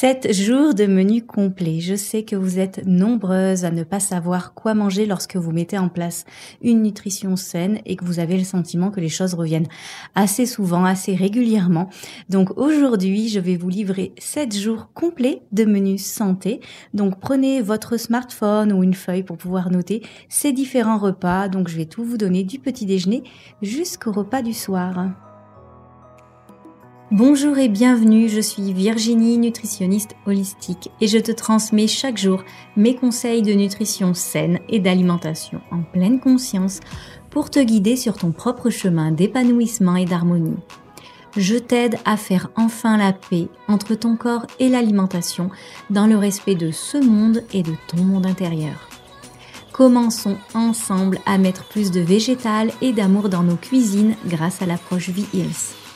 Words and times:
Sept 0.00 0.32
jours 0.32 0.74
de 0.74 0.86
menu 0.86 1.26
complet. 1.26 1.80
Je 1.80 1.96
sais 1.96 2.22
que 2.22 2.36
vous 2.36 2.60
êtes 2.60 2.86
nombreuses 2.86 3.64
à 3.64 3.72
ne 3.72 3.82
pas 3.82 3.98
savoir 3.98 4.54
quoi 4.54 4.72
manger 4.72 5.06
lorsque 5.06 5.34
vous 5.34 5.50
mettez 5.50 5.76
en 5.76 5.88
place 5.88 6.24
une 6.62 6.82
nutrition 6.82 7.34
saine 7.34 7.80
et 7.84 7.96
que 7.96 8.04
vous 8.04 8.20
avez 8.20 8.38
le 8.38 8.44
sentiment 8.44 8.92
que 8.92 9.00
les 9.00 9.08
choses 9.08 9.34
reviennent 9.34 9.66
assez 10.14 10.46
souvent, 10.46 10.84
assez 10.84 11.16
régulièrement. 11.16 11.90
Donc 12.28 12.56
aujourd'hui, 12.56 13.28
je 13.28 13.40
vais 13.40 13.56
vous 13.56 13.70
livrer 13.70 14.12
sept 14.20 14.56
jours 14.56 14.90
complets 14.94 15.42
de 15.50 15.64
menu 15.64 15.98
santé. 15.98 16.60
Donc 16.94 17.18
prenez 17.18 17.60
votre 17.60 17.96
smartphone 17.96 18.72
ou 18.72 18.84
une 18.84 18.94
feuille 18.94 19.24
pour 19.24 19.36
pouvoir 19.36 19.72
noter 19.72 20.04
ces 20.28 20.52
différents 20.52 20.98
repas. 20.98 21.48
Donc 21.48 21.66
je 21.66 21.76
vais 21.76 21.86
tout 21.86 22.04
vous 22.04 22.18
donner 22.18 22.44
du 22.44 22.60
petit 22.60 22.86
déjeuner 22.86 23.24
jusqu'au 23.62 24.12
repas 24.12 24.42
du 24.42 24.54
soir. 24.54 25.27
Bonjour 27.10 27.56
et 27.56 27.68
bienvenue, 27.68 28.28
je 28.28 28.38
suis 28.38 28.74
Virginie, 28.74 29.38
nutritionniste 29.38 30.14
holistique, 30.26 30.90
et 31.00 31.06
je 31.08 31.16
te 31.16 31.32
transmets 31.32 31.86
chaque 31.86 32.18
jour 32.18 32.44
mes 32.76 32.96
conseils 32.96 33.40
de 33.40 33.54
nutrition 33.54 34.12
saine 34.12 34.58
et 34.68 34.78
d'alimentation 34.78 35.62
en 35.70 35.80
pleine 35.80 36.20
conscience 36.20 36.80
pour 37.30 37.48
te 37.48 37.60
guider 37.60 37.96
sur 37.96 38.18
ton 38.18 38.30
propre 38.30 38.68
chemin 38.68 39.10
d'épanouissement 39.10 39.96
et 39.96 40.04
d'harmonie. 40.04 40.58
Je 41.34 41.56
t'aide 41.56 41.96
à 42.04 42.18
faire 42.18 42.50
enfin 42.56 42.98
la 42.98 43.14
paix 43.14 43.48
entre 43.68 43.94
ton 43.94 44.14
corps 44.14 44.46
et 44.60 44.68
l'alimentation 44.68 45.48
dans 45.88 46.06
le 46.06 46.18
respect 46.18 46.56
de 46.56 46.70
ce 46.70 46.98
monde 46.98 47.42
et 47.54 47.62
de 47.62 47.72
ton 47.86 48.04
monde 48.04 48.26
intérieur. 48.26 48.86
Commençons 49.72 50.36
ensemble 50.52 51.20
à 51.24 51.38
mettre 51.38 51.66
plus 51.68 51.90
de 51.90 52.00
végétal 52.00 52.70
et 52.82 52.92
d'amour 52.92 53.30
dans 53.30 53.44
nos 53.44 53.56
cuisines 53.56 54.14
grâce 54.26 54.60
à 54.60 54.66
l'approche 54.66 55.08
V-Hills. 55.08 55.87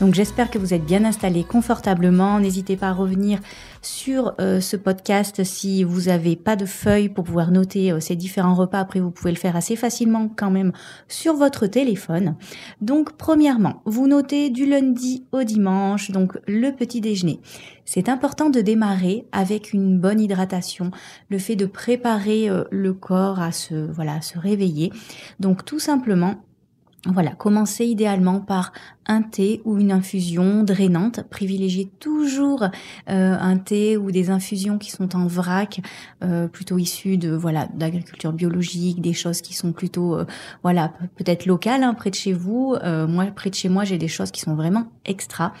Donc 0.00 0.12
j'espère 0.12 0.50
que 0.50 0.58
vous 0.58 0.74
êtes 0.74 0.84
bien 0.84 1.06
installés 1.06 1.42
confortablement. 1.42 2.38
N'hésitez 2.38 2.76
pas 2.76 2.88
à 2.88 2.92
revenir 2.92 3.40
sur 3.80 4.34
euh, 4.40 4.60
ce 4.60 4.76
podcast 4.76 5.42
si 5.42 5.84
vous 5.84 6.02
n'avez 6.02 6.36
pas 6.36 6.54
de 6.54 6.66
feuilles 6.66 7.08
pour 7.08 7.24
pouvoir 7.24 7.50
noter 7.50 7.92
euh, 7.92 8.00
ces 8.00 8.14
différents 8.14 8.54
repas. 8.54 8.78
Après, 8.78 9.00
vous 9.00 9.10
pouvez 9.10 9.30
le 9.30 9.38
faire 9.38 9.56
assez 9.56 9.74
facilement 9.74 10.28
quand 10.28 10.50
même 10.50 10.72
sur 11.08 11.34
votre 11.34 11.66
téléphone. 11.66 12.36
Donc 12.82 13.12
premièrement, 13.16 13.80
vous 13.86 14.06
notez 14.06 14.50
du 14.50 14.66
lundi 14.66 15.24
au 15.32 15.44
dimanche, 15.44 16.10
donc 16.10 16.38
le 16.46 16.72
petit 16.72 17.00
déjeuner. 17.00 17.40
C'est 17.86 18.10
important 18.10 18.50
de 18.50 18.60
démarrer 18.60 19.26
avec 19.32 19.72
une 19.72 19.98
bonne 19.98 20.20
hydratation, 20.20 20.90
le 21.30 21.38
fait 21.38 21.56
de 21.56 21.64
préparer 21.64 22.50
euh, 22.50 22.64
le 22.70 22.92
corps 22.92 23.40
à 23.40 23.50
se 23.50 23.74
voilà, 23.92 24.16
à 24.16 24.20
se 24.20 24.38
réveiller. 24.38 24.92
Donc 25.40 25.64
tout 25.64 25.78
simplement 25.78 26.42
voilà, 27.04 27.30
commencez 27.32 27.84
idéalement 27.84 28.40
par 28.40 28.72
un 29.06 29.22
thé 29.22 29.60
ou 29.64 29.78
une 29.78 29.92
infusion 29.92 30.64
drainante. 30.64 31.22
Privilégiez 31.30 31.88
toujours 32.00 32.64
euh, 33.08 33.36
un 33.38 33.58
thé 33.58 33.96
ou 33.96 34.10
des 34.10 34.30
infusions 34.30 34.78
qui 34.78 34.90
sont 34.90 35.14
en 35.14 35.26
vrac, 35.26 35.80
euh, 36.24 36.48
plutôt 36.48 36.78
issues 36.78 37.16
de 37.16 37.30
voilà 37.30 37.68
d'agriculture 37.74 38.32
biologique, 38.32 39.00
des 39.00 39.12
choses 39.12 39.40
qui 39.40 39.54
sont 39.54 39.72
plutôt 39.72 40.16
euh, 40.16 40.26
voilà 40.64 40.92
peut-être 41.16 41.46
locales 41.46 41.84
hein, 41.84 41.94
près 41.94 42.10
de 42.10 42.16
chez 42.16 42.32
vous. 42.32 42.76
moi, 43.08 43.26
près 43.26 43.50
de 43.50 43.54
chez 43.54 43.68
moi, 43.68 43.84
j'ai 43.84 43.98
des 43.98 44.08
choses 44.08 44.30
qui 44.30 44.40
sont 44.40 44.54
vraiment 44.54 44.86
extra. 45.04 45.52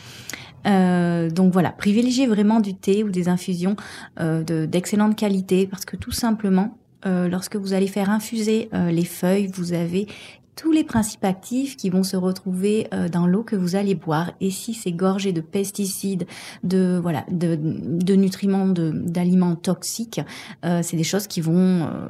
donc 0.64 1.52
voilà, 1.52 1.70
privilégiez 1.70 2.26
vraiment 2.26 2.58
du 2.58 2.74
thé 2.74 3.04
ou 3.04 3.10
des 3.10 3.28
infusions 3.28 3.76
d'excellente 4.18 5.16
qualité 5.16 5.66
parce 5.66 5.84
que 5.84 5.96
tout 5.96 6.10
simplement, 6.10 6.76
lorsque 7.04 7.56
vous 7.56 7.72
allez 7.72 7.86
faire 7.86 8.10
infuser 8.10 8.68
les 8.72 9.04
feuilles, 9.04 9.46
vous 9.46 9.72
avez 9.72 10.08
tous 10.56 10.72
les 10.72 10.84
principes 10.84 11.24
actifs 11.24 11.76
qui 11.76 11.90
vont 11.90 12.02
se 12.02 12.16
retrouver 12.16 12.88
euh, 12.92 13.08
dans 13.08 13.26
l'eau 13.26 13.44
que 13.44 13.54
vous 13.54 13.76
allez 13.76 13.94
boire. 13.94 14.32
Et 14.40 14.50
si 14.50 14.74
c'est 14.74 14.90
gorgé 14.90 15.32
de 15.32 15.42
pesticides, 15.42 16.26
de 16.64 16.98
voilà, 17.00 17.24
de, 17.30 17.56
de 17.60 18.14
nutriments, 18.14 18.66
d'aliments 18.66 19.54
toxiques, 19.54 20.20
euh, 20.64 20.80
c'est 20.82 20.96
des 20.96 21.04
choses 21.04 21.26
qui 21.26 21.42
vont 21.42 21.84
euh, 21.84 22.08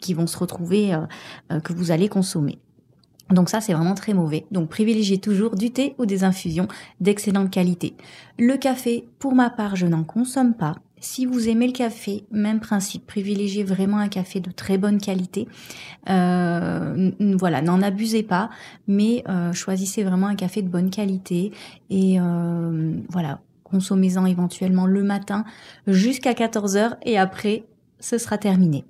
qui 0.00 0.14
vont 0.14 0.26
se 0.28 0.38
retrouver 0.38 0.96
que 1.64 1.72
vous 1.72 1.90
allez 1.90 2.08
consommer. 2.08 2.58
Donc 3.30 3.48
ça, 3.48 3.60
c'est 3.60 3.72
vraiment 3.72 3.94
très 3.94 4.14
mauvais. 4.14 4.46
Donc 4.52 4.68
privilégiez 4.68 5.18
toujours 5.18 5.56
du 5.56 5.70
thé 5.70 5.94
ou 5.98 6.06
des 6.06 6.22
infusions 6.22 6.68
d'excellente 7.00 7.50
qualité. 7.50 7.94
Le 8.38 8.56
café, 8.56 9.08
pour 9.18 9.34
ma 9.34 9.50
part, 9.50 9.74
je 9.74 9.86
n'en 9.86 10.04
consomme 10.04 10.54
pas. 10.54 10.76
Si 11.00 11.26
vous 11.26 11.48
aimez 11.48 11.66
le 11.66 11.72
café, 11.72 12.24
même 12.30 12.60
principe, 12.60 13.06
privilégiez 13.06 13.62
vraiment 13.64 13.98
un 13.98 14.08
café 14.08 14.40
de 14.40 14.50
très 14.50 14.78
bonne 14.78 15.00
qualité. 15.00 15.46
Euh, 16.08 17.10
voilà, 17.38 17.62
n'en 17.62 17.82
abusez 17.82 18.22
pas, 18.22 18.50
mais 18.86 19.22
euh, 19.28 19.52
choisissez 19.52 20.02
vraiment 20.02 20.26
un 20.26 20.34
café 20.36 20.62
de 20.62 20.68
bonne 20.68 20.90
qualité 20.90 21.52
et 21.90 22.20
euh, 22.20 22.94
voilà, 23.10 23.40
consommez-en 23.64 24.26
éventuellement 24.26 24.86
le 24.86 25.02
matin 25.02 25.44
jusqu'à 25.86 26.32
14h 26.32 26.96
et 27.02 27.18
après, 27.18 27.64
ce 28.00 28.18
sera 28.18 28.38
terminé. 28.38 28.84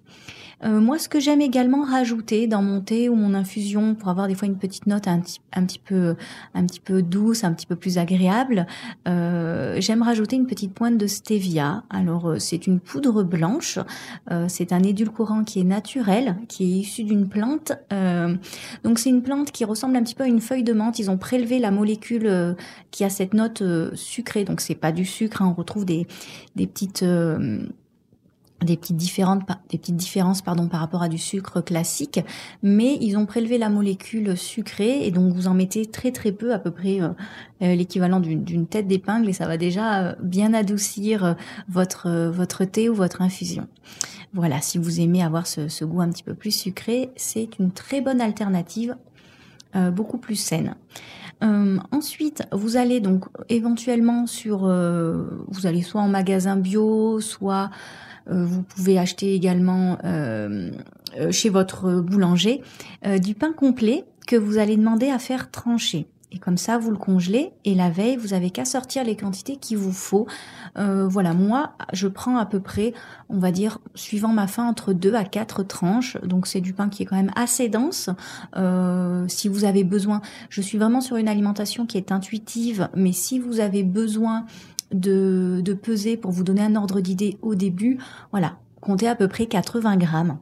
Euh, 0.65 0.81
moi, 0.81 0.99
ce 0.99 1.09
que 1.09 1.21
j'aime 1.21 1.41
également 1.41 1.85
rajouter 1.85 2.47
dans 2.47 2.63
mon 2.63 2.81
thé 2.81 3.09
ou 3.09 3.15
mon 3.15 3.35
infusion 3.35 3.95
pour 3.95 4.09
avoir 4.09 4.27
des 4.27 4.35
fois 4.35 4.49
une 4.49 4.59
petite 4.59 4.87
note 4.87 5.07
un 5.07 5.21
petit, 5.21 5.41
un 5.53 5.65
petit 5.65 5.79
peu, 5.79 6.17
un 6.55 6.67
petit 6.67 6.81
peu 6.81 7.03
douce, 7.03 7.45
un 7.45 7.53
petit 7.53 7.67
peu 7.67 7.77
plus 7.77 7.99
agréable, 7.99 8.67
euh, 9.07 9.77
j'aime 9.81 10.03
rajouter 10.03 10.37
une 10.37 10.47
petite 10.47 10.75
pointe 10.75 10.99
de 10.99 11.07
stevia. 11.07 11.85
Alors, 11.91 12.31
euh, 12.31 12.39
c'est 12.39 12.67
une 12.67 12.81
poudre 12.81 13.23
blanche. 13.23 13.79
c'est 14.49 14.73
un 14.73 14.83
édulcorant 14.83 15.45
qui 15.45 15.61
est 15.61 15.65
naturel, 15.65 16.37
qui 16.49 16.65
est 16.65 16.81
issu 16.81 17.05
d'une 17.05 17.29
plante. 17.29 17.73
donc, 18.85 18.99
c'est 18.99 19.11
une 19.11 19.23
plante 19.23 19.53
qui 19.53 19.65
ressemble 19.65 19.97
un 19.97 20.03
petit 20.03 20.15
peu 20.15 20.25
à 20.25 20.27
une 20.27 20.41
feuille 20.41 20.65
de 20.65 20.73
menthe. 20.73 20.99
Ils 20.99 21.11
ont 21.11 21.19
prélevé 21.19 21.59
la 21.59 21.71
molécule 21.71 22.57
qui 22.91 23.05
a 23.05 23.11
cette 23.11 23.35
note 23.35 23.63
sucrée. 23.95 24.45
Donc, 24.45 24.61
c'est 24.61 24.75
pas 24.75 24.93
du 24.93 25.05
sucre. 25.05 25.43
Hein. 25.43 25.49
On 25.51 25.55
retrouve 25.55 25.85
des, 25.85 26.07
des 26.57 26.67
petites 26.67 27.05
des 28.63 28.77
petites 28.77 28.97
différentes 28.97 29.43
des 29.71 29.79
petites 29.79 29.97
différences 29.97 30.43
pardon 30.43 30.69
par 30.69 30.81
rapport 30.81 31.03
à 31.03 31.09
du 31.09 31.19
sucre 31.19 31.61
classique 31.61 32.21
mais 32.63 32.99
ils 33.01 33.17
ont 33.17 33.25
prélevé 33.25 33.57
la 33.57 33.69
molécule 33.69 34.37
sucrée 34.37 35.07
et 35.07 35.11
donc 35.11 35.33
vous 35.33 35.47
en 35.47 35.55
mettez 35.55 35.87
très 35.87 36.11
très 36.11 36.33
peu 36.33 36.53
à 36.53 36.59
peu 36.59 36.71
près 36.71 37.01
euh, 37.01 37.11
euh, 37.63 37.75
l'équivalent 37.75 38.21
d'une 38.21 38.67
tête 38.67 38.89
d'épingle 38.89 39.29
et 39.29 39.33
ça 39.33 39.47
va 39.47 39.57
déjà 39.57 40.03
euh, 40.03 40.15
bien 40.21 40.55
adoucir 40.55 41.37
votre 41.69 42.29
votre 42.31 42.65
thé 42.65 42.89
ou 42.89 42.95
votre 42.95 43.23
infusion. 43.23 43.69
Voilà 44.33 44.61
si 44.61 44.77
vous 44.77 45.01
aimez 45.01 45.23
avoir 45.23 45.47
ce, 45.47 45.85
goût 45.85 46.01
un 46.01 46.11
petit 46.11 46.25
peu 46.25 46.35
plus 46.35 46.51
sucré 46.51 47.11
c'est 47.17 47.59
une 47.59 47.71
très 47.71 48.01
bonne 48.01 48.21
alternative 48.21 48.97
beaucoup 49.93 50.19
plus 50.19 50.37
saine. 50.37 50.75
Ensuite, 51.41 52.43
vous 52.53 52.77
allez 52.77 53.01
donc 53.01 53.27
éventuellement 53.49 54.27
sur, 54.27 54.61
vous 54.61 55.67
allez 55.67 55.83
soit 55.83 56.01
en 56.01 56.09
magasin 56.09 56.57
bio, 56.57 57.21
soit 57.21 57.71
vous 58.29 58.63
pouvez 58.63 58.99
acheter 58.99 59.35
également 59.35 59.99
euh, 60.05 60.71
euh, 61.19 61.33
chez 61.33 61.49
votre 61.49 62.01
boulanger 62.01 62.63
du 63.21 63.35
pain 63.35 63.53
complet 63.53 64.05
que 64.27 64.37
vous 64.37 64.59
allez 64.59 64.77
demander 64.77 65.09
à 65.11 65.19
faire 65.19 65.51
trancher. 65.51 66.07
Et 66.31 66.39
comme 66.39 66.59
ça, 66.59 66.77
vous 66.77 66.91
le 66.91 66.99
congelez 66.99 67.53
et 67.65 67.75
la 67.75 67.89
veille, 67.89 68.17
vous 68.17 68.35
avez 68.35 68.51
qu'à 68.51 68.67
sortir 68.67 69.03
les 69.03 69.17
quantités 69.17 69.57
qu'il 69.57 69.79
vous 69.79 69.93
faut. 69.93 70.27
voilà, 70.77 71.33
moi, 71.33 71.73
je 71.95 72.07
prends 72.07 72.37
à 72.37 72.45
peu 72.45 72.61
près, 72.61 72.93
on 73.31 73.39
va 73.39 73.51
dire, 73.51 73.79
suivant 73.95 74.29
ma 74.29 74.47
faim, 74.47 74.65
entre 74.69 74.93
deux 74.93 75.15
à 75.15 75.25
quatre 75.25 75.63
tranches. 75.63 76.19
Donc 76.23 76.47
c'est 76.47 76.61
du 76.61 76.75
pain 76.75 76.91
qui 76.91 77.03
est 77.03 77.07
quand 77.07 77.17
même 77.17 77.33
assez 77.35 77.71
dense. 77.71 78.11
si 79.29 79.49
vous 79.49 79.65
avez 79.65 79.85
besoin, 79.85 80.21
je 80.51 80.61
suis 80.61 80.77
vraiment 80.77 81.01
sur 81.01 81.17
une 81.17 81.29
alimentation 81.29 81.87
qui 81.87 81.97
est 81.97 82.13
intuitive, 82.13 82.91
mais 82.95 83.13
si 83.13 83.39
vous 83.39 83.61
avez 83.61 83.83
besoin 83.83 84.45
de, 84.93 85.79
peser 85.83 86.17
pour 86.17 86.31
vous 86.33 86.45
donner 86.45 86.63
un 86.63 86.77
ordre 86.77 87.01
d'idée 87.01 87.39
au 87.43 87.55
début. 87.55 87.99
Voilà, 88.31 88.59
comptez 88.81 89.09
à 89.09 89.15
peu 89.15 89.29
près 89.29 89.47
80 89.47 89.97
grammes. 89.97 90.39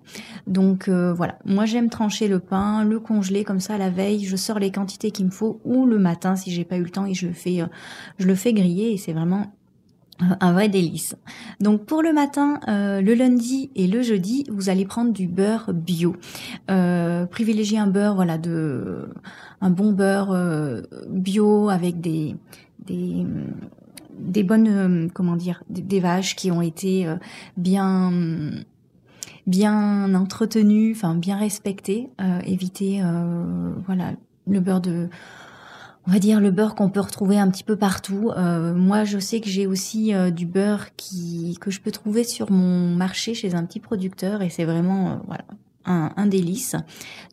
Donc 0.46 0.88
euh, 0.88 1.12
voilà, 1.12 1.38
moi 1.44 1.66
j'aime 1.66 1.90
trancher 1.90 2.28
le 2.28 2.38
pain, 2.38 2.84
le 2.84 3.00
congeler 3.00 3.44
comme 3.44 3.60
ça 3.60 3.78
la 3.78 3.90
veille, 3.90 4.24
je 4.24 4.36
sors 4.36 4.58
les 4.58 4.70
quantités 4.70 5.10
qu'il 5.10 5.26
me 5.26 5.30
faut 5.30 5.60
ou 5.64 5.86
le 5.86 5.98
matin 5.98 6.36
si 6.36 6.50
j'ai 6.50 6.64
pas 6.64 6.76
eu 6.76 6.82
le 6.82 6.90
temps 6.90 7.06
et 7.06 7.14
je 7.14 7.26
le 7.26 7.32
fais, 7.32 7.60
euh, 7.60 7.66
je 8.18 8.26
le 8.26 8.34
fais 8.34 8.52
griller 8.52 8.92
et 8.92 8.96
c'est 8.96 9.12
vraiment 9.12 9.52
un 10.18 10.52
vrai 10.52 10.70
délice. 10.70 11.14
Donc 11.60 11.84
pour 11.84 12.02
le 12.02 12.14
matin, 12.14 12.60
euh, 12.68 13.02
le 13.02 13.12
lundi 13.12 13.70
et 13.74 13.86
le 13.86 14.00
jeudi, 14.00 14.46
vous 14.48 14.70
allez 14.70 14.86
prendre 14.86 15.12
du 15.12 15.26
beurre 15.26 15.74
bio. 15.74 16.16
Euh, 16.70 17.26
privilégiez 17.26 17.78
un 17.78 17.86
beurre, 17.86 18.14
voilà, 18.14 18.38
de 18.38 19.10
un 19.60 19.68
bon 19.68 19.92
beurre 19.92 20.34
bio 21.10 21.68
avec 21.68 22.00
des 22.00 22.34
des 22.86 23.26
des 24.18 24.42
bonnes 24.42 24.68
euh, 24.68 25.08
comment 25.12 25.36
dire 25.36 25.62
des, 25.68 26.00
vaches 26.00 26.36
qui 26.36 26.50
ont 26.50 26.62
été 26.62 27.06
euh, 27.06 27.16
bien 27.56 28.12
bien 29.46 30.14
entretenues, 30.14 30.92
enfin 30.92 31.14
bien 31.14 31.36
respectées, 31.36 32.10
euh, 32.20 32.40
éviter 32.44 33.00
voilà 33.86 34.12
le 34.48 34.60
beurre 34.60 34.80
de 34.80 35.08
on 36.08 36.12
va 36.12 36.18
dire 36.18 36.40
le 36.40 36.50
beurre 36.50 36.74
qu'on 36.74 36.90
peut 36.90 37.00
retrouver 37.00 37.38
un 37.38 37.48
petit 37.50 37.64
peu 37.64 37.76
partout. 37.76 38.32
moi, 38.74 39.04
je 39.04 39.18
sais 39.18 39.40
que 39.40 39.48
j'ai 39.48 39.66
aussi 39.66 40.12
du 40.32 40.46
beurre 40.46 40.94
qui 40.96 41.56
que 41.60 41.70
je 41.70 41.80
peux 41.80 41.92
trouver 41.92 42.24
sur 42.24 42.50
mon 42.50 42.94
marché 42.94 43.34
chez 43.34 43.54
un 43.54 43.64
petit 43.64 43.80
producteur 43.80 44.42
et 44.42 44.50
c'est 44.50 44.64
vraiment 44.64 45.20
voilà 45.26 45.44
un, 45.86 46.26
délice. 46.26 46.76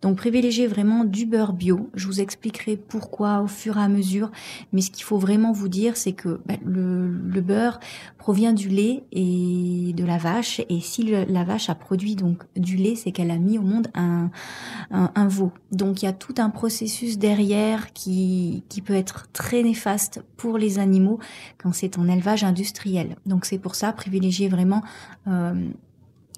Donc 0.02 0.18
privilégiez 0.18 0.68
vraiment 0.68 1.04
du 1.04 1.26
beurre 1.26 1.54
bio. 1.54 1.90
Je 1.94 2.08
vous 2.08 2.22
expliquerai 2.22 2.78
pourquoi 2.78 3.42
au 3.42 3.48
fur 3.48 3.78
et 3.78 3.82
à 3.82 3.88
mesure. 3.88 4.32
Mais 4.72 4.82
ce 4.82 4.92
qu'il 4.92 5.04
faut 5.04 5.18
vraiment 5.18 5.52
vous 5.52 5.68
dire, 5.68 5.98
c'est 5.98 6.14
que 6.14 6.40
bah, 6.46 6.56
le, 6.64 7.42
beurre 7.42 7.80
provient 8.18 8.54
du 8.54 8.70
lait 8.70 9.04
et 9.12 9.94
de 9.96 10.06
la 10.06 10.18
vache. 10.18 10.62
Et 10.70 10.80
si 10.80 11.04
la 11.04 11.44
vache 11.44 11.70
a 11.70 11.76
produit 11.76 12.16
donc 12.16 12.44
du 12.56 12.78
lait, 12.78 12.96
c'est 12.96 13.12
qu'elle 13.12 13.32
a 13.32 13.38
mis 13.38 13.58
au 13.58 13.64
monde 13.64 13.88
un, 13.96 14.30
veau. 15.28 15.52
Donc 15.72 16.02
il 16.02 16.06
y 16.06 16.08
a 16.08 16.14
tout 16.14 16.36
un 16.38 16.50
processus 16.50 17.18
derrière 17.18 17.94
qui, 17.94 18.64
qui 18.70 18.82
peut 18.82 18.94
être 18.94 19.28
très 19.32 19.64
néfaste 19.64 20.22
pour 20.38 20.58
les 20.58 20.80
animaux 20.80 21.20
quand 21.58 21.74
c'est 21.74 21.98
en 21.98 22.08
élevage 22.08 22.44
industriel. 22.44 23.16
Donc 23.26 23.46
c'est 23.46 23.58
pour 23.58 23.76
ça 23.76 23.94
privilégiez 23.94 24.50
vraiment 24.50 24.84
euh, 25.28 25.70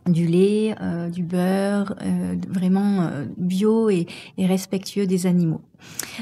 du 0.08 0.28
lait, 0.28 0.76
euh, 0.82 1.10
du 1.10 1.24
beurre, 1.24 1.96
euh, 2.02 2.36
vraiment 2.50 3.02
euh, 3.02 3.26
bio 3.38 3.90
et, 3.90 4.08
respectueux 4.38 5.08
des 5.08 5.26
animaux. 5.26 5.62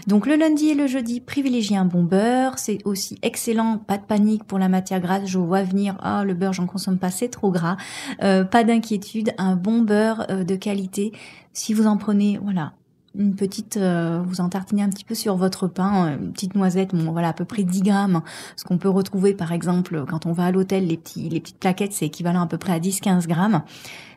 Donc 0.08 0.26
le 0.26 0.36
lundi 0.36 0.70
et 0.70 0.74
le 0.74 0.88
jeudi, 0.88 1.20
privilégiez 1.20 1.78
un 1.78 1.86
bon 1.86 2.04
beurre. 2.04 2.60
C'est 2.60 2.80
aussi 2.86 3.18
excellent. 3.22 3.78
Pas 3.78 3.98
de 3.98 4.04
panique 4.04 4.44
pour 4.46 4.60
la 4.60 4.70
matière 4.70 5.00
grasse. 5.00 5.26
Je 5.26 5.38
vois 5.38 5.64
venir. 5.64 5.98
Ah, 6.02 6.24
le 6.24 6.34
beurre, 6.34 6.54
j'en 6.54 6.66
consomme 6.66 6.98
pas, 6.98 7.12
c'est 7.12 7.30
trop 7.30 7.52
gras. 7.52 7.78
pas 8.20 8.64
d'inquiétude. 8.64 9.32
Un 9.38 9.56
bon 9.56 9.82
beurre 9.82 10.28
de 10.46 10.56
qualité. 10.56 11.14
Si 11.54 11.74
vous 11.74 11.88
en 11.88 11.98
prenez, 11.98 12.40
voilà, 12.42 12.74
une 13.16 13.36
petite, 13.36 13.78
euh, 13.78 14.24
vous 14.26 14.42
en 14.42 14.50
tartinez 14.50 14.82
un 14.82 14.90
petit 14.90 15.06
peu 15.06 15.14
sur 15.14 15.36
votre 15.36 15.68
pain, 15.68 16.08
euh, 16.08 16.18
une 16.18 16.34
petite 16.34 16.56
noisette, 16.56 16.96
bon 16.96 17.12
voilà 17.12 17.30
à 17.30 17.34
peu 17.34 17.46
près 17.46 17.64
10 17.64 17.84
grammes. 17.84 18.22
Ce 18.56 18.64
qu'on 18.64 18.80
peut 18.80 18.90
retrouver 18.90 19.34
par 19.34 19.52
exemple 19.52 20.04
quand 20.10 20.26
on 20.26 20.32
va 20.32 20.46
à 20.46 20.52
l'hôtel, 20.52 20.88
les 20.88 20.98
petits, 20.98 21.30
les 21.30 21.40
petites 21.40 21.60
plaquettes, 21.60 21.94
c'est 21.94 22.08
équivalent 22.08 22.42
à 22.42 22.48
peu 22.48 22.58
près 22.58 22.74
à 22.74 22.80
10-15 22.80 23.28
grammes. 23.28 23.62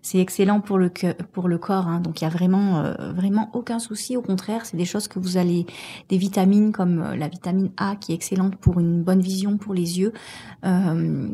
C'est 0.01 0.19
excellent 0.19 0.61
pour 0.61 0.79
le 0.79 0.91
pour 1.33 1.49
le 1.49 1.59
corps, 1.59 1.89
hein, 1.89 2.01
donc 2.01 2.21
il 2.21 2.25
y 2.25 2.27
a 2.27 2.31
vraiment 2.31 2.79
euh, 2.79 2.95
vraiment 3.13 3.51
aucun 3.53 3.79
souci. 3.79 4.17
Au 4.17 4.23
contraire, 4.23 4.65
c'est 4.65 4.77
des 4.77 4.85
choses 4.85 5.09
que 5.09 5.19
vous 5.19 5.37
allez, 5.37 5.67
des 6.09 6.17
vitamines 6.17 6.73
comme 6.73 7.15
la 7.19 7.29
vitamine 7.29 7.71
A 7.77 7.97
qui 7.97 8.13
est 8.13 8.15
excellente 8.15 8.57
pour 8.57 8.81
une 8.81 9.03
bonne 9.03 9.21
vision 9.21 9.59
pour 9.59 9.75
les 9.75 9.99
yeux, 9.99 10.13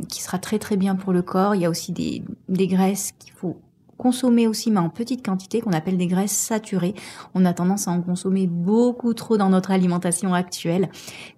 qui 0.09 0.23
sera 0.23 0.39
très 0.39 0.59
très 0.59 0.77
bien 0.77 0.97
pour 0.97 1.13
le 1.13 1.23
corps. 1.23 1.55
Il 1.55 1.61
y 1.61 1.67
a 1.67 1.71
aussi 1.71 1.93
des 1.93 2.25
des 2.49 2.67
graisses 2.67 3.13
qu'il 3.19 3.33
faut 3.33 3.61
consommer 3.99 4.47
aussi, 4.47 4.71
mais 4.71 4.81
en 4.81 4.89
petite 4.89 5.25
quantité, 5.25 5.61
qu'on 5.61 5.73
appelle 5.73 5.97
des 5.97 6.07
graisses 6.07 6.33
saturées. 6.33 6.95
On 7.35 7.45
a 7.45 7.53
tendance 7.53 7.89
à 7.89 7.93
en 7.93 8.03
consommer 8.03 8.47
beaucoup 8.47 9.15
trop 9.15 9.37
dans 9.37 9.49
notre 9.49 9.71
alimentation 9.71 10.35
actuelle. 10.35 10.89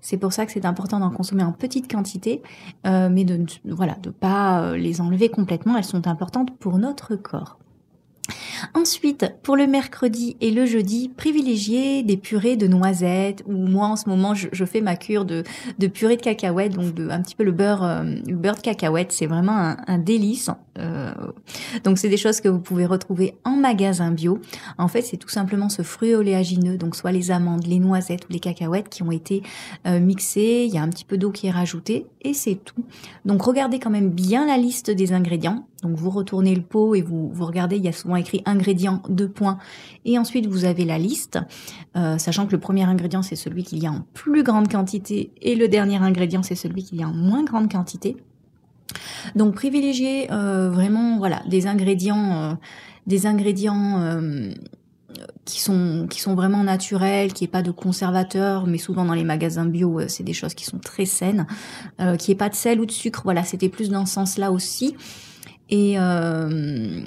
C'est 0.00 0.16
pour 0.16 0.32
ça 0.32 0.46
que 0.46 0.52
c'est 0.52 0.64
important 0.64 1.00
d'en 1.00 1.10
consommer 1.10 1.42
en 1.42 1.52
petite 1.52 1.90
quantité, 1.90 2.42
euh, 2.86 3.08
mais 3.10 3.24
de 3.24 3.44
voilà, 3.66 3.96
pas 4.20 4.62
euh, 4.62 4.76
les 4.76 5.00
enlever 5.00 5.28
complètement. 5.28 5.76
Elles 5.76 5.84
sont 5.84 6.06
importantes 6.06 6.56
pour 6.58 6.78
notre 6.78 7.16
corps. 7.16 7.58
Ensuite, 8.72 9.34
pour 9.42 9.56
le 9.56 9.66
mercredi 9.66 10.36
et 10.40 10.50
le 10.50 10.64
jeudi, 10.66 11.10
privilégiez 11.14 12.02
des 12.02 12.16
purées 12.16 12.56
de 12.56 12.66
noisettes 12.66 13.42
ou 13.46 13.52
moi 13.52 13.88
en 13.88 13.96
ce 13.96 14.08
moment 14.08 14.34
je, 14.34 14.64
fais 14.64 14.80
ma 14.80 14.96
cure 14.96 15.24
de, 15.24 15.44
de, 15.78 15.86
purée 15.86 16.16
de 16.16 16.22
cacahuètes, 16.22 16.72
donc 16.72 16.98
un 17.10 17.20
petit 17.20 17.34
peu 17.34 17.44
le 17.44 17.52
beurre, 17.52 17.84
euh, 17.84 18.02
le 18.26 18.34
beurre 18.34 18.56
de 18.56 18.60
cacahuète, 18.60 19.12
c'est 19.12 19.26
vraiment 19.26 19.74
un, 19.86 19.98
délice. 19.98 20.50
Euh, 20.78 21.12
donc 21.84 21.98
c'est 21.98 22.08
des 22.08 22.16
choses 22.16 22.40
que 22.40 22.48
vous 22.48 22.58
pouvez 22.58 22.86
retrouver 22.86 23.34
en 23.44 23.56
magasin 23.56 24.10
bio. 24.10 24.40
En 24.78 24.88
fait, 24.88 25.02
c'est 25.02 25.16
tout 25.16 25.28
simplement 25.28 25.68
ce 25.68 25.82
fruit 25.82 26.14
oléagineux, 26.14 26.76
donc 26.76 26.96
soit 26.96 27.12
les 27.12 27.30
amandes, 27.30 27.66
les 27.66 27.78
noisettes 27.78 28.24
ou 28.28 28.32
les 28.32 28.40
cacahuètes 28.40 28.88
qui 28.88 29.02
ont 29.02 29.12
été 29.12 29.42
euh, 29.86 30.00
mixées. 30.00 30.64
Il 30.66 30.74
y 30.74 30.78
a 30.78 30.82
un 30.82 30.88
petit 30.88 31.04
peu 31.04 31.18
d'eau 31.18 31.30
qui 31.30 31.46
est 31.46 31.52
rajoutée 31.52 32.06
et 32.22 32.34
c'est 32.34 32.56
tout. 32.56 32.84
Donc 33.24 33.42
regardez 33.42 33.78
quand 33.78 33.90
même 33.90 34.10
bien 34.10 34.46
la 34.46 34.56
liste 34.56 34.90
des 34.90 35.12
ingrédients. 35.12 35.66
Donc 35.84 35.96
vous 35.96 36.08
retournez 36.08 36.54
le 36.54 36.62
pot 36.62 36.94
et 36.94 37.02
vous, 37.02 37.30
regardez, 37.38 37.76
il 37.76 37.84
y 37.84 37.88
a 37.88 37.92
souvent 37.92 38.16
écrit 38.16 38.42
ingrédients, 38.46 39.02
deux 39.10 39.28
points, 39.28 39.58
et 40.06 40.18
ensuite 40.18 40.46
vous 40.46 40.64
avez 40.64 40.86
la 40.86 40.98
liste, 40.98 41.38
euh, 41.94 42.16
sachant 42.16 42.46
que 42.46 42.52
le 42.52 42.58
premier 42.58 42.84
ingrédient 42.84 43.22
c'est 43.22 43.36
celui 43.36 43.64
qu'il 43.64 43.82
y 43.82 43.86
a 43.86 43.92
en 43.92 44.06
plus 44.14 44.42
grande 44.42 44.72
quantité 44.72 45.30
et 45.42 45.54
le 45.54 45.68
dernier 45.68 45.98
ingrédient 45.98 46.42
c'est 46.42 46.54
celui 46.54 46.84
qu'il 46.84 46.98
y 46.98 47.02
a 47.02 47.08
en 47.08 47.12
moins 47.12 47.44
grande 47.44 47.70
quantité. 47.70 48.16
Donc 49.36 49.54
privilégiez 49.54 50.32
euh, 50.32 50.70
vraiment 50.70 51.18
voilà 51.18 51.42
des 51.46 51.66
ingrédients, 51.66 52.32
euh, 52.32 52.54
des 53.06 53.26
ingrédients 53.26 54.26
qui 55.44 55.60
sont 55.60 56.06
qui 56.08 56.20
sont 56.20 56.34
vraiment 56.34 56.64
naturels, 56.64 57.34
qui 57.34 57.44
est 57.44 57.48
pas 57.48 57.62
de 57.62 57.70
conservateurs, 57.72 58.66
mais 58.66 58.78
souvent 58.78 59.04
dans 59.04 59.12
les 59.12 59.24
magasins 59.24 59.66
bio, 59.66 60.00
c'est 60.08 60.24
des 60.24 60.32
choses 60.32 60.54
qui 60.54 60.64
sont 60.64 60.78
très 60.78 61.04
saines, 61.04 61.46
qui 62.18 62.32
est 62.32 62.36
pas 62.36 62.48
de 62.48 62.54
sel 62.54 62.80
ou 62.80 62.86
de 62.86 62.90
sucre. 62.90 63.20
Voilà, 63.24 63.44
c'était 63.44 63.68
plus 63.68 63.90
dans 63.90 64.06
ce 64.06 64.14
sens-là 64.14 64.50
aussi. 64.50 64.96
Et 65.70 65.94
euh, 65.98 67.00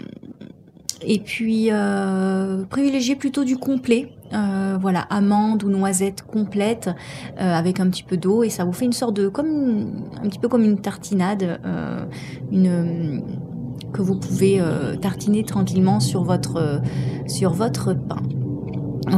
et 1.03 1.19
puis 1.19 1.67
euh, 1.71 2.65
privilégier 2.65 3.15
plutôt 3.15 3.43
du 3.43 3.57
complet, 3.57 4.13
euh, 4.33 4.77
voilà, 4.81 5.01
amande 5.01 5.63
ou 5.63 5.69
noisette 5.69 6.23
complète 6.23 6.89
avec 7.37 7.79
un 7.79 7.87
petit 7.89 8.03
peu 8.03 8.17
d'eau 8.17 8.43
et 8.43 8.49
ça 8.49 8.65
vous 8.65 8.73
fait 8.73 8.85
une 8.85 8.93
sorte 8.93 9.15
de 9.15 9.27
comme 9.27 10.09
un 10.21 10.27
petit 10.27 10.39
peu 10.39 10.47
comme 10.47 10.63
une 10.63 10.81
tartinade, 10.81 11.59
que 13.93 14.01
vous 14.01 14.19
pouvez 14.19 14.59
tartiner 15.01 15.43
tranquillement 15.43 15.99
sur 15.99 16.23
votre 16.23 16.81
sur 17.27 17.53
votre 17.53 17.93
pain. 17.93 18.23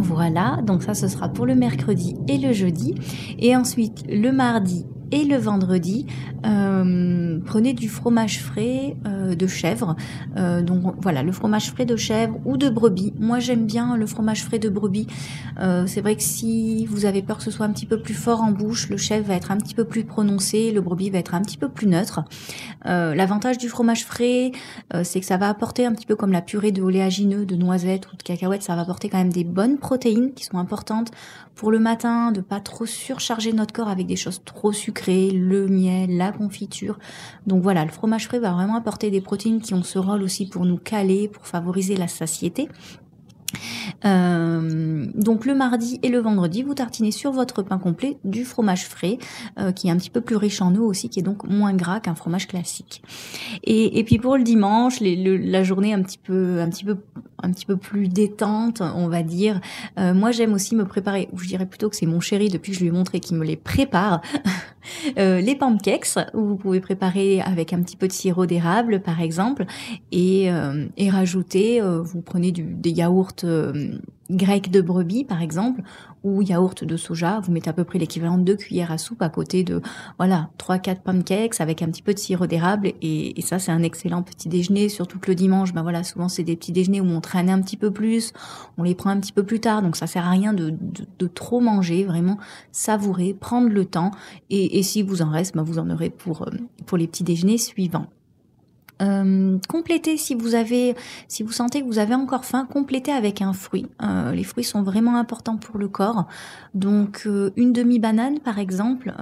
Voilà, 0.01 0.59
donc 0.63 0.83
ça 0.83 0.93
ce 0.93 1.07
sera 1.07 1.29
pour 1.29 1.45
le 1.45 1.55
mercredi 1.55 2.15
et 2.27 2.37
le 2.37 2.51
jeudi. 2.51 2.93
Et 3.39 3.55
ensuite 3.55 4.03
le 4.09 4.31
mardi 4.31 4.85
et 5.11 5.23
le 5.23 5.37
vendredi, 5.37 6.05
euh, 6.45 7.39
prenez 7.45 7.73
du 7.73 7.89
fromage 7.89 8.39
frais 8.39 8.95
euh, 9.05 9.35
de 9.35 9.47
chèvre. 9.47 9.95
Euh, 10.37 10.61
donc 10.61 10.95
voilà, 11.01 11.23
le 11.23 11.31
fromage 11.31 11.71
frais 11.71 11.85
de 11.85 11.95
chèvre 11.95 12.39
ou 12.45 12.57
de 12.57 12.69
brebis. 12.69 13.13
Moi 13.19 13.39
j'aime 13.39 13.65
bien 13.65 13.97
le 13.97 14.05
fromage 14.05 14.43
frais 14.43 14.59
de 14.59 14.69
brebis. 14.69 15.07
c'est 15.85 16.01
vrai 16.01 16.15
que 16.15 16.23
si 16.23 16.85
vous 16.85 17.05
avez 17.05 17.21
peur 17.21 17.37
que 17.37 17.43
ce 17.43 17.51
soit 17.51 17.65
un 17.65 17.71
petit 17.71 17.85
peu 17.85 18.01
plus 18.01 18.13
fort 18.13 18.41
en 18.41 18.51
bouche, 18.51 18.89
le 18.89 18.97
chèvre 18.97 19.27
va 19.27 19.35
être 19.35 19.51
un 19.51 19.57
petit 19.57 19.75
peu 19.75 19.85
plus 19.85 20.03
prononcé, 20.03 20.71
le 20.71 20.81
brebis 20.81 21.09
va 21.09 21.19
être 21.19 21.35
un 21.35 21.41
petit 21.41 21.57
peu 21.57 21.69
plus 21.69 21.87
neutre. 21.87 22.21
L'avantage 22.85 23.57
du 23.57 23.69
fromage 23.69 24.05
frais, 24.05 24.51
c'est 25.03 25.19
que 25.19 25.25
ça 25.25 25.37
va 25.37 25.49
apporter 25.49 25.85
un 25.85 25.93
petit 25.93 26.05
peu 26.05 26.15
comme 26.15 26.31
la 26.31 26.41
purée 26.41 26.71
de 26.71 26.81
oléagineux, 26.81 27.45
de 27.45 27.55
noisettes 27.55 28.11
ou 28.11 28.15
de 28.15 28.23
cacahuètes, 28.23 28.63
ça 28.63 28.75
va 28.75 28.81
apporter 28.81 29.09
quand 29.09 29.17
même 29.17 29.33
des 29.33 29.43
bonnes 29.43 29.77
protéines 29.77 30.33
qui 30.33 30.45
sont 30.45 30.57
importantes 30.57 31.11
pour 31.59 31.71
le 31.71 31.79
matin, 31.79 32.31
de 32.31 32.39
pas 32.39 32.61
trop 32.61 32.85
surcharger 32.85 33.51
notre 33.51 33.73
corps 33.73 33.89
avec 33.89 34.07
des 34.07 34.15
choses 34.15 34.41
trop 34.45 34.71
sucrées, 34.71 35.29
le 35.29 35.67
miel, 35.67 36.15
la 36.15 36.31
confiture. 36.31 36.97
Donc 37.47 37.61
voilà, 37.61 37.83
le 37.83 37.91
fromage 37.91 38.27
frais 38.27 38.39
va 38.39 38.53
vraiment 38.53 38.77
apporter 38.77 39.11
des 39.11 39.19
protéines 39.19 39.59
qui 39.59 39.73
ont 39.73 39.83
ce 39.83 39.99
rôle 39.99 40.23
aussi 40.23 40.47
pour 40.47 40.63
nous 40.63 40.77
caler, 40.77 41.27
pour 41.27 41.45
favoriser 41.45 41.97
la 41.97 42.07
satiété. 42.07 42.69
Euh, 44.05 45.05
donc 45.15 45.45
le 45.45 45.55
mardi 45.55 45.99
et 46.03 46.09
le 46.09 46.19
vendredi, 46.19 46.63
vous 46.63 46.73
tartinez 46.73 47.11
sur 47.11 47.31
votre 47.31 47.63
pain 47.63 47.77
complet 47.77 48.17
du 48.23 48.45
fromage 48.45 48.85
frais, 48.85 49.17
euh, 49.59 49.71
qui 49.71 49.87
est 49.87 49.91
un 49.91 49.97
petit 49.97 50.09
peu 50.09 50.21
plus 50.21 50.35
riche 50.35 50.61
en 50.61 50.75
eau 50.75 50.85
aussi, 50.85 51.09
qui 51.09 51.19
est 51.19 51.23
donc 51.23 51.43
moins 51.43 51.73
gras 51.73 51.99
qu'un 51.99 52.15
fromage 52.15 52.47
classique. 52.47 53.01
Et, 53.63 54.03
puis 54.03 54.17
pour 54.17 54.37
le 54.37 54.43
dimanche, 54.43 54.99
la 55.01 55.63
journée 55.63 55.93
un 55.93 56.01
petit 56.01 56.17
peu, 56.17 56.59
un 56.61 56.69
petit 56.69 56.85
peu, 56.85 56.97
un 57.43 57.51
petit 57.51 57.65
peu 57.65 57.77
plus 57.77 58.07
détente, 58.07 58.81
on 58.81 59.07
va 59.07 59.23
dire. 59.23 59.61
Euh, 59.97 60.13
moi, 60.13 60.31
j'aime 60.31 60.53
aussi 60.53 60.75
me 60.75 60.85
préparer, 60.85 61.27
ou 61.33 61.37
je 61.39 61.47
dirais 61.47 61.65
plutôt 61.65 61.89
que 61.89 61.95
c'est 61.95 62.05
mon 62.05 62.19
chéri 62.19 62.49
depuis 62.49 62.71
que 62.71 62.77
je 62.77 62.83
lui 62.83 62.89
ai 62.89 62.91
montré 62.93 63.19
qu'il 63.19 63.37
me 63.37 63.45
les 63.45 63.57
prépare. 63.57 64.21
les 65.17 65.55
pancakes, 65.55 66.07
vous 66.33 66.55
pouvez 66.55 66.79
préparer 66.79 67.41
avec 67.41 67.73
un 67.73 67.81
petit 67.81 67.97
peu 67.97 68.07
de 68.07 68.13
sirop 68.13 68.45
d'érable, 68.45 69.01
par 69.01 69.21
exemple, 69.21 69.65
et, 70.11 70.49
et 70.97 71.09
rajouter, 71.09 71.81
vous 71.81 72.21
prenez 72.21 72.51
du, 72.51 72.63
des 72.63 72.91
yaourts 72.91 73.33
euh, 73.43 73.99
grec 74.29 74.69
de 74.69 74.81
brebis, 74.81 75.23
par 75.23 75.41
exemple, 75.41 75.81
ou 76.23 76.41
yaourt 76.41 76.83
de 76.83 76.97
soja. 76.97 77.39
Vous 77.41 77.51
mettez 77.51 77.69
à 77.69 77.73
peu 77.73 77.83
près 77.83 77.99
l'équivalent 77.99 78.37
de 78.37 78.43
deux 78.43 78.55
cuillères 78.55 78.91
à 78.91 78.97
soupe 78.97 79.21
à 79.21 79.29
côté 79.29 79.63
de, 79.63 79.81
voilà, 80.17 80.49
trois, 80.57 80.79
quatre 80.79 81.01
pancakes 81.01 81.59
avec 81.59 81.81
un 81.81 81.87
petit 81.87 82.01
peu 82.01 82.13
de 82.13 82.19
sirop 82.19 82.47
d'érable. 82.47 82.93
Et, 83.01 83.33
ça, 83.41 83.57
c'est 83.57 83.71
un 83.71 83.83
excellent 83.83 84.21
petit 84.21 84.49
déjeuner, 84.49 84.89
surtout 84.89 85.17
que 85.19 85.31
le 85.31 85.35
dimanche, 85.35 85.73
ben 85.73 85.81
voilà, 85.81 86.03
souvent 86.03 86.29
c'est 86.29 86.43
des 86.43 86.55
petits 86.55 86.71
déjeuners 86.71 87.01
où 87.01 87.07
on 87.07 87.21
traîne 87.21 87.49
un 87.49 87.61
petit 87.61 87.77
peu 87.77 87.91
plus, 87.91 88.33
on 88.77 88.83
les 88.83 88.95
prend 88.95 89.09
un 89.09 89.19
petit 89.19 89.31
peu 89.31 89.43
plus 89.43 89.59
tard. 89.59 89.81
Donc 89.81 89.95
ça 89.95 90.07
sert 90.07 90.25
à 90.25 90.31
rien 90.31 90.53
de, 90.53 90.73
de, 91.17 91.27
trop 91.27 91.59
manger, 91.59 92.03
vraiment 92.03 92.37
savourer, 92.71 93.33
prendre 93.33 93.69
le 93.69 93.85
temps. 93.85 94.11
Et, 94.49 94.77
et 94.77 94.83
si 94.83 95.01
vous 95.01 95.21
en 95.21 95.29
reste, 95.29 95.55
ben 95.55 95.63
vous 95.63 95.79
en 95.79 95.89
aurez 95.89 96.09
pour, 96.09 96.43
euh, 96.43 96.51
pour 96.85 96.97
les 96.97 97.07
petits 97.07 97.23
déjeuners 97.23 97.57
suivants. 97.57 98.07
Euh, 99.01 99.57
complétez 99.67 100.17
si 100.17 100.35
vous 100.35 100.55
avez, 100.55 100.95
si 101.27 101.43
vous 101.43 101.51
sentez 101.51 101.81
que 101.81 101.85
vous 101.85 101.99
avez 101.99 102.15
encore 102.15 102.45
faim, 102.45 102.67
complétez 102.71 103.11
avec 103.11 103.41
un 103.41 103.53
fruit. 103.53 103.87
Euh, 104.01 104.31
les 104.31 104.43
fruits 104.43 104.63
sont 104.63 104.81
vraiment 104.81 105.15
importants 105.17 105.57
pour 105.57 105.77
le 105.77 105.87
corps. 105.87 106.25
Donc 106.73 107.23
euh, 107.25 107.51
une 107.55 107.73
demi 107.73 107.99
banane 107.99 108.39
par 108.39 108.59
exemple, 108.59 109.13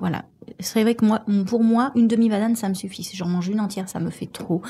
voilà. 0.00 0.24
C'est 0.58 0.82
vrai 0.82 0.96
que 0.96 1.04
moi, 1.04 1.22
pour 1.46 1.62
moi, 1.62 1.92
une 1.94 2.08
demi 2.08 2.28
banane 2.28 2.56
ça 2.56 2.68
me 2.68 2.74
suffit. 2.74 3.04
Si 3.04 3.16
j'en 3.16 3.28
mange 3.28 3.48
une 3.48 3.60
entière, 3.60 3.88
ça 3.88 4.00
me 4.00 4.10
fait 4.10 4.26
trop. 4.26 4.60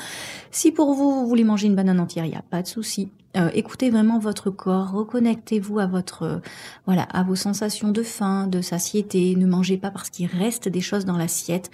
Si 0.51 0.71
pour 0.71 0.93
vous 0.93 1.11
vous 1.11 1.27
voulez 1.27 1.43
manger 1.43 1.67
une 1.67 1.75
banane 1.75 1.99
entière, 1.99 2.25
il 2.25 2.35
a 2.35 2.43
pas 2.43 2.61
de 2.61 2.67
souci. 2.67 3.09
Écoutez 3.55 3.89
vraiment 3.89 4.19
votre 4.19 4.51
corps, 4.51 4.91
reconnectez-vous 4.91 5.79
à 5.79 5.87
votre 5.87 6.41
voilà 6.85 7.01
à 7.01 7.23
vos 7.23 7.35
sensations 7.35 7.89
de 7.89 8.03
faim, 8.03 8.45
de 8.45 8.61
satiété. 8.61 9.35
Ne 9.35 9.47
mangez 9.47 9.77
pas 9.77 9.89
parce 9.89 10.11
qu'il 10.11 10.27
reste 10.27 10.69
des 10.69 10.81
choses 10.81 11.05
dans 11.05 11.17
l'assiette. 11.17 11.71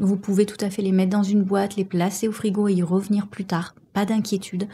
Vous 0.00 0.16
pouvez 0.16 0.46
tout 0.46 0.62
à 0.64 0.70
fait 0.70 0.82
les 0.82 0.92
mettre 0.92 1.10
dans 1.10 1.22
une 1.22 1.42
boîte, 1.42 1.76
les 1.76 1.84
placer 1.84 2.26
au 2.26 2.32
frigo 2.32 2.68
et 2.68 2.74
y 2.74 2.82
revenir 2.82 3.28
plus 3.28 3.44
tard. 3.44 3.74
pas 3.92 4.04
d'inquiétude. 4.04 4.66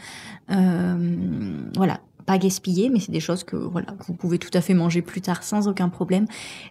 voilà, 0.47 1.99
pas 2.27 2.37
gaspiller, 2.37 2.89
mais 2.89 2.99
c'est 2.99 3.13
des 3.13 3.21
choses 3.21 3.45
que 3.45 3.55
voilà, 3.55 3.95
vous 4.05 4.13
pouvez 4.13 4.37
tout 4.37 4.51
à 4.53 4.59
fait 4.59 4.73
manger 4.73 5.01
plus 5.01 5.21
tard 5.21 5.43
sans 5.43 5.69
aucun 5.69 5.87
problème. 5.87 6.25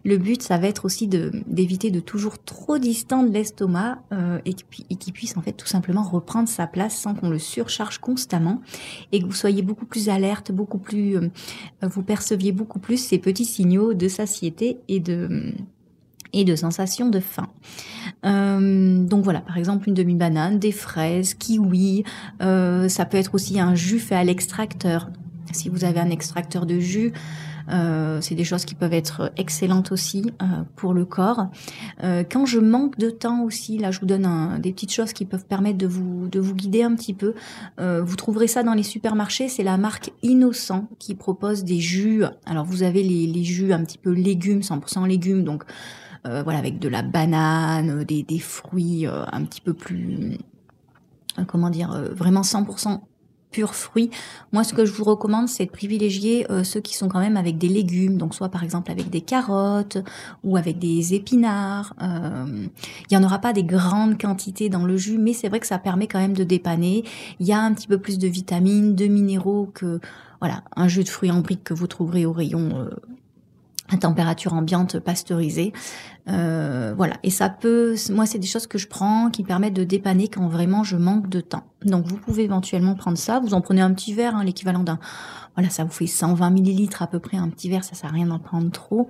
Le 0.05 0.19
but, 0.19 0.43
ça 0.43 0.59
va 0.59 0.69
être 0.69 0.85
aussi 0.85 1.09
d'éviter 1.09 1.91
de 1.91 1.99
toujours 1.99 2.39
trop 2.39 2.79
distendre 2.79 3.33
l'estomac 3.33 4.03
euh, 4.13 4.39
et, 4.45 4.55
et 4.91 4.97
qu'il 4.97 5.15
puisse 5.15 5.35
en 5.39 5.41
fait 5.41 5.55
tout 5.55 5.67
simplement 5.67 6.03
reprendre 6.03 6.47
sa 6.47 6.67
place 6.67 6.95
sans 6.95 7.15
qu'on 7.15 7.31
le 7.31 7.39
surcharge 7.39 7.99
constamment 7.99 8.61
et 9.13 9.21
que 9.21 9.25
vous 9.25 9.33
soyez 9.33 9.63
beaucoup 9.63 9.87
plus 9.87 10.11
alerte, 10.11 10.53
beaucoup 10.53 10.79
plus, 10.79 11.17
euh, 11.17 11.31
vous 11.81 12.03
perceviez 12.03 12.53
beaucoup 12.53 12.79
plus 12.79 12.99
ces 12.99 13.19
petits 13.19 13.47
signaux 13.47 13.95
de 13.95 14.09
satiété 14.09 14.79
et 14.89 15.01
de 15.01 15.55
et 16.35 16.45
de 16.45 16.55
sensation 16.55 17.09
de 17.09 17.21
faim. 17.21 17.49
Euh, 18.25 19.05
donc 19.05 19.25
voilà, 19.25 19.41
par 19.41 19.59
exemple 19.59 19.89
une 19.89 19.95
demi-banane, 19.95 20.59
des 20.59 20.73
fraises, 20.73 21.35
kiwi, 21.35 22.05
euh, 22.43 22.89
ça 22.89 23.05
peut 23.05 23.19
être 23.19 23.35
aussi 23.35 23.61
un 23.61 23.75
jus 23.75 23.99
fait 23.99 24.17
à 24.17 24.25
l'extracteur. 24.25 25.11
Si 25.53 25.69
vous 25.69 25.85
avez 25.85 26.01
un 26.01 26.11
extracteur 26.11 26.67
de 26.67 26.79
jus, 26.81 27.13
euh, 27.69 28.21
c'est 28.21 28.35
des 28.35 28.45
choses 28.45 28.65
qui 28.65 28.75
peuvent 28.75 28.93
être 28.93 29.33
excellentes 29.37 29.93
aussi 29.93 30.33
euh, 30.43 30.47
pour 30.77 30.95
le 30.95 31.05
corps. 31.05 31.49
Euh, 32.03 32.23
quand 32.29 32.47
je 32.47 32.59
manque 32.59 32.99
de 32.99 33.11
temps 33.11 33.43
aussi, 33.43 33.79
là 33.79 33.91
je 33.91 34.01
vous 34.01 34.07
donne 34.07 34.61
des 34.61 34.73
petites 34.73 34.93
choses 34.93 35.13
qui 35.13 35.25
peuvent 35.25 35.45
permettre 35.45 35.79
de 35.79 35.87
vous 35.87 36.29
de 36.29 36.41
vous 36.41 36.55
guider 36.55 36.83
un 36.83 36.95
petit 36.95 37.15
peu. 37.15 37.35
vous 37.79 38.17
trouverez 38.17 38.47
ça 38.47 38.63
dans 38.63 38.75
les 38.75 38.83
supermarchés. 38.83 39.49
C'est 39.49 39.63
la 39.63 39.77
marque 39.77 40.13
Innocent 40.23 40.89
qui 40.99 41.15
propose 41.15 41.65
des 41.65 41.81
jus. 41.81 42.25
Alors 42.45 42.65
vous 42.65 42.83
avez 42.83 43.03
les, 43.03 43.27
les 43.27 43.45
jus 43.45 43.73
un 43.73 43.85
petit 43.85 43.99
peu 43.99 44.11
légumes, 44.11 44.61
100% 44.61 45.07
légumes, 45.07 45.45
donc 45.45 45.65
voilà 46.45 46.59
avec 46.59 46.79
de 46.79 46.89
la 46.89 47.03
banane, 47.03 48.05
des, 48.05 48.23
des 48.23 48.39
fruits 48.39 49.07
un 49.07 49.45
petit 49.45 49.61
peu 49.61 49.75
plus 49.75 50.39
comment 51.47 51.71
dire, 51.71 51.91
vraiment 52.15 52.41
100% 52.41 53.01
pur 53.51 53.75
fruits. 53.75 54.11
Moi, 54.53 54.65
ce 54.65 54.75
que 54.75 54.85
je 54.85 54.93
vous 54.93 55.05
recommande, 55.05 55.49
c'est 55.49 55.67
de 55.67 55.71
privilégier 55.71 56.51
euh, 56.51 56.65
ceux 56.65 56.81
qui 56.81 56.95
sont 56.95 57.09
quand 57.09 57.21
même 57.21 57.37
avec 57.37 57.59
des 57.59 57.69
légumes, 57.69 58.19
donc 58.19 58.35
soit 58.35 58.49
par 58.49 58.63
exemple 58.63 58.91
avec 58.91 59.09
des 59.09 59.21
carottes 59.21 59.99
ou 60.45 60.57
avec 60.57 60.79
des 60.79 61.15
épinards. 61.15 61.95
Euh, 62.03 62.67
il 63.11 63.17
n'y 63.17 63.17
en 63.17 63.25
aura 63.27 63.39
pas 63.39 63.53
des 63.53 63.65
grandes 63.65 64.21
quantités 64.21 64.69
dans 64.69 64.85
le 64.85 64.97
jus, 64.97 65.19
mais 65.19 65.33
c'est 65.33 65.49
vrai 65.49 65.61
que 65.61 65.67
ça 65.67 65.79
permet 65.79 66.07
quand 66.07 66.19
même 66.19 66.35
de 66.35 66.45
dépanner. 66.45 67.05
Il 67.41 67.47
y 67.47 67.53
a 67.53 67.61
un 67.61 67.73
petit 67.73 67.87
peu 67.87 67.99
plus 67.99 68.19
de 68.19 68.29
vitamines, 68.29 68.95
de 68.95 69.07
minéraux 69.07 69.71
que 69.73 70.01
voilà 70.41 70.63
un 70.77 70.89
jus 70.89 71.05
de 71.05 71.09
fruits 71.09 71.31
en 71.31 71.41
brique 71.41 71.65
que 71.65 71.73
vous 71.73 71.87
trouverez 71.87 72.27
au 72.27 72.33
rayon. 72.33 72.91
À 73.93 73.97
température 73.97 74.53
ambiante 74.53 74.99
pasteurisée. 74.99 75.73
Euh, 76.29 76.93
voilà. 76.97 77.15
Et 77.23 77.31
ça 77.31 77.49
peut, 77.49 77.95
moi, 78.11 78.27
c'est 78.27 78.39
des 78.39 78.47
choses 78.47 78.67
que 78.67 78.79
je 78.79 78.89
prends 78.89 79.31
qui 79.31 79.45
permettent 79.45 79.75
de 79.75 79.85
dépanner 79.85 80.29
quand 80.29 80.49
vraiment 80.49 80.83
je 80.83 80.97
manque 80.97 81.29
de 81.29 81.41
temps. 81.41 81.65
Donc, 81.85 82.07
vous 82.07 82.17
pouvez 82.17 82.45
éventuellement 82.45 82.95
prendre 82.95 83.19
ça. 83.19 83.39
Vous 83.39 83.55
en 83.55 83.61
prenez 83.61 83.81
un 83.81 83.93
petit 83.93 84.13
verre, 84.13 84.35
hein, 84.35 84.45
l'équivalent 84.45 84.83
d'un, 84.83 84.99
voilà, 85.55 85.71
ça 85.71 85.85
vous 85.85 85.93
fait 85.93 86.07
120 86.07 86.51
millilitres 86.51 87.03
à 87.03 87.07
peu 87.07 87.21
près 87.21 87.37
un 87.37 87.49
petit 87.49 87.69
verre. 87.69 87.85
Ça 87.85 87.95
sert 87.95 88.11
à 88.11 88.13
rien 88.13 88.27
d'en 88.27 88.41
prendre 88.41 88.71
trop. 88.71 89.09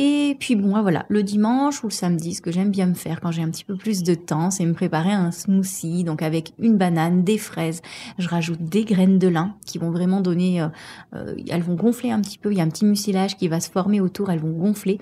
Et 0.00 0.36
puis 0.38 0.54
bon, 0.54 0.80
voilà, 0.80 1.06
le 1.08 1.24
dimanche 1.24 1.82
ou 1.82 1.88
le 1.88 1.92
samedi, 1.92 2.32
ce 2.34 2.40
que 2.40 2.52
j'aime 2.52 2.70
bien 2.70 2.86
me 2.86 2.94
faire 2.94 3.20
quand 3.20 3.32
j'ai 3.32 3.42
un 3.42 3.50
petit 3.50 3.64
peu 3.64 3.74
plus 3.74 4.04
de 4.04 4.14
temps, 4.14 4.52
c'est 4.52 4.64
me 4.64 4.72
préparer 4.72 5.10
un 5.10 5.32
smoothie, 5.32 6.04
donc 6.04 6.22
avec 6.22 6.52
une 6.60 6.76
banane, 6.76 7.24
des 7.24 7.36
fraises. 7.36 7.82
Je 8.16 8.28
rajoute 8.28 8.62
des 8.62 8.84
graines 8.84 9.18
de 9.18 9.26
lin 9.26 9.56
qui 9.66 9.78
vont 9.78 9.90
vraiment 9.90 10.20
donner, 10.20 10.62
euh, 10.62 10.68
euh, 11.16 11.34
elles 11.48 11.62
vont 11.62 11.74
gonfler 11.74 12.12
un 12.12 12.20
petit 12.20 12.38
peu. 12.38 12.52
Il 12.52 12.58
y 12.58 12.60
a 12.60 12.64
un 12.64 12.68
petit 12.68 12.84
mucilage 12.84 13.36
qui 13.36 13.48
va 13.48 13.58
se 13.58 13.70
former 13.70 14.00
autour, 14.00 14.30
elles 14.30 14.38
vont 14.38 14.52
gonfler 14.52 15.00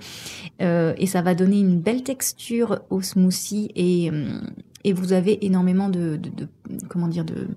euh, 0.62 0.94
et 0.96 1.06
ça 1.06 1.20
va 1.20 1.34
donner 1.34 1.60
une 1.60 1.78
belle 1.78 2.02
texture 2.02 2.78
au 2.88 3.02
smoothie 3.02 3.70
et 3.76 4.10
et 4.86 4.92
vous 4.92 5.12
avez 5.12 5.44
énormément 5.44 5.88
de, 5.88 6.18
comment 6.88 7.08
dire 7.08 7.24
de 7.24 7.48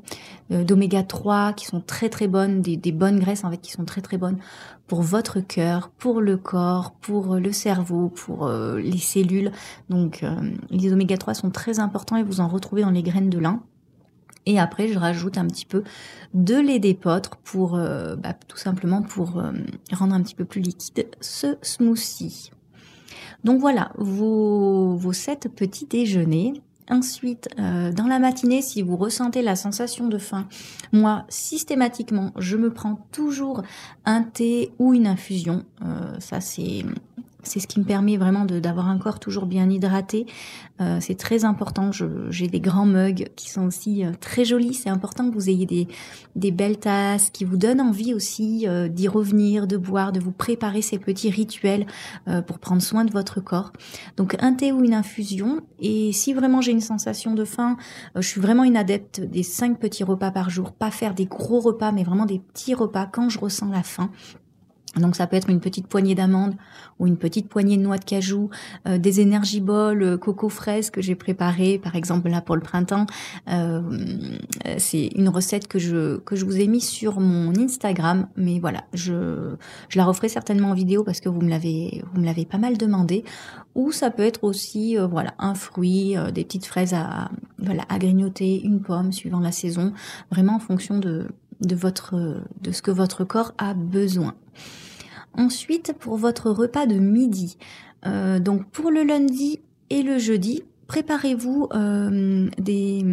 d'oméga 0.50 1.04
3 1.04 1.54
qui 1.54 1.68
sont 1.68 1.80
très 1.80 2.10
très 2.10 2.28
bonnes, 2.28 2.64
des, 2.64 2.92
bonnes 2.92 3.20
graisses 3.20 3.44
en 3.44 3.52
fait 3.52 3.60
qui 3.60 3.72
sont 3.72 3.86
très 3.86 4.02
très 4.02 4.18
bonnes 4.18 4.40
pour 4.88 5.04
votre 5.04 5.40
cœur, 5.40 5.92
pour 5.92 6.22
le 6.22 6.38
corps, 6.38 6.92
pour 7.00 7.36
le 7.36 7.52
cerveau, 7.52 8.10
pour 8.10 8.48
euh, 8.48 8.80
les 8.80 8.98
cellules. 8.98 9.52
Donc 9.90 10.24
euh, 10.24 10.36
les 10.72 10.92
oméga 10.92 11.18
3 11.18 11.36
sont 11.36 11.52
très 11.52 11.78
importants 11.78 12.16
et 12.16 12.24
vous 12.24 12.40
en 12.40 12.48
retrouvez 12.48 12.82
dans 12.82 12.90
les 12.90 13.04
graines 13.04 13.30
de 13.30 13.38
lin. 13.38 13.62
Et 14.48 14.60
après, 14.60 14.88
je 14.88 14.98
rajoute 14.98 15.38
un 15.38 15.46
petit 15.46 15.68
peu 15.68 15.84
de 16.34 16.56
lait 16.56 16.80
d'épeautre 16.80 17.36
pour 17.44 17.76
euh, 17.76 18.16
bah, 18.16 18.34
tout 18.48 18.58
simplement 18.58 19.04
pour 19.04 19.44
rendre 19.92 20.16
un 20.16 20.24
petit 20.24 20.34
peu 20.34 20.46
plus 20.46 20.62
liquide 20.62 21.06
ce 21.22 21.58
smoothie. 21.62 22.50
Donc 23.44 23.60
voilà, 23.60 23.92
vos, 24.00 24.96
vos 24.96 25.14
sept 25.14 25.48
petits 25.56 25.86
déjeuners. 25.86 26.54
Ensuite, 26.90 27.50
euh, 27.60 27.92
dans 27.92 28.08
la 28.08 28.18
matinée, 28.18 28.62
si 28.62 28.82
vous 28.82 28.98
ressentez 28.98 29.42
la 29.42 29.56
sensation 29.56 30.08
de 30.08 30.18
faim, 30.18 30.48
moi, 30.92 31.26
systématiquement, 31.30 32.32
je 32.38 32.58
me 32.58 32.72
prends 32.72 33.08
toujours 33.12 33.62
un 34.06 34.24
thé 34.24 34.72
ou 34.80 34.94
une 34.94 35.06
infusion. 35.06 35.66
Euh, 35.84 36.20
ça, 36.20 36.42
c'est 36.42 36.84
c'est 37.50 37.60
ce 37.60 37.68
qui 37.68 37.80
me 37.80 37.86
permet 37.86 38.18
vraiment 38.18 38.46
d'avoir 38.46 38.88
un 38.88 38.98
corps 38.98 39.20
toujours 39.20 39.46
bien 39.46 39.70
hydraté. 39.70 40.26
Euh, 40.82 41.00
c'est 41.02 41.16
très 41.16 41.46
important. 41.46 41.92
J'ai 42.30 42.48
des 42.48 42.60
grands 42.60 42.86
mugs 42.86 43.30
qui 43.36 43.50
sont 43.50 43.66
aussi 43.66 44.06
euh, 44.06 44.12
très 44.20 44.46
jolis. 44.46 44.76
C'est 44.76 44.90
important 44.90 45.30
que 45.30 45.34
vous 45.34 45.50
ayez 45.50 45.66
des, 46.36 46.52
belles 46.52 46.80
tasses 46.80 47.30
qui 47.32 47.46
vous 47.46 47.58
donnent 47.58 47.82
envie 47.82 48.14
aussi 48.14 48.66
euh, 48.68 48.88
d'y 48.88 49.08
revenir, 49.08 49.68
de 49.68 49.78
boire, 49.78 50.12
de 50.12 50.20
vous 50.20 50.32
préparer 50.32 50.82
ces 50.82 51.00
petits 51.00 51.30
rituels 51.30 51.86
pour 52.48 52.60
prendre 52.60 52.82
soin 52.82 53.06
de 53.06 53.12
votre 53.12 53.42
corps. 53.42 53.72
Donc 54.18 54.36
un 54.40 54.54
thé 54.54 54.72
ou 54.72 54.84
une 54.84 54.94
infusion. 54.94 55.62
Et 55.80 56.12
si 56.12 56.34
vraiment 56.34 56.62
j'ai 56.62 56.72
une 56.72 56.82
sensation 56.82 57.34
de 57.34 57.44
faim, 57.46 57.78
je 58.16 58.22
suis 58.22 58.42
vraiment 58.42 58.64
une 58.64 58.78
adepte 58.78 59.22
des 59.22 59.44
cinq 59.44 59.80
petits 59.80 60.04
repas 60.04 60.32
par 60.32 60.50
jour. 60.50 60.72
Pas 60.72 60.92
faire 60.92 61.14
des 61.14 61.26
gros 61.26 61.60
repas, 61.60 61.92
mais 61.92 62.04
vraiment 62.04 62.26
des 62.26 62.40
petits 62.40 62.74
repas 62.74 63.08
quand 63.08 63.30
je 63.30 63.40
ressens 63.40 63.70
la 63.70 63.84
faim. 63.84 64.12
Donc 64.96 65.16
ça 65.16 65.28
peut 65.28 65.36
être 65.36 65.50
une 65.50 65.60
petite 65.60 65.88
poignée 65.88 66.16
d'amandes 66.16 66.56
ou 66.98 67.06
une 67.06 67.18
petite 67.18 67.48
poignée 67.48 67.78
de 67.78 67.84
noix 67.84 67.98
de 67.98 68.06
cajou, 68.06 68.50
euh, 68.88 68.98
des 68.98 69.22
énergie 69.22 69.62
balls 69.62 70.02
euh, 70.02 70.18
coco 70.18 70.50
fraise 70.50 70.90
que 70.90 71.02
j'ai 71.02 71.16
préparé 71.16 71.78
par 71.78 71.96
exemple 71.96 72.30
là 72.30 72.42
pour 72.42 72.56
le 72.56 72.62
printemps. 72.62 73.06
Euh, 73.50 73.82
c'est 74.78 75.08
une 75.16 75.30
recette 75.30 75.68
que 75.68 75.78
je 75.78 76.18
que 76.18 76.36
je 76.36 76.46
vous 76.46 76.60
ai 76.60 76.68
mis 76.68 76.82
sur 76.82 77.20
mon 77.20 77.56
Instagram, 77.56 78.28
mais 78.36 78.60
voilà, 78.60 78.84
je 78.94 79.56
je 79.90 79.98
la 79.98 80.06
referai 80.06 80.28
certainement 80.28 80.72
en 80.72 80.74
vidéo 80.74 81.04
parce 81.04 81.20
que 81.20 81.30
vous 81.30 81.42
me 81.42 81.50
l'avez 81.50 82.04
vous 82.12 82.22
me 82.22 82.26
l'avez 82.26 82.46
pas 82.46 82.58
mal 82.58 82.78
demandé. 82.78 83.24
Ou 83.76 83.92
ça 83.92 84.10
peut 84.10 84.24
être 84.24 84.44
aussi 84.44 84.98
voilà 84.98 85.36
un 85.38 85.54
fruit, 85.54 86.16
des 86.34 86.44
petites 86.44 86.66
fraises 86.66 86.94
à 86.94 87.30
voilà 87.60 87.84
à 87.90 88.00
grignoter, 88.00 88.62
une 88.64 88.82
pomme 88.82 89.14
suivant 89.14 89.40
la 89.40 89.52
saison, 89.52 89.94
vraiment 90.32 90.56
en 90.56 90.60
fonction 90.60 90.98
de 90.98 91.28
de 91.62 91.76
votre 91.76 92.42
de 92.62 92.72
ce 92.72 92.82
que 92.82 92.92
votre 92.92 93.24
corps 93.24 93.54
a 93.58 93.74
besoin. 93.74 94.36
Ensuite, 95.34 95.94
pour 96.00 96.18
votre 96.18 96.50
repas 96.50 96.86
de 96.86 96.96
midi, 96.96 97.58
euh, 98.06 98.40
donc 98.40 98.70
pour 98.70 98.92
le 98.92 99.04
lundi 99.04 99.60
et 99.90 100.02
le 100.02 100.18
jeudi, 100.18 100.64
préparez-vous 100.88 101.70
euh, 101.74 102.50
des, 102.58 103.06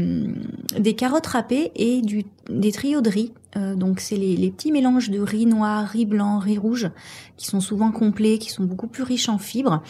des 0.78 0.94
carottes 0.94 1.26
râpées 1.26 1.72
et 1.76 2.00
du, 2.00 2.24
des 2.48 2.72
trios 2.72 3.02
de 3.02 3.10
riz. 3.10 3.32
Euh, 3.56 3.74
donc 3.74 4.00
c'est 4.00 4.16
les, 4.16 4.50
petits 4.50 4.72
mélanges 4.72 5.10
de 5.10 5.20
riz 5.20 5.46
noir, 5.46 5.86
riz 5.86 6.06
blanc, 6.06 6.38
riz 6.38 6.58
rouge, 6.58 6.90
qui 7.36 7.46
sont 7.46 7.60
souvent 7.60 7.90
complets, 7.90 8.38
qui 8.38 8.50
sont 8.50 8.64
beaucoup 8.64 8.86
plus 8.86 9.02
riches 9.02 9.28
en 9.28 9.38
fibres. 9.38 9.82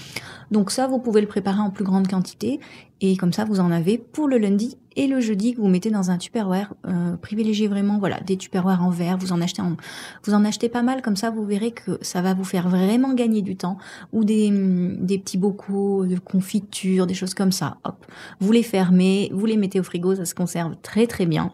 Donc 0.51 0.71
ça, 0.71 0.87
vous 0.87 0.99
pouvez 0.99 1.21
le 1.21 1.27
préparer 1.27 1.61
en 1.61 1.71
plus 1.71 1.85
grande 1.85 2.09
quantité. 2.09 2.61
Et 3.03 3.17
comme 3.17 3.33
ça, 3.33 3.45
vous 3.45 3.61
en 3.61 3.71
avez 3.71 3.99
pour 3.99 4.27
le 4.27 4.39
lundi 4.39 4.79
et 4.95 5.07
le 5.07 5.21
jeudi 5.21 5.55
que 5.55 5.61
vous 5.61 5.69
mettez 5.69 5.91
dans 5.91 6.11
un 6.11 6.17
tupperware. 6.17 6.73
Euh, 6.87 7.17
privilégiez 7.17 7.69
vraiment 7.69 7.99
voilà 7.99 8.21
des 8.21 8.39
tupperwares 8.39 8.83
en 8.83 8.89
verre. 8.89 9.19
Vous 9.19 9.33
en 9.33 9.43
achetez 9.43 9.61
en, 9.61 9.77
vous 10.25 10.33
en 10.33 10.45
achetez 10.47 10.71
pas 10.71 10.83
mal 10.83 11.03
comme 11.03 11.17
ça. 11.17 11.31
Vous 11.31 11.45
verrez 11.45 11.73
que 11.73 11.99
ça 12.01 12.23
va 12.23 12.33
vous 12.33 12.45
faire 12.45 12.71
vraiment 12.71 13.13
gagner 13.13 13.43
du 13.43 13.57
temps. 13.57 13.77
Ou 14.15 14.25
des, 14.25 14.51
des 14.51 15.19
petits 15.19 15.37
bocaux 15.37 16.07
de 16.07 16.19
confiture, 16.19 17.07
des 17.07 17.15
choses 17.15 17.35
comme 17.35 17.53
ça. 17.53 17.77
Hop, 17.85 18.07
vous 18.41 18.53
les 18.53 18.63
fermez, 18.63 19.31
vous 19.35 19.45
les 19.45 19.59
mettez 19.59 19.79
au 19.79 19.83
frigo, 19.83 20.15
ça 20.15 20.25
se 20.25 20.35
conserve 20.35 20.77
très 20.81 21.07
très 21.07 21.27
bien. 21.27 21.53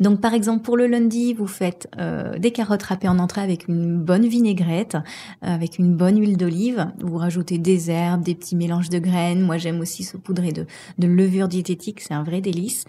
Donc 0.00 0.20
par 0.20 0.34
exemple 0.34 0.62
pour 0.62 0.76
le 0.76 0.86
lundi, 0.86 1.34
vous 1.34 1.46
faites 1.46 1.88
euh, 1.98 2.38
des 2.38 2.50
carottes 2.50 2.82
râpées 2.82 3.08
en 3.08 3.18
entrée 3.18 3.40
avec 3.40 3.68
une 3.68 3.98
bonne 3.98 4.26
vinaigrette, 4.26 4.94
euh, 4.94 5.54
avec 5.54 5.78
une 5.78 5.94
bonne 5.94 6.20
huile 6.20 6.36
d'olive. 6.36 6.88
Vous 7.00 7.16
rajoutez 7.16 7.58
des 7.58 7.90
herbes, 7.90 8.22
des 8.22 8.34
petits 8.34 8.56
mélanges 8.56 8.90
de 8.90 8.98
graines. 8.98 9.40
Moi 9.40 9.58
j'aime 9.58 9.80
aussi 9.80 10.04
saupoudrer 10.04 10.52
de, 10.52 10.66
de 10.98 11.06
levure 11.06 11.48
diététique, 11.48 12.00
c'est 12.00 12.14
un 12.14 12.22
vrai 12.22 12.40
délice. 12.40 12.84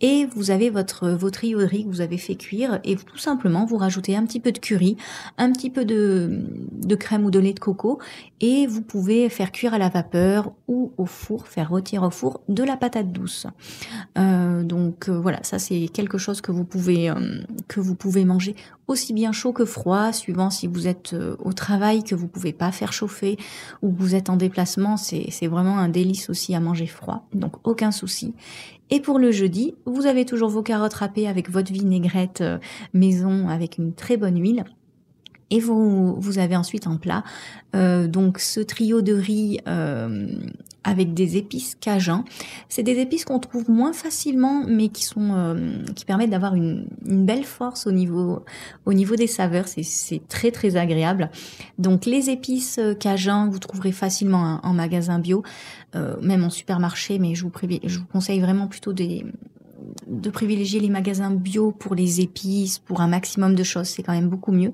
Et 0.00 0.26
vous 0.34 0.50
avez 0.50 0.70
votre 0.70 1.10
votre 1.10 1.40
riz 1.40 1.84
que 1.84 1.88
vous 1.88 2.00
avez 2.00 2.18
fait 2.18 2.34
cuire 2.34 2.80
et 2.84 2.96
tout 2.96 3.18
simplement 3.18 3.64
vous 3.64 3.76
rajoutez 3.76 4.16
un 4.16 4.24
petit 4.24 4.40
peu 4.40 4.52
de 4.52 4.58
curry, 4.58 4.96
un 5.38 5.52
petit 5.52 5.70
peu 5.70 5.84
de, 5.84 6.40
crème 6.98 7.24
ou 7.24 7.30
de 7.30 7.38
lait 7.38 7.52
de 7.52 7.60
coco 7.60 7.98
et 8.40 8.66
vous 8.66 8.82
pouvez 8.82 9.28
faire 9.28 9.52
cuire 9.52 9.74
à 9.74 9.78
la 9.78 9.88
vapeur 9.88 10.52
ou 10.68 10.92
au 10.96 11.06
four, 11.06 11.46
faire 11.48 11.70
rôtir 11.70 12.02
au 12.02 12.10
four 12.10 12.40
de 12.48 12.62
la 12.62 12.76
patate 12.76 13.12
douce. 13.12 13.46
Euh, 14.18 14.62
donc 14.62 15.08
voilà, 15.08 15.42
ça 15.42 15.58
c'est 15.58 15.88
quelque 15.88 16.13
chose 16.18 16.40
que 16.40 16.52
vous 16.52 16.64
pouvez 16.64 17.10
euh, 17.10 17.42
que 17.68 17.80
vous 17.80 17.94
pouvez 17.94 18.24
manger 18.24 18.54
aussi 18.86 19.12
bien 19.12 19.32
chaud 19.32 19.52
que 19.52 19.64
froid, 19.64 20.12
suivant 20.12 20.50
si 20.50 20.66
vous 20.66 20.86
êtes 20.86 21.14
euh, 21.14 21.36
au 21.38 21.52
travail 21.52 22.02
que 22.04 22.14
vous 22.14 22.28
pouvez 22.28 22.52
pas 22.52 22.72
faire 22.72 22.92
chauffer 22.92 23.36
ou 23.82 23.92
que 23.92 23.98
vous 23.98 24.14
êtes 24.14 24.30
en 24.30 24.36
déplacement. 24.36 24.96
C'est 24.96 25.46
vraiment 25.46 25.78
un 25.78 25.88
délice 25.88 26.30
aussi 26.30 26.54
à 26.54 26.60
manger 26.60 26.86
froid, 26.86 27.26
donc 27.34 27.54
aucun 27.64 27.90
souci. 27.90 28.34
Et 28.90 29.00
pour 29.00 29.18
le 29.18 29.32
jeudi, 29.32 29.74
vous 29.86 30.06
avez 30.06 30.24
toujours 30.24 30.50
vos 30.50 30.62
carottes 30.62 30.94
râpées 30.94 31.28
avec 31.28 31.50
votre 31.50 31.72
vinaigrette 31.72 32.42
euh, 32.42 32.58
maison 32.92 33.48
avec 33.48 33.78
une 33.78 33.94
très 33.94 34.16
bonne 34.16 34.40
huile. 34.40 34.64
Et 35.50 35.60
vous, 35.60 36.14
vous 36.18 36.38
avez 36.38 36.56
ensuite 36.56 36.86
un 36.86 36.96
plat, 36.96 37.22
donc 37.72 38.40
ce 38.40 38.60
trio 38.60 39.02
de 39.02 39.12
riz 39.12 39.60
avec 40.84 41.14
des 41.14 41.36
épices 41.36 41.74
cajun. 41.80 42.24
C'est 42.68 42.82
des 42.82 42.98
épices 42.98 43.24
qu'on 43.24 43.40
trouve 43.40 43.70
moins 43.70 43.92
facilement, 43.92 44.64
mais 44.66 44.88
qui 44.88 45.04
sont 45.04 45.34
euh, 45.34 45.82
qui 45.94 46.04
permettent 46.04 46.30
d'avoir 46.30 46.54
une, 46.54 46.86
une, 47.06 47.26
belle 47.26 47.44
force 47.44 47.86
au 47.86 47.92
niveau 47.92 48.44
au 48.86 48.92
niveau 48.92 49.16
des 49.16 49.26
saveurs. 49.26 49.66
C'est 49.68 50.28
très 50.28 50.50
très 50.50 50.76
agréable. 50.76 51.30
Donc 51.78 52.06
les 52.06 52.30
épices 52.30 52.78
cajun, 53.00 53.48
vous 53.48 53.58
trouverez 53.58 53.92
facilement 53.92 54.60
en, 54.62 54.72
magasin 54.74 55.18
bio, 55.18 55.42
euh, 55.94 56.16
même 56.20 56.44
en 56.44 56.50
supermarché, 56.50 57.18
mais 57.18 57.34
je 57.34 57.44
vous, 57.44 57.52
je 57.84 57.98
vous 57.98 58.06
conseille 58.06 58.40
vraiment 58.40 58.66
plutôt 58.66 58.92
des 58.92 59.24
de 60.06 60.30
privilégier 60.30 60.80
les 60.80 60.88
magasins 60.88 61.30
bio 61.30 61.70
pour 61.70 61.94
les 61.94 62.20
épices, 62.20 62.78
pour 62.78 63.00
un 63.00 63.08
maximum 63.08 63.54
de 63.54 63.62
choses, 63.62 63.88
c'est 63.88 64.02
quand 64.02 64.12
même 64.12 64.28
beaucoup 64.28 64.52
mieux. 64.52 64.72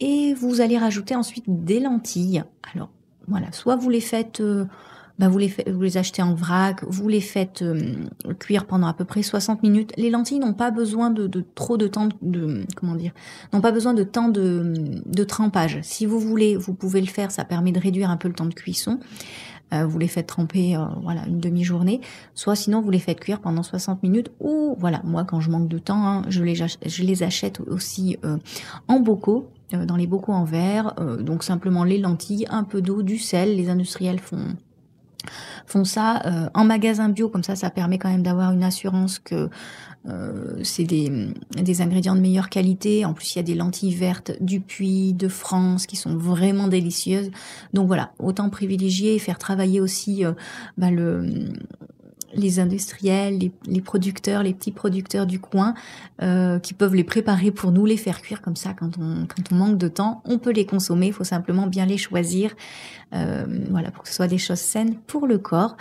Et 0.00 0.34
vous 0.34 0.60
allez 0.60 0.78
rajouter 0.78 1.14
ensuite 1.14 1.44
des 1.46 1.80
lentilles. 1.80 2.44
Alors 2.74 2.90
voilà, 3.28 3.50
soit 3.52 3.76
vous 3.76 3.90
les 3.90 4.00
faites 4.00 4.40
euh, 4.40 4.66
bah 5.18 5.28
vous 5.28 5.38
les, 5.38 5.54
vous 5.66 5.80
les 5.80 5.96
achetez 5.96 6.22
en 6.22 6.34
vrac, 6.34 6.84
vous 6.86 7.08
les 7.08 7.20
faites 7.20 7.62
euh, 7.62 7.94
cuire 8.38 8.66
pendant 8.66 8.86
à 8.86 8.92
peu 8.92 9.04
près 9.04 9.22
60 9.22 9.62
minutes. 9.62 9.92
Les 9.96 10.10
lentilles 10.10 10.38
n'ont 10.38 10.52
pas 10.52 10.70
besoin 10.70 11.10
de, 11.10 11.26
de, 11.26 11.44
trop 11.54 11.78
de 11.78 11.86
temps 11.86 12.08
de, 12.20 12.64
comment 12.76 12.94
dire, 12.94 13.12
n'ont 13.52 13.62
pas 13.62 13.72
besoin 13.72 13.94
de 13.94 14.02
temps 14.02 14.28
de, 14.28 14.74
de 15.06 15.24
trempage. 15.24 15.78
Si 15.82 16.04
vous 16.04 16.20
voulez, 16.20 16.56
vous 16.56 16.74
pouvez 16.74 17.00
le 17.00 17.06
faire, 17.06 17.30
ça 17.30 17.44
permet 17.44 17.72
de 17.72 17.80
réduire 17.80 18.10
un 18.10 18.18
peu 18.18 18.28
le 18.28 18.34
temps 18.34 18.46
de 18.46 18.54
cuisson. 18.54 19.00
Euh, 19.72 19.84
vous 19.84 19.98
les 19.98 20.06
faites 20.06 20.26
tremper, 20.26 20.76
euh, 20.76 20.84
voilà, 21.02 21.26
une 21.26 21.40
demi-journée. 21.40 22.00
Soit 22.34 22.54
sinon 22.54 22.82
vous 22.82 22.90
les 22.90 23.00
faites 23.00 23.18
cuire 23.18 23.40
pendant 23.40 23.62
60 23.62 24.02
minutes. 24.02 24.30
Ou 24.38 24.76
voilà, 24.78 25.00
moi 25.02 25.24
quand 25.24 25.40
je 25.40 25.50
manque 25.50 25.68
de 25.68 25.78
temps, 25.78 26.06
hein, 26.06 26.22
je 26.28 26.44
les 26.44 26.54
je 26.54 27.02
les 27.02 27.22
achète 27.22 27.60
aussi 27.60 28.18
en 28.86 29.00
bocaux 29.00 29.48
dans 29.72 29.96
les 29.96 30.06
bocaux 30.06 30.32
en 30.32 30.44
verre. 30.44 30.94
donc 31.20 31.42
simplement 31.42 31.82
les 31.82 31.98
lentilles, 31.98 32.46
un 32.50 32.62
peu 32.62 32.80
d'eau, 32.80 33.02
du 33.02 33.18
sel. 33.18 33.56
Les 33.56 33.68
industriels 33.68 34.20
font 34.20 34.54
font 35.66 35.84
ça 35.84 36.22
euh, 36.26 36.48
en 36.54 36.64
magasin 36.64 37.08
bio, 37.08 37.28
comme 37.28 37.44
ça, 37.44 37.56
ça 37.56 37.70
permet 37.70 37.98
quand 37.98 38.10
même 38.10 38.22
d'avoir 38.22 38.52
une 38.52 38.64
assurance 38.64 39.18
que 39.18 39.48
euh, 40.08 40.60
c'est 40.62 40.84
des, 40.84 41.10
des 41.50 41.80
ingrédients 41.82 42.14
de 42.14 42.20
meilleure 42.20 42.48
qualité. 42.48 43.04
En 43.04 43.12
plus, 43.12 43.34
il 43.34 43.38
y 43.38 43.40
a 43.40 43.42
des 43.42 43.54
lentilles 43.54 43.94
vertes 43.94 44.32
du 44.40 44.60
Puy, 44.60 45.12
de 45.14 45.28
France, 45.28 45.86
qui 45.86 45.96
sont 45.96 46.16
vraiment 46.16 46.68
délicieuses. 46.68 47.30
Donc 47.72 47.86
voilà, 47.86 48.12
autant 48.18 48.48
privilégier 48.50 49.14
et 49.14 49.18
faire 49.18 49.38
travailler 49.38 49.80
aussi 49.80 50.24
euh, 50.24 50.32
bah, 50.76 50.90
le 50.90 51.50
les 52.36 52.60
industriels, 52.60 53.38
les, 53.66 53.80
producteurs, 53.80 54.42
les 54.42 54.54
petits 54.54 54.72
producteurs 54.72 55.26
du 55.26 55.40
coin, 55.40 55.74
euh, 56.22 56.58
qui 56.58 56.74
peuvent 56.74 56.94
les 56.94 57.04
préparer 57.04 57.50
pour 57.50 57.72
nous, 57.72 57.86
les 57.86 57.96
faire 57.96 58.22
cuire 58.22 58.42
comme 58.42 58.56
ça 58.56 58.74
quand 58.74 58.98
on, 58.98 59.26
quand 59.26 59.52
on 59.52 59.54
manque 59.54 59.78
de 59.78 59.88
temps. 59.88 60.22
On 60.24 60.38
peut 60.38 60.52
les 60.52 60.66
consommer, 60.66 61.08
il 61.08 61.12
faut 61.12 61.24
simplement 61.24 61.66
bien 61.66 61.86
les 61.86 61.98
choisir, 61.98 62.54
euh, 63.14 63.44
voilà, 63.70 63.90
pour 63.90 64.02
que 64.02 64.08
ce 64.08 64.14
soit 64.14 64.28
des 64.28 64.38
choses 64.38 64.60
saines 64.60 64.96
pour 65.06 65.26
le 65.26 65.38
corps. 65.38 65.76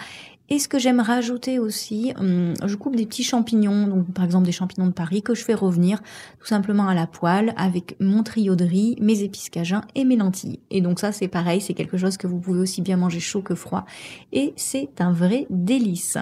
Et 0.50 0.60
ce 0.60 0.68
que 0.68 0.78
j'aime 0.78 1.00
rajouter 1.00 1.58
aussi, 1.58 2.14
hum, 2.20 2.54
je 2.64 2.76
coupe 2.76 2.96
des 2.96 3.06
petits 3.06 3.24
champignons, 3.24 3.88
donc 3.88 4.14
par 4.14 4.26
exemple 4.26 4.46
des 4.46 4.52
champignons 4.52 4.88
de 4.88 4.92
Paris 4.94 5.24
que 5.24 5.34
je 5.34 5.44
fais 5.44 5.56
revenir 5.56 6.02
tout 6.40 6.46
simplement 6.46 6.88
à 6.88 6.94
la 6.94 7.08
poêle 7.08 7.54
avec 7.58 7.96
mon 8.00 8.22
trio 8.22 8.56
de 8.56 8.66
riz, 8.66 8.96
mes 9.02 9.24
épices 9.24 9.50
et 9.96 10.06
mes 10.06 10.16
lentilles. 10.16 10.60
Et 10.70 10.82
donc 10.82 11.00
ça 11.00 11.12
c'est 11.12 11.28
pareil, 11.28 11.62
c'est 11.62 11.74
quelque 11.74 11.98
chose 11.98 12.18
que 12.18 12.28
vous 12.28 12.40
pouvez 12.40 12.60
aussi 12.60 12.82
bien 12.82 12.98
manger 12.98 13.20
chaud 13.20 13.42
que 13.42 13.56
froid 13.56 13.86
et 14.34 14.54
c'est 14.56 15.02
un 15.02 15.12
vrai 15.12 15.48
délice. 15.50 16.18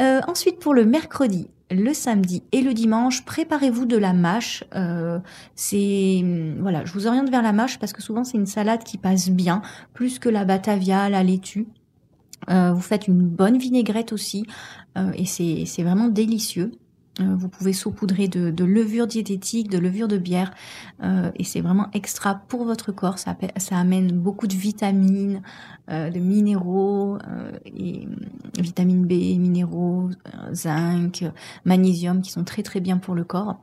Euh, 0.00 0.20
ensuite 0.28 0.58
pour 0.58 0.74
le 0.74 0.84
mercredi, 0.84 1.48
le 1.70 1.94
samedi 1.94 2.42
et 2.52 2.60
le 2.60 2.74
dimanche, 2.74 3.24
préparez-vous 3.24 3.86
de 3.86 3.96
la 3.96 4.12
mâche. 4.12 4.64
Euh, 4.74 5.18
c'est 5.54 6.20
hum, 6.22 6.58
voilà, 6.60 6.84
je 6.84 6.92
vous 6.92 7.06
oriente 7.06 7.30
vers 7.30 7.42
la 7.42 7.52
mâche 7.52 7.78
parce 7.78 7.92
que 7.92 8.02
souvent 8.02 8.24
c'est 8.24 8.38
une 8.38 8.46
salade 8.46 8.84
qui 8.84 8.98
passe 8.98 9.28
bien, 9.30 9.62
plus 9.92 10.18
que 10.18 10.28
la 10.28 10.44
batavia, 10.44 11.08
la 11.08 11.22
laitue. 11.22 11.66
Euh, 12.50 12.72
vous 12.72 12.80
faites 12.80 13.08
une 13.08 13.22
bonne 13.22 13.58
vinaigrette 13.58 14.12
aussi 14.12 14.44
euh, 14.98 15.12
et 15.14 15.24
c'est 15.26 15.82
vraiment 15.82 16.08
délicieux. 16.08 16.72
Euh, 17.20 17.34
vous 17.36 17.48
pouvez 17.48 17.72
saupoudrer 17.72 18.26
de, 18.26 18.50
de, 18.50 18.64
levure 18.64 19.06
diététique, 19.06 19.68
de 19.68 19.78
levure 19.78 20.08
de 20.08 20.16
bière, 20.16 20.52
et 21.36 21.44
c'est 21.44 21.60
vraiment 21.60 21.88
extra 21.92 22.36
pour 22.48 22.64
votre 22.64 22.92
corps. 22.92 23.18
Ça, 23.18 23.36
ça 23.56 23.76
amène 23.76 24.12
beaucoup 24.12 24.46
de 24.46 24.54
vitamines, 24.54 25.42
de 25.88 26.18
minéraux, 26.18 27.18
et 27.66 28.08
vitamine 28.58 29.04
B, 29.04 29.38
minéraux, 29.38 30.10
zinc, 30.52 31.24
magnésium, 31.64 32.22
qui 32.22 32.30
sont 32.30 32.44
très 32.44 32.62
très 32.62 32.80
bien 32.80 32.98
pour 32.98 33.14
le 33.14 33.24
corps. 33.24 33.58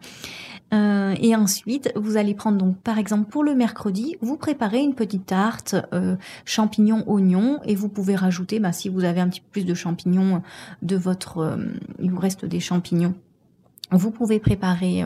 Euh, 0.73 1.15
et 1.19 1.35
ensuite, 1.35 1.91
vous 1.95 2.17
allez 2.17 2.35
prendre 2.35 2.57
donc 2.57 2.77
par 2.77 2.99
exemple 2.99 3.29
pour 3.29 3.43
le 3.43 3.55
mercredi, 3.55 4.17
vous 4.21 4.37
préparez 4.37 4.79
une 4.79 4.93
petite 4.93 5.25
tarte 5.25 5.75
euh, 5.93 6.15
champignons 6.45 7.03
oignons 7.07 7.59
et 7.65 7.75
vous 7.75 7.89
pouvez 7.89 8.15
rajouter, 8.15 8.59
bah, 8.59 8.71
si 8.71 8.89
vous 8.89 9.03
avez 9.03 9.19
un 9.19 9.29
petit 9.29 9.41
peu 9.41 9.47
plus 9.51 9.65
de 9.65 9.73
champignons 9.73 10.41
de 10.81 10.95
votre, 10.95 11.39
euh, 11.39 11.57
il 11.99 12.11
vous 12.11 12.19
reste 12.19 12.45
des 12.45 12.59
champignons, 12.59 13.15
vous 13.91 14.11
pouvez 14.11 14.39
préparer 14.39 15.03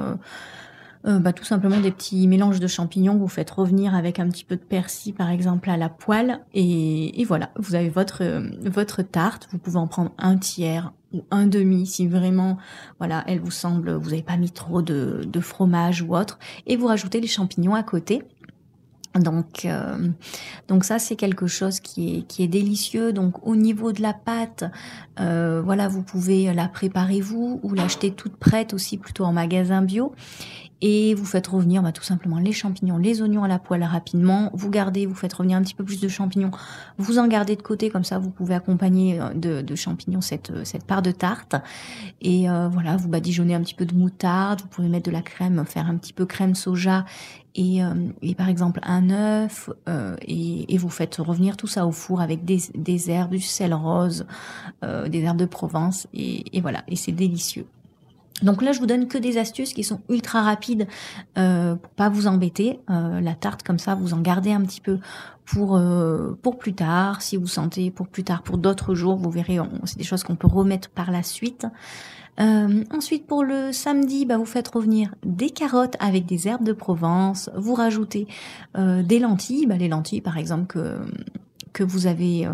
euh, 1.05 1.19
bah, 1.19 1.33
tout 1.33 1.43
simplement 1.43 1.79
des 1.79 1.91
petits 1.91 2.27
mélanges 2.27 2.61
de 2.61 2.67
champignons 2.67 3.17
vous 3.17 3.27
faites 3.27 3.51
revenir 3.51 3.93
avec 3.93 4.19
un 4.19 4.29
petit 4.29 4.45
peu 4.45 4.55
de 4.55 4.61
persil 4.61 5.13
par 5.13 5.29
exemple 5.29 5.69
à 5.69 5.77
la 5.77 5.89
poêle. 5.89 6.39
Et, 6.53 7.23
voilà 7.25 7.49
vous 7.57 7.75
avez 7.75 7.89
votre 7.89 8.23
votre 8.69 9.01
tarte. 9.01 9.47
Vous 9.51 9.57
pouvez 9.57 9.77
en 9.77 9.87
prendre 9.87 10.11
un 10.17 10.37
tiers 10.37 10.93
ou 11.13 11.23
un 11.29 11.45
demi 11.45 11.85
si 11.85 12.07
vraiment 12.07 12.57
voilà 12.99 13.23
elle 13.27 13.39
vous 13.39 13.51
semble 13.51 13.93
vous 13.93 14.09
n'avez 14.11 14.23
pas 14.23 14.37
mis 14.37 14.51
trop 14.51 14.81
de 14.81 15.39
fromage 15.41 16.01
ou 16.01 16.15
autre. 16.15 16.39
Et 16.67 16.77
vous 16.77 16.87
rajoutez 16.87 17.19
les 17.19 17.27
champignons 17.27 17.75
à 17.75 17.83
côté 17.83 18.23
donc, 19.15 19.65
euh, 19.65 20.09
donc 20.67 20.83
ça 20.83 20.97
c'est 20.97 21.15
quelque 21.15 21.45
chose 21.45 21.79
qui 21.79 22.17
est 22.17 22.21
qui 22.23 22.43
est 22.43 22.47
délicieux. 22.47 23.13
Donc 23.13 23.45
au 23.45 23.55
niveau 23.55 23.91
de 23.91 24.01
la 24.01 24.13
pâte, 24.13 24.63
euh, 25.19 25.61
voilà, 25.63 25.87
vous 25.87 26.01
pouvez 26.01 26.53
la 26.53 26.67
préparer 26.67 27.21
vous 27.21 27.59
ou 27.63 27.73
l'acheter 27.73 28.11
toute 28.11 28.35
prête 28.35 28.73
aussi 28.73 28.97
plutôt 28.97 29.25
en 29.25 29.33
magasin 29.33 29.81
bio 29.81 30.13
et 30.85 31.15
vous 31.15 31.23
faites 31.23 31.47
revenir 31.47 31.81
bah, 31.81 31.93
tout 31.93 32.03
simplement 32.03 32.39
les 32.39 32.51
champignons, 32.51 32.97
les 32.97 33.21
oignons 33.21 33.45
à 33.45 33.47
la 33.47 33.57
poêle 33.57 33.85
rapidement. 33.85 34.51
Vous 34.53 34.69
gardez, 34.69 35.05
vous 35.05 35.15
faites 35.15 35.33
revenir 35.33 35.57
un 35.57 35.63
petit 35.63 35.73
peu 35.73 35.85
plus 35.85 36.01
de 36.01 36.09
champignons, 36.09 36.51
vous 36.97 37.19
en 37.19 37.27
gardez 37.27 37.55
de 37.55 37.61
côté 37.61 37.89
comme 37.89 38.03
ça, 38.03 38.19
vous 38.19 38.29
pouvez 38.29 38.53
accompagner 38.53 39.19
euh, 39.21 39.61
de, 39.63 39.75
champignons 39.75 40.19
cette 40.19 40.51
euh, 40.51 40.65
cette 40.65 40.83
part 40.83 41.01
de 41.01 41.11
tarte. 41.11 41.55
Et 42.19 42.49
euh, 42.49 42.67
voilà, 42.67 42.97
vous 42.97 43.07
badigeonnez 43.07 43.55
un 43.55 43.61
petit 43.61 43.75
peu 43.75 43.85
de 43.85 43.95
moutarde, 43.95 44.59
vous 44.59 44.67
pouvez 44.67 44.89
mettre 44.89 45.05
de 45.05 45.11
la 45.11 45.21
crème, 45.21 45.63
faire 45.65 45.87
un 45.87 45.95
petit 45.95 46.11
peu 46.11 46.25
crème 46.25 46.53
soja 46.53 47.05
et, 47.55 47.81
par 48.35 48.49
exemple 48.49 48.79
un 48.83 49.11
œuf 49.11 49.69
et, 50.27 50.77
vous 50.77 50.89
faites 50.89 51.15
revenir 51.17 51.55
tout 51.55 51.67
ça 51.67 51.85
au 51.85 51.91
four 51.91 52.19
avec 52.19 52.43
des, 52.43 52.59
des 52.73 53.11
herbes, 53.11 53.31
du 53.31 53.39
sel 53.39 53.75
rose, 53.75 54.25
des 54.81 55.21
herbes 55.21 55.37
de 55.37 55.45
Provence 55.45 56.07
et, 56.15 56.57
et 56.57 56.61
voilà 56.61 56.83
et 56.87 56.95
c'est 56.95 57.11
délicieux. 57.11 57.67
Donc 58.43 58.61
là, 58.61 58.73
je 58.73 58.79
vous 58.79 58.85
donne 58.85 59.07
que 59.07 59.17
des 59.17 59.37
astuces 59.37 59.73
qui 59.73 59.83
sont 59.83 60.01
ultra 60.09 60.41
rapides 60.41 60.87
euh, 61.37 61.75
pour 61.75 61.91
pas 61.93 62.09
vous 62.09 62.27
embêter. 62.27 62.79
Euh, 62.89 63.21
la 63.21 63.33
tarte 63.33 63.63
comme 63.63 63.79
ça, 63.79 63.95
vous 63.95 64.13
en 64.13 64.19
gardez 64.19 64.51
un 64.51 64.61
petit 64.61 64.81
peu 64.81 64.99
pour 65.45 65.75
euh, 65.75 66.37
pour 66.41 66.57
plus 66.57 66.73
tard. 66.73 67.21
Si 67.21 67.37
vous 67.37 67.47
sentez 67.47 67.89
pour 67.89 68.07
plus 68.07 68.23
tard, 68.23 68.43
pour 68.43 68.57
d'autres 68.57 68.95
jours, 68.95 69.15
vous 69.15 69.31
verrez, 69.31 69.57
c'est 69.85 69.97
des 69.97 70.03
choses 70.03 70.23
qu'on 70.23 70.35
peut 70.35 70.47
remettre 70.47 70.89
par 70.89 71.09
la 71.09 71.23
suite. 71.23 71.65
Euh, 72.39 72.83
ensuite, 72.91 73.27
pour 73.27 73.43
le 73.43 73.71
samedi, 73.71 74.25
bah, 74.25 74.37
vous 74.37 74.45
faites 74.45 74.67
revenir 74.67 75.13
des 75.23 75.51
carottes 75.51 75.95
avec 75.99 76.25
des 76.25 76.47
herbes 76.47 76.63
de 76.63 76.73
Provence. 76.73 77.49
Vous 77.55 77.75
rajoutez 77.75 78.27
des 78.75 79.19
lentilles, 79.19 79.67
bah, 79.67 79.77
les 79.77 79.87
lentilles 79.87 80.21
par 80.21 80.37
exemple 80.37 80.67
que 80.67 80.99
que 81.71 81.83
vous 81.83 82.05
avez 82.05 82.47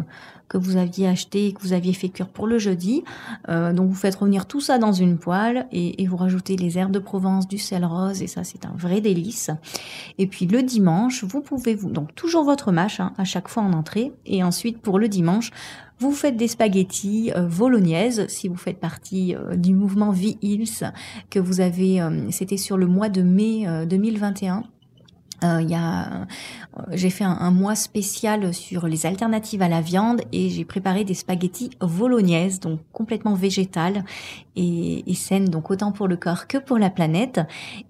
que 0.49 0.57
vous 0.57 0.75
aviez 0.75 1.07
acheté 1.07 1.47
et 1.47 1.53
que 1.53 1.61
vous 1.61 1.73
aviez 1.73 1.93
fait 1.93 2.09
cuire 2.09 2.27
pour 2.27 2.47
le 2.47 2.57
jeudi. 2.57 3.03
Euh, 3.47 3.71
donc 3.71 3.89
vous 3.89 3.95
faites 3.95 4.15
revenir 4.15 4.45
tout 4.45 4.59
ça 4.59 4.77
dans 4.77 4.91
une 4.91 5.17
poêle 5.17 5.67
et, 5.71 6.05
vous 6.07 6.17
rajoutez 6.17 6.57
les 6.57 6.77
herbes 6.77 6.91
de 6.91 6.99
Provence, 6.99 7.47
du 7.47 7.59
sel 7.59 7.85
rose 7.85 8.23
et 8.23 8.27
ça 8.27 8.43
c'est 8.43 8.65
un 8.65 8.73
vrai 8.75 8.99
délice. 8.99 9.51
Et 10.17 10.25
puis 10.25 10.47
le 10.47 10.63
dimanche, 10.63 11.23
vous 11.23 11.41
pouvez 11.41 11.75
vous 11.75 11.91
donc 11.91 12.15
toujours 12.15 12.43
votre 12.43 12.71
mâche 12.71 12.99
hein, 12.99 13.13
à 13.17 13.25
chaque 13.25 13.47
fois 13.47 13.63
en 13.63 13.73
entrée 13.73 14.11
et 14.25 14.43
ensuite 14.43 14.81
pour 14.81 14.97
le 14.97 15.07
dimanche 15.07 15.51
vous 15.99 16.11
faites 16.13 16.37
des 16.37 16.47
spaghettis 16.47 17.31
euh, 17.35 18.27
si 18.27 18.47
vous 18.47 18.55
faites 18.55 18.79
partie 18.79 19.35
euh, 19.35 19.55
du 19.55 19.73
mouvement 19.73 20.11
V-Hills 20.11 20.91
que 21.29 21.39
vous 21.39 21.59
avez, 21.59 22.01
euh, 22.01 22.31
c'était 22.31 22.57
sur 22.57 22.77
le 22.77 22.87
mois 22.87 23.09
de 23.09 23.21
mai 23.21 23.67
2021 23.85 24.63
Euh, 25.43 25.61
y 25.61 25.75
a, 25.75 26.27
j'ai 26.91 27.09
fait 27.09 27.23
un, 27.23 27.51
mois 27.51 27.75
spécial 27.75 28.53
sur 28.53 28.87
les 28.87 29.05
alternatives 29.05 29.61
à 29.61 29.69
la 29.69 29.81
viande 29.81 30.21
et 30.31 30.49
j'ai 30.49 30.65
préparé 30.65 31.03
des 31.03 31.13
spaghettis 31.13 31.71
bolognaises, 31.81 32.59
donc 32.59 32.79
complètement 32.91 33.33
végétales 33.33 34.03
et, 34.55 35.03
saines, 35.13 35.45
donc 35.45 35.71
autant 35.71 35.91
pour 35.91 36.07
le 36.07 36.17
corps 36.17 36.47
que 36.47 36.57
pour 36.57 36.77
la 36.77 36.89
planète. 36.89 37.41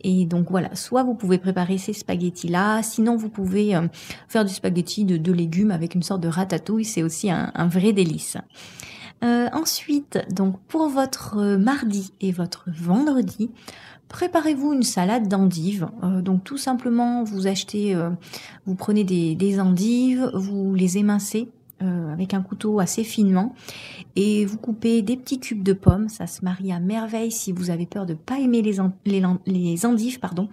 Et 0.01 0.25
donc 0.25 0.49
voilà, 0.49 0.75
soit 0.75 1.03
vous 1.03 1.15
pouvez 1.15 1.37
préparer 1.37 1.77
ces 1.77 1.93
spaghettis-là, 1.93 2.83
sinon 2.83 3.15
vous 3.15 3.29
pouvez 3.29 3.75
euh, 3.75 3.87
faire 4.27 4.45
du 4.45 4.53
spaghetti 4.53 5.05
de, 5.05 5.17
de, 5.17 5.31
légumes 5.31 5.71
avec 5.71 5.95
une 5.95 6.03
sorte 6.03 6.21
de 6.21 6.27
ratatouille, 6.27 6.85
c'est 6.85 7.03
aussi 7.03 7.31
un, 7.31 7.51
un 7.55 7.67
vrai 7.67 7.93
délice. 7.93 8.37
Euh, 9.23 9.49
ensuite, 9.51 10.19
donc 10.31 10.59
pour 10.67 10.87
votre 10.87 11.57
mardi 11.57 12.13
et 12.21 12.31
votre 12.31 12.65
vendredi, 12.67 13.51
préparez-vous 14.09 14.73
une 14.73 14.83
salade 14.83 15.29
d'endives. 15.29 15.87
Euh, 16.03 16.21
donc 16.21 16.43
tout 16.43 16.57
simplement, 16.57 17.23
vous 17.23 17.47
achetez, 17.47 17.95
euh, 17.95 18.09
vous 18.65 18.75
prenez 18.75 19.05
des, 19.05 19.59
endives, 19.59 20.29
vous 20.33 20.73
les 20.73 20.97
émincez 20.97 21.47
euh, 21.81 22.11
avec 22.11 22.33
un 22.33 22.41
couteau 22.41 22.79
assez 22.79 23.05
finement 23.05 23.55
et 24.17 24.45
vous 24.45 24.57
coupez 24.57 25.01
des 25.01 25.15
petits 25.15 25.39
cubes 25.39 25.63
de 25.63 25.73
pommes. 25.73 26.09
Ça 26.09 26.27
se 26.27 26.43
marie 26.43 26.73
à 26.73 26.79
merveille 26.79 27.31
si 27.31 27.53
vous 27.53 27.69
avez 27.69 27.85
peur 27.85 28.05
de 28.05 28.15
pas 28.15 28.39
aimer 28.39 28.61
les, 28.61 28.77
les, 29.45 29.85
endives. 29.85 30.19
Pardon. 30.19 30.49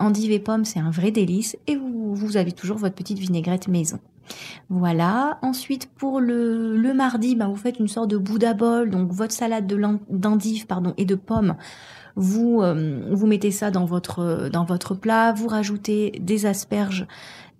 endives 0.00 0.32
et 0.32 0.40
pommes, 0.40 0.66
c'est 0.66 0.80
un 0.80 0.90
vrai 0.90 1.12
délice 1.12 1.56
et 1.66 1.76
vous, 1.76 2.14
vous 2.14 2.36
avez 2.36 2.52
toujours 2.52 2.76
votre 2.76 2.96
petite 2.96 3.18
vinaigrette 3.18 3.68
maison. 3.68 4.00
Voilà. 4.68 5.38
Ensuite, 5.42 5.86
pour 5.86 6.20
le, 6.20 6.76
le 6.76 6.94
mardi, 6.94 7.34
bah, 7.36 7.48
vous 7.48 7.56
faites 7.56 7.78
une 7.78 7.88
sorte 7.88 8.10
de 8.10 8.18
bouddha 8.18 8.54
bol, 8.54 8.90
donc 8.90 9.10
votre 9.10 9.32
salade 9.32 9.66
d'endives 10.08 10.66
pardon 10.66 10.94
et 10.98 11.04
de 11.04 11.14
pommes 11.14 11.56
vous, 12.16 12.60
euh, 12.62 13.02
vous 13.10 13.26
mettez 13.26 13.50
ça 13.50 13.70
dans 13.70 13.84
votre, 13.84 14.48
dans 14.52 14.64
votre 14.64 14.94
plat, 14.94 15.32
vous 15.32 15.48
rajoutez 15.48 16.12
des 16.20 16.46
asperges, 16.46 17.06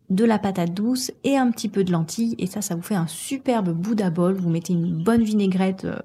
de 0.08 0.24
la 0.24 0.40
patate 0.40 0.74
douce 0.74 1.12
et 1.22 1.36
un 1.36 1.52
petit 1.52 1.68
peu 1.68 1.84
de 1.84 1.92
lentilles 1.92 2.34
et 2.38 2.46
ça 2.46 2.62
ça 2.62 2.74
vous 2.74 2.82
fait 2.82 2.96
un 2.96 3.06
superbe 3.06 3.70
Bouddha 3.70 4.10
bol. 4.10 4.34
Vous 4.34 4.50
mettez 4.50 4.72
une 4.72 5.04
bonne 5.04 5.22
vinaigrette 5.22 5.84
euh, 5.84 5.98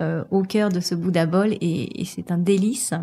euh, 0.00 0.24
au 0.30 0.42
cœur 0.42 0.70
de 0.70 0.80
ce 0.80 0.94
Bouddha 0.94 1.26
bol 1.26 1.52
et 1.60 2.04
c'est 2.06 2.30
un 2.30 2.38
délice 2.38 2.94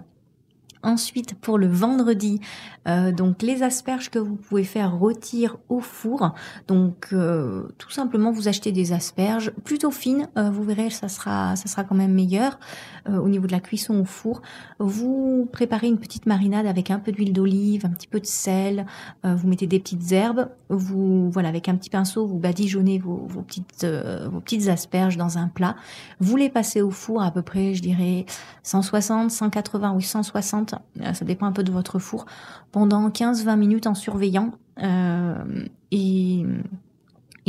Ensuite, 0.83 1.35
pour 1.35 1.59
le 1.59 1.67
vendredi, 1.67 2.41
euh, 2.87 3.11
donc 3.11 3.43
les 3.43 3.61
asperges 3.61 4.09
que 4.09 4.17
vous 4.17 4.35
pouvez 4.35 4.63
faire 4.63 4.95
rôtir 4.95 5.57
au 5.69 5.79
four. 5.79 6.33
Donc, 6.67 7.09
euh, 7.13 7.67
tout 7.77 7.91
simplement, 7.91 8.31
vous 8.31 8.47
achetez 8.47 8.71
des 8.71 8.91
asperges 8.91 9.51
plutôt 9.63 9.91
fines. 9.91 10.27
Euh, 10.37 10.49
vous 10.49 10.63
verrez, 10.63 10.89
ça 10.89 11.07
sera, 11.07 11.55
ça 11.55 11.67
sera 11.67 11.83
quand 11.83 11.95
même 11.95 12.13
meilleur 12.13 12.59
au 13.07 13.29
niveau 13.29 13.47
de 13.47 13.51
la 13.51 13.59
cuisson 13.59 13.99
au 13.99 14.05
four. 14.05 14.43
Vous 14.77 15.49
préparez 15.51 15.87
une 15.87 15.97
petite 15.97 16.27
marinade 16.27 16.67
avec 16.67 16.91
un 16.91 16.99
peu 16.99 17.11
d'huile 17.11 17.33
d'olive, 17.33 17.83
un 17.83 17.89
petit 17.89 18.07
peu 18.07 18.19
de 18.19 18.27
sel. 18.27 18.85
vous 19.23 19.47
mettez 19.47 19.65
des 19.65 19.79
petites 19.79 20.11
herbes. 20.11 20.49
Vous, 20.69 21.31
voilà, 21.31 21.49
avec 21.49 21.67
un 21.67 21.75
petit 21.75 21.89
pinceau, 21.89 22.27
vous 22.27 22.37
badigeonnez 22.37 22.99
vos, 22.99 23.27
petites, 23.47 23.85
vos 23.85 24.39
petites 24.39 24.67
asperges 24.67 25.17
dans 25.17 25.39
un 25.39 25.47
plat. 25.47 25.75
Vous 26.19 26.37
les 26.37 26.49
passez 26.49 26.83
au 26.83 26.91
four 26.91 27.23
à 27.23 27.31
peu 27.31 27.41
près, 27.41 27.73
je 27.73 27.81
dirais, 27.81 28.27
160, 28.61 29.31
180 29.31 29.93
ou 29.93 30.01
160 30.01 30.70
euh, 31.01 31.13
ça 31.13 31.25
dépend 31.25 31.45
un 31.45 31.51
peu 31.51 31.63
de 31.63 31.71
votre 31.71 31.99
four, 31.99 32.25
pendant 32.71 33.09
15-20 33.09 33.57
minutes 33.57 33.87
en 33.87 33.95
surveillant. 33.95 34.51
Euh, 34.81 35.65
et, 35.91 36.45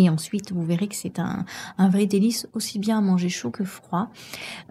ensuite, 0.08 0.52
vous 0.52 0.64
verrez 0.64 0.88
que 0.88 0.96
c'est 0.96 1.18
un, 1.18 1.44
vrai 1.78 2.06
délice, 2.06 2.48
aussi 2.54 2.78
bien 2.78 2.98
à 2.98 3.00
manger 3.00 3.28
chaud 3.28 3.50
que 3.50 3.64
froid. 3.64 4.10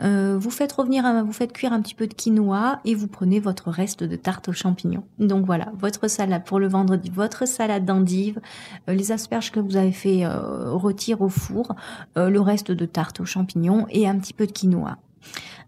Euh, 0.02 0.38
vous 0.38 0.52
faites 0.52 0.72
revenir, 0.72 1.04
vous 1.24 1.32
faites 1.32 1.54
cuire 1.54 1.74
un 1.74 1.82
petit 1.82 1.96
peu 1.96 2.06
de 2.06 2.14
quinoa 2.14 2.82
et 2.86 2.96
vous 2.96 3.08
prenez 3.08 3.40
votre 3.40 3.70
reste 3.72 4.04
de 4.04 4.16
tarte 4.16 4.50
aux 4.50 4.54
champignons. 4.54 5.04
Donc 5.20 5.46
voilà, 5.46 5.72
votre 5.78 6.10
salade 6.10 6.44
pour 6.44 6.60
le 6.60 6.68
vendredi, 6.68 7.10
votre 7.10 7.48
salade 7.48 7.86
d'endives, 7.86 8.42
les 8.88 9.12
asperges 9.12 9.52
que 9.52 9.60
vous 9.60 9.78
avez 9.78 9.94
fait 9.94 10.28
rôtir 10.28 11.22
au 11.22 11.30
four, 11.30 11.76
le 12.16 12.40
reste 12.40 12.72
de 12.72 12.86
tarte 12.86 13.22
aux 13.22 13.26
champignons 13.26 13.86
et 13.90 14.08
un 14.08 14.20
petit 14.20 14.34
peu 14.34 14.46
de 14.46 14.52
quinoa. 14.52 14.98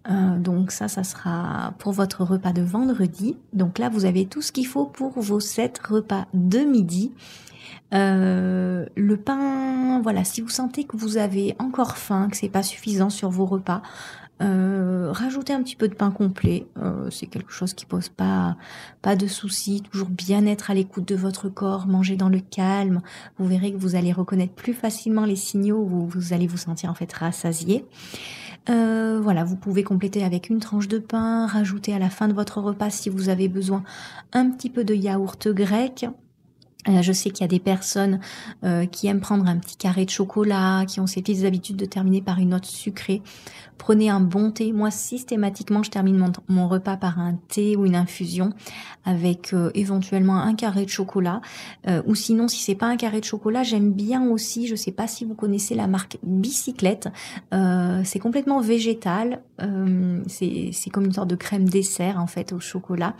Euh, 0.09 0.37
donc 0.37 0.71
ça, 0.71 0.87
ça 0.87 1.03
sera 1.03 1.73
pour 1.79 1.93
votre 1.93 2.23
repas 2.23 2.53
de 2.53 2.61
vendredi. 2.61 3.37
Donc 3.53 3.79
là, 3.79 3.89
vous 3.89 4.05
avez 4.05 4.25
tout 4.25 4.41
ce 4.41 4.51
qu'il 4.51 4.67
faut 4.67 4.85
pour 4.85 5.19
vos 5.19 5.39
sept 5.39 5.79
repas 5.79 6.25
de 6.33 6.59
midi. 6.59 7.13
Euh, 7.93 8.85
le 8.95 9.17
pain, 9.17 10.01
voilà, 10.01 10.23
si 10.23 10.41
vous 10.41 10.49
sentez 10.49 10.83
que 10.83 10.97
vous 10.97 11.17
avez 11.17 11.55
encore 11.59 11.97
faim, 11.97 12.27
que 12.29 12.37
c'est 12.37 12.49
pas 12.49 12.63
suffisant 12.63 13.09
sur 13.09 13.29
vos 13.29 13.45
repas, 13.45 13.81
euh, 14.41 15.11
rajoutez 15.11 15.53
un 15.53 15.61
petit 15.61 15.75
peu 15.75 15.87
de 15.87 15.93
pain 15.93 16.11
complet. 16.11 16.65
C'est 17.11 17.27
quelque 17.27 17.51
chose 17.51 17.73
qui 17.73 17.85
pose 17.85 18.09
pas 18.09 18.57
pas 19.01 19.15
de 19.15 19.27
soucis. 19.27 19.83
Toujours 19.89 20.09
bien 20.09 20.45
être 20.47 20.71
à 20.71 20.73
l'écoute 20.73 21.07
de 21.07 21.15
votre 21.15 21.47
corps, 21.49 21.87
manger 21.87 22.17
dans 22.17 22.29
le 22.29 22.39
calme. 22.39 23.01
Vous 23.37 23.45
verrez 23.45 23.71
que 23.71 23.77
vous 23.77 23.95
allez 23.95 24.11
reconnaître 24.11 24.53
plus 24.53 24.73
facilement 24.73 25.25
les 25.25 25.35
signaux. 25.35 25.85
Vous, 25.85 26.07
vous 26.07 26.33
allez 26.33 26.47
vous 26.47 26.57
sentir 26.57 26.89
en 26.89 26.95
fait 26.95 27.13
rassasié. 27.13 27.85
Euh, 28.69 29.19
voilà, 29.21 29.43
vous 29.43 29.57
pouvez 29.57 29.83
compléter 29.83 30.23
avec 30.23 30.49
une 30.49 30.59
tranche 30.59 30.87
de 30.87 30.97
pain, 30.97 31.47
rajouter 31.47 31.93
à 31.93 31.99
la 31.99 32.09
fin 32.09 32.27
de 32.27 32.33
votre 32.33 32.61
repas 32.61 32.89
si 32.89 33.09
vous 33.09 33.29
avez 33.29 33.47
besoin 33.47 33.83
un 34.31 34.49
petit 34.49 34.69
peu 34.69 34.83
de 34.83 34.93
yaourt 34.93 35.49
grec. 35.49 36.05
Euh, 36.89 37.01
je 37.01 37.11
sais 37.11 37.29
qu'il 37.29 37.41
y 37.41 37.45
a 37.45 37.47
des 37.47 37.59
personnes 37.59 38.19
euh, 38.63 38.85
qui 38.85 39.07
aiment 39.07 39.21
prendre 39.21 39.47
un 39.47 39.57
petit 39.57 39.77
carré 39.77 40.05
de 40.05 40.09
chocolat, 40.09 40.85
qui 40.85 40.99
ont 40.99 41.07
ces 41.07 41.21
petites 41.21 41.45
habitudes 41.45 41.77
de 41.77 41.85
terminer 41.85 42.21
par 42.21 42.39
une 42.39 42.49
note 42.49 42.65
sucrée. 42.65 43.21
Prenez 43.77 44.09
un 44.09 44.19
bon 44.19 44.51
thé. 44.51 44.71
Moi, 44.71 44.91
systématiquement, 44.91 45.83
je 45.83 45.91
termine 45.91 46.31
mon, 46.47 46.67
repas 46.67 46.95
par 46.95 47.19
un 47.19 47.35
thé 47.49 47.75
ou 47.75 47.85
une 47.85 47.95
infusion 47.95 48.53
avec 49.03 49.53
euh, 49.53 49.71
éventuellement 49.73 50.37
un 50.37 50.55
carré 50.55 50.85
de 50.85 50.89
chocolat. 50.89 51.41
ou 52.05 52.15
sinon, 52.15 52.47
si 52.47 52.61
c'est 52.61 52.75
pas 52.75 52.85
un 52.85 52.95
carré 52.95 53.19
de 53.19 53.25
chocolat, 53.25 53.63
j'aime 53.63 53.91
bien 53.91 54.27
aussi, 54.27 54.67
je 54.67 54.75
sais 54.75 54.91
pas 54.91 55.07
si 55.07 55.25
vous 55.25 55.35
connaissez 55.35 55.75
la 55.75 55.87
marque 55.87 56.17
Bicyclette. 56.23 57.09
c'est 57.51 58.19
complètement 58.19 58.61
végétal. 58.61 59.41
c'est 60.27 60.89
comme 60.91 61.05
une 61.05 61.13
sorte 61.13 61.29
de 61.29 61.35
crème 61.35 61.67
dessert, 61.67 62.19
en 62.19 62.27
fait, 62.27 62.53
au 62.53 62.59
chocolat. 62.59 63.15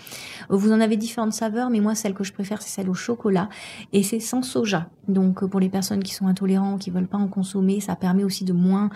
Vous 0.49 0.71
en 0.71 0.79
avez 0.79 0.97
différentes 0.97 1.33
saveurs, 1.33 1.69
mais 1.69 1.79
moi, 1.79 1.95
celle 1.95 2.13
que 2.13 2.23
je 2.23 2.31
préfère, 2.31 2.61
c'est 2.61 2.69
celle 2.69 2.89
au 2.89 2.93
chocolat 2.93 3.49
et 3.91 4.03
c'est 4.03 4.19
sans 4.19 4.41
soja. 4.41 4.89
Donc 5.07 5.45
pour 5.45 5.59
les 5.59 5.69
personnes 5.69 6.03
qui 6.03 6.13
sont 6.13 6.27
intolérants, 6.27 6.77
qui 6.77 6.89
veulent 6.89 7.07
pas 7.07 7.17
en 7.17 7.27
consommer, 7.27 7.79
ça 7.79 7.95
permet 7.95 8.23
aussi 8.23 8.45
de 8.45 8.53
moins 8.53 8.89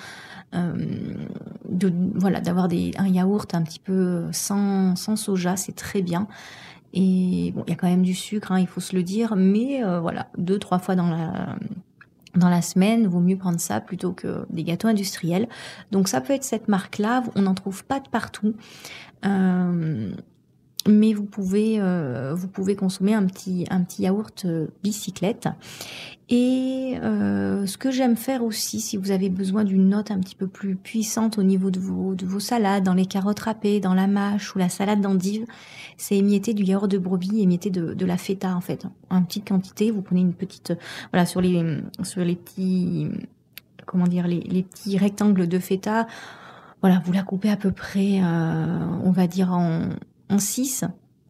euh, 0.55 0.73
de 1.69 1.91
voilà 2.15 2.39
d'avoir 2.39 2.67
des 2.67 2.91
un 2.97 3.07
yaourt 3.07 3.53
un 3.53 3.61
petit 3.61 3.79
peu 3.79 4.25
sans 4.31 4.95
sans 4.95 5.15
soja, 5.15 5.57
c'est 5.57 5.75
très 5.75 6.01
bien. 6.01 6.27
Et 6.93 7.51
bon, 7.53 7.63
il 7.67 7.71
y 7.71 7.73
a 7.73 7.75
quand 7.75 7.89
même 7.89 8.03
du 8.03 8.15
sucre, 8.15 8.51
hein, 8.51 8.59
il 8.59 8.67
faut 8.67 8.79
se 8.79 8.95
le 8.95 9.03
dire, 9.03 9.35
mais 9.35 9.83
euh, 9.83 9.99
voilà, 9.99 10.27
deux 10.37 10.57
trois 10.57 10.79
fois 10.79 10.95
dans 10.95 11.09
la 11.09 11.55
dans 12.35 12.49
la 12.49 12.61
semaine, 12.61 13.07
vaut 13.07 13.19
mieux 13.19 13.37
prendre 13.37 13.59
ça 13.59 13.81
plutôt 13.81 14.13
que 14.13 14.45
des 14.49 14.63
gâteaux 14.63 14.87
industriels. 14.87 15.47
Donc 15.91 16.07
ça 16.07 16.21
peut 16.21 16.33
être 16.33 16.43
cette 16.43 16.67
marque-là, 16.67 17.23
on 17.35 17.43
n'en 17.43 17.55
trouve 17.55 17.83
pas 17.83 17.99
de 17.99 18.07
partout. 18.07 18.53
Euh, 19.25 20.11
mais 20.87 21.13
vous 21.13 21.25
pouvez 21.25 21.79
euh, 21.79 22.33
vous 22.35 22.47
pouvez 22.47 22.75
consommer 22.75 23.13
un 23.13 23.25
petit 23.25 23.65
un 23.69 23.81
petit 23.81 24.03
yaourt 24.03 24.45
euh, 24.45 24.67
bicyclette. 24.83 25.49
Et 26.29 26.97
euh, 27.03 27.65
ce 27.65 27.77
que 27.77 27.89
j'aime 27.89 28.17
faire 28.17 28.43
aussi 28.43 28.81
si 28.81 28.97
vous 28.97 29.11
avez 29.11 29.29
besoin 29.29 29.63
d'une 29.63 29.89
note 29.89 30.11
un 30.11 30.19
petit 30.19 30.35
peu 30.35 30.47
plus 30.47 30.75
puissante 30.75 31.37
au 31.37 31.43
niveau 31.43 31.71
de 31.71 31.79
vos 31.79 32.15
de 32.15 32.25
vos 32.25 32.41
salades 32.41 32.83
dans 32.83 32.93
les 32.93 33.05
carottes 33.05 33.39
râpées 33.39 33.79
dans 33.79 33.93
la 33.93 34.07
mâche 34.07 34.53
ou 34.53 34.59
la 34.59 34.67
salade 34.67 34.99
d'endive 34.99 35.45
c'est 35.95 36.17
émietter 36.17 36.53
du 36.53 36.63
yaourt 36.63 36.89
de 36.89 36.97
brebis 36.97 37.41
émietter 37.41 37.69
de, 37.69 37.93
de 37.93 38.05
la 38.05 38.17
feta 38.17 38.55
en 38.55 38.61
fait. 38.61 38.85
En 39.09 39.23
petite 39.23 39.47
quantité 39.47 39.89
vous 39.91 40.01
prenez 40.01 40.21
une 40.21 40.33
petite 40.33 40.73
voilà 41.11 41.25
sur 41.25 41.39
les 41.39 41.79
sur 42.03 42.23
les 42.23 42.35
petits 42.35 43.07
comment 43.85 44.07
dire 44.07 44.27
les, 44.27 44.41
les 44.41 44.63
petits 44.63 44.97
rectangles 44.97 45.47
de 45.47 45.59
feta 45.59 46.07
voilà, 46.83 47.01
vous 47.03 47.11
la 47.11 47.23
coupez 47.23 47.49
à 47.49 47.57
peu 47.57 47.71
près, 47.71 48.21
on 48.21 49.09
va 49.09 49.25
dire 49.25 49.51
en, 49.51 49.89
en 50.29 50.39
6, 50.39 50.85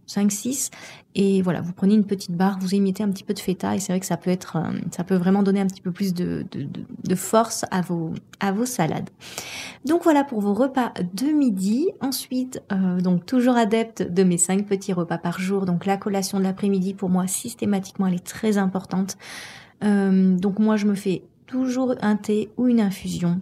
5, 0.08 0.32
6. 0.32 0.72
Et 1.16 1.42
voilà, 1.42 1.62
vous 1.62 1.74
prenez 1.74 1.96
une 1.96 2.06
petite 2.06 2.32
barre, 2.32 2.60
vous 2.60 2.76
émettez 2.76 3.04
un 3.04 3.10
petit 3.10 3.24
peu 3.24 3.34
de 3.34 3.40
feta 3.40 3.76
et 3.76 3.80
c'est 3.80 3.92
vrai 3.92 4.00
que 4.00 4.06
ça 4.06 4.18
peut 4.18 4.30
être, 4.30 4.58
euh, 4.58 4.80
ça 4.92 5.04
peut 5.04 5.16
vraiment 5.16 5.42
donner 5.42 5.60
un 5.60 5.66
petit 5.66 5.82
peu 5.82 5.92
plus 5.92 6.14
de, 6.14 6.46
de, 6.52 7.16
force 7.16 7.66
à 7.72 7.82
vos, 7.82 8.14
à 8.40 8.52
vos 8.52 8.66
salades. 8.66 9.10
Donc 9.84 10.04
voilà 10.04 10.24
pour 10.24 10.42
vos 10.42 10.54
repas 10.54 10.94
de 11.14 11.28
midi. 11.28 11.90
Ensuite, 12.02 12.62
euh, 12.72 13.02
donc 13.02 13.26
toujours 13.26 13.58
adepte 13.58 14.04
de 14.04 14.24
mes 14.24 14.38
5 14.38 14.68
petits 14.68 14.94
repas 14.94 15.18
par 15.18 15.40
jour. 15.40 15.66
Donc 15.66 15.86
la 15.86 15.98
collation 15.98 16.38
de 16.38 16.44
l'après-midi 16.44 16.94
pour 16.94 17.10
moi 17.10 17.26
systématiquement 17.28 18.08
elle 18.08 18.16
est 18.16 18.26
très 18.26 18.60
importante. 18.60 19.18
Euh, 19.84 20.36
donc 20.38 20.60
moi 20.60 20.78
je 20.78 20.86
me 20.86 20.96
fais 20.96 21.24
toujours 21.48 21.96
un 22.02 22.16
thé 22.16 22.52
ou 22.58 22.68
une 22.68 22.80
infusion 22.80 23.40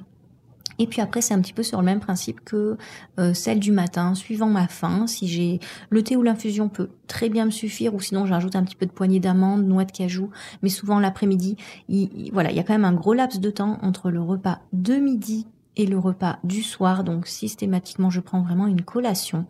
et 0.80 0.88
puis 0.88 1.02
après, 1.02 1.22
c'est 1.22 1.34
un 1.34 1.42
petit 1.42 1.54
peu 1.54 1.64
sur 1.64 1.80
le 1.80 1.86
même 1.86 2.00
principe 2.00 2.44
que 2.44 2.78
euh, 3.20 3.34
celle 3.34 3.60
du 3.60 3.72
matin, 3.72 4.16
suivant 4.16 4.50
ma 4.50 4.68
faim. 4.68 5.08
Si 5.08 5.28
j'ai 5.28 5.60
le 5.90 6.04
thé 6.04 6.16
ou 6.16 6.24
l'infusion 6.24 6.70
peut 6.70 6.90
très 7.08 7.30
bien 7.30 7.46
me 7.46 7.52
suffire, 7.52 7.94
ou 7.96 8.00
sinon 8.00 8.26
j'ajoute 8.26 8.56
un 8.56 8.64
petit 8.64 8.76
peu 8.76 8.86
de 8.86 8.92
poignée 8.92 9.20
d'amandes, 9.20 9.66
noix 9.66 9.86
de 9.86 9.92
cajou. 9.92 10.30
Mais 10.64 10.70
souvent 10.70 11.00
l'après-midi, 11.00 11.58
il, 11.88 12.30
voilà, 12.34 12.52
il 12.52 12.58
y 12.58 12.60
a 12.60 12.64
quand 12.64 12.74
même 12.74 12.86
un 12.86 12.94
gros 12.94 13.14
laps 13.14 13.40
de 13.40 13.50
temps 13.50 13.78
entre 13.82 14.12
le 14.12 14.22
repas 14.22 14.60
de 14.74 14.96
midi 14.96 15.48
et 15.78 15.86
le 15.86 15.98
repas 15.98 16.40
du 16.44 16.62
soir. 16.62 17.04
Donc 17.04 17.28
systématiquement, 17.28 18.10
je 18.10 18.20
prends 18.20 18.42
vraiment 18.42 18.68
une 18.68 18.82
collation. 18.82 19.46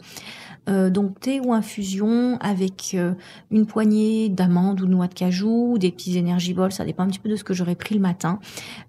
Euh, 0.67 0.89
donc 0.89 1.19
thé 1.19 1.39
ou 1.39 1.53
infusion 1.53 2.37
avec 2.39 2.91
euh, 2.95 3.13
une 3.51 3.65
poignée 3.65 4.29
d'amandes 4.29 4.81
ou 4.81 4.85
de 4.85 4.91
noix 4.91 5.07
de 5.07 5.13
cajou, 5.13 5.77
des 5.77 5.91
petits 5.91 6.17
énergies 6.17 6.55
ça 6.69 6.85
dépend 6.85 7.03
un 7.03 7.07
petit 7.07 7.19
peu 7.19 7.29
de 7.29 7.35
ce 7.35 7.43
que 7.43 7.53
j'aurais 7.53 7.75
pris 7.75 7.95
le 7.95 8.01
matin. 8.01 8.39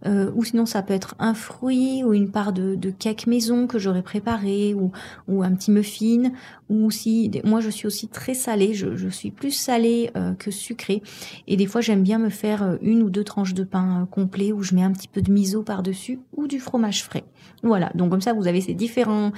Euh, 0.07 0.31
ou 0.35 0.45
sinon 0.45 0.67
ça 0.67 0.83
peut 0.83 0.95
être 0.95 1.15
un 1.19 1.35
fruit 1.35 2.05
ou 2.05 2.13
une 2.13 2.31
part 2.31 2.53
de, 2.53 2.75
de 2.75 2.91
cake 2.91 3.27
maison 3.27 3.67
que 3.67 3.79
j'aurais 3.79 4.03
préparé 4.03 4.75
ou, 4.75 4.93
ou 5.29 5.43
un 5.43 5.53
petit 5.55 5.71
muffin. 5.71 6.31
Ou 6.69 6.91
si 6.91 7.31
moi 7.45 7.61
je 7.61 7.71
suis 7.71 7.87
aussi 7.87 8.09
très 8.09 8.35
salée, 8.35 8.75
je, 8.75 8.97
je 8.97 9.09
suis 9.09 9.31
plus 9.31 9.53
salée 9.53 10.11
que 10.39 10.51
sucrée 10.51 11.03
et 11.47 11.57
des 11.57 11.67
fois 11.67 11.81
j'aime 11.81 12.03
bien 12.03 12.19
me 12.19 12.29
faire 12.29 12.77
une 12.83 13.03
ou 13.03 13.11
deux 13.11 13.23
tranches 13.23 13.55
de 13.55 13.63
pain 13.63 14.09
complet 14.11 14.53
où 14.53 14.63
je 14.63 14.75
mets 14.75 14.83
un 14.83 14.93
petit 14.93 15.09
peu 15.09 15.23
de 15.23 15.31
miso 15.31 15.63
par 15.63 15.83
dessus 15.83 16.19
ou 16.37 16.47
du 16.49 16.59
fromage 16.59 17.05
frais. 17.05 17.25
Voilà, 17.63 17.91
donc 17.95 18.11
comme 18.11 18.21
ça 18.21 18.33
vous 18.33 18.49
avez 18.49 18.61
ces 18.61 18.75
différents 18.75 19.33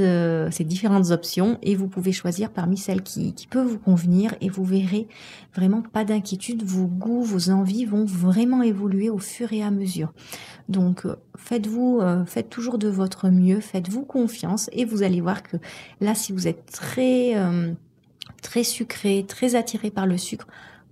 euh, 0.00 0.50
ces 0.50 0.64
différentes 0.64 1.10
options 1.10 1.58
et 1.62 1.74
vous 1.74 1.88
pouvez 1.88 2.12
choisir 2.12 2.50
parmi 2.50 2.76
celles 2.76 3.02
qui, 3.02 3.34
qui 3.34 3.46
peuvent 3.46 3.66
vous 3.66 3.78
convenir 3.78 4.34
et 4.40 4.48
vous 4.48 4.64
verrez 4.64 5.08
vraiment 5.54 5.82
pas 5.82 6.04
d'inquiétude, 6.04 6.62
vos 6.62 6.86
goûts, 6.86 7.22
vos 7.22 7.50
envies 7.50 7.84
vont 7.84 8.04
vraiment 8.04 8.62
évoluer 8.62 9.10
au 9.10 9.18
fur 9.18 9.52
et 9.52 9.62
à 9.62 9.70
mesure. 9.70 10.12
Donc 10.68 11.06
euh, 11.06 11.16
faites-vous, 11.36 12.00
euh, 12.00 12.24
faites 12.24 12.50
toujours 12.50 12.78
de 12.78 12.88
votre 12.88 13.28
mieux, 13.28 13.60
faites-vous 13.60 14.04
confiance 14.04 14.68
et 14.72 14.84
vous 14.84 15.02
allez 15.02 15.20
voir 15.20 15.42
que 15.42 15.56
là, 16.00 16.14
si 16.14 16.32
vous 16.32 16.48
êtes 16.48 16.66
très 16.66 17.34
très 18.42 18.64
sucré, 18.64 19.24
très 19.26 19.54
attiré 19.54 19.90
par 19.90 20.06
le 20.06 20.18
sucre, 20.18 20.46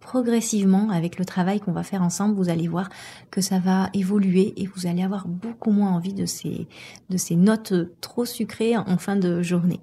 progressivement, 0.04 0.90
avec 0.90 1.18
le 1.18 1.24
travail 1.24 1.60
qu'on 1.60 1.72
va 1.72 1.82
faire 1.82 2.02
ensemble, 2.02 2.36
vous 2.36 2.50
allez 2.50 2.68
voir 2.68 2.90
que 3.30 3.40
ça 3.40 3.58
va 3.58 3.88
évoluer 3.94 4.52
et 4.56 4.66
vous 4.66 4.86
allez 4.86 5.02
avoir 5.02 5.26
beaucoup 5.26 5.72
moins 5.72 5.90
envie 5.90 6.14
de 6.14 6.26
ces, 6.26 6.68
de 7.10 7.16
ces 7.16 7.34
notes 7.34 7.72
trop 8.00 8.26
sucrées 8.26 8.76
en 8.76 8.98
fin 8.98 9.16
de 9.16 9.42
journée. 9.42 9.80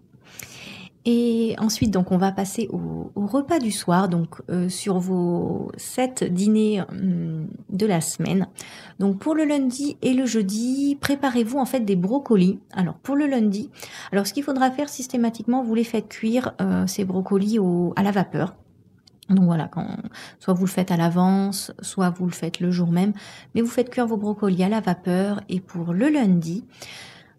Et 1.05 1.55
ensuite, 1.57 1.89
donc, 1.89 2.11
on 2.11 2.17
va 2.17 2.31
passer 2.31 2.69
au, 2.71 3.09
repas 3.15 3.57
du 3.57 3.71
soir, 3.71 4.07
donc 4.07 4.35
euh, 4.49 4.69
sur 4.69 4.99
vos 4.99 5.71
sept 5.75 6.23
dîners 6.23 6.81
hum, 6.91 7.47
de 7.69 7.85
la 7.87 8.01
semaine. 8.01 8.47
Donc, 8.99 9.17
pour 9.17 9.33
le 9.33 9.45
lundi 9.45 9.97
et 10.03 10.13
le 10.13 10.27
jeudi, 10.27 10.97
préparez-vous 11.01 11.57
en 11.57 11.65
fait 11.65 11.79
des 11.79 11.95
brocolis. 11.95 12.59
Alors, 12.73 12.95
pour 12.95 13.15
le 13.15 13.25
lundi, 13.25 13.71
alors 14.11 14.27
ce 14.27 14.33
qu'il 14.33 14.43
faudra 14.43 14.69
faire 14.69 14.89
systématiquement, 14.89 15.63
vous 15.63 15.73
les 15.73 15.83
faites 15.83 16.07
cuire 16.07 16.53
euh, 16.61 16.85
ces 16.85 17.05
brocolis 17.05 17.57
à 17.95 18.03
la 18.03 18.11
vapeur. 18.11 18.55
Donc 19.31 19.45
voilà, 19.45 19.67
quand, 19.67 19.87
soit 20.39 20.53
vous 20.53 20.65
le 20.65 20.71
faites 20.71 20.91
à 20.91 20.97
l'avance, 20.97 21.71
soit 21.81 22.09
vous 22.09 22.25
le 22.25 22.31
faites 22.31 22.59
le 22.59 22.71
jour 22.71 22.91
même, 22.91 23.13
mais 23.55 23.61
vous 23.61 23.69
faites 23.69 23.89
cuire 23.89 24.07
vos 24.07 24.17
brocolis 24.17 24.63
à 24.63 24.69
la 24.69 24.81
vapeur. 24.81 25.41
Et 25.49 25.59
pour 25.59 25.93
le 25.93 26.09
lundi, 26.09 26.65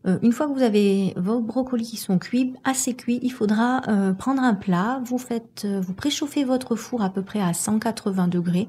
euh, 0.06 0.18
une 0.22 0.32
fois 0.32 0.48
que 0.48 0.52
vous 0.52 0.62
avez 0.62 1.14
vos 1.16 1.40
brocolis 1.40 1.84
qui 1.84 1.96
sont 1.96 2.18
cuits, 2.18 2.54
assez 2.64 2.94
cuits, 2.94 3.20
il 3.22 3.30
faudra 3.30 3.82
euh, 3.88 4.12
prendre 4.12 4.42
un 4.42 4.54
plat. 4.54 5.00
Vous 5.04 5.18
faites, 5.18 5.62
euh, 5.64 5.80
vous 5.80 5.92
préchauffez 5.92 6.44
votre 6.44 6.76
four 6.76 7.02
à 7.02 7.10
peu 7.10 7.22
près 7.22 7.40
à 7.40 7.52
180 7.52 8.28
degrés 8.28 8.68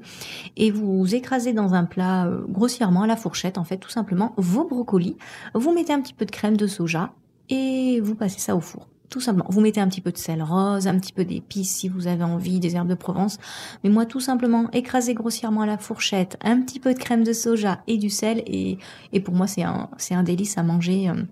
et 0.56 0.70
vous 0.70 1.14
écrasez 1.14 1.52
dans 1.52 1.74
un 1.74 1.84
plat 1.84 2.30
grossièrement 2.48 3.02
à 3.02 3.06
la 3.06 3.16
fourchette, 3.16 3.58
en 3.58 3.64
fait, 3.64 3.78
tout 3.78 3.90
simplement 3.90 4.32
vos 4.36 4.64
brocolis. 4.64 5.16
Vous 5.54 5.72
mettez 5.72 5.92
un 5.92 6.00
petit 6.00 6.14
peu 6.14 6.24
de 6.24 6.30
crème 6.30 6.56
de 6.56 6.66
soja 6.66 7.12
et 7.48 8.00
vous 8.00 8.14
passez 8.14 8.38
ça 8.38 8.56
au 8.56 8.60
four. 8.60 8.86
Tout 9.14 9.20
simplement. 9.20 9.46
Vous 9.48 9.60
mettez 9.60 9.80
un 9.80 9.86
petit 9.86 10.00
peu 10.00 10.10
de 10.10 10.18
sel 10.18 10.42
rose, 10.42 10.88
un 10.88 10.98
petit 10.98 11.12
peu 11.12 11.24
d'épices 11.24 11.70
si 11.70 11.88
vous 11.88 12.08
avez 12.08 12.24
envie, 12.24 12.58
des 12.58 12.74
herbes 12.74 12.88
de 12.88 12.96
Provence. 12.96 13.38
Mais 13.84 13.90
moi, 13.90 14.06
tout 14.06 14.18
simplement, 14.18 14.68
écraser 14.72 15.14
grossièrement 15.14 15.60
à 15.60 15.66
la 15.66 15.78
fourchette, 15.78 16.36
un 16.42 16.60
petit 16.60 16.80
peu 16.80 16.92
de 16.92 16.98
crème 16.98 17.22
de 17.22 17.32
soja 17.32 17.78
et 17.86 17.96
du 17.96 18.10
sel. 18.10 18.42
Et, 18.44 18.76
et 19.12 19.20
pour 19.20 19.32
moi, 19.32 19.46
c'est 19.46 19.62
un, 19.62 19.88
un 20.10 20.22
délice 20.24 20.58
à 20.58 20.64
manger. 20.64 21.10
Euh. 21.10 21.22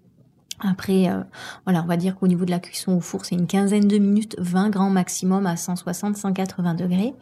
Après, 0.61 1.11
euh, 1.11 1.25
voilà, 1.65 1.83
on 1.83 1.87
va 1.87 1.97
dire 1.97 2.15
qu'au 2.15 2.29
niveau 2.29 2.45
de 2.45 2.53
la 2.53 2.61
cuisson 2.61 2.93
au 2.93 3.01
four, 3.01 3.25
c'est 3.25 3.35
une 3.35 3.49
quinzaine 3.49 3.89
de 3.89 3.99
minutes, 3.99 4.37
20 4.39 4.71
grands 4.71 4.91
maximum 4.91 5.45
à 5.47 5.57
160-180 5.57 6.77
degrés. 6.77 7.15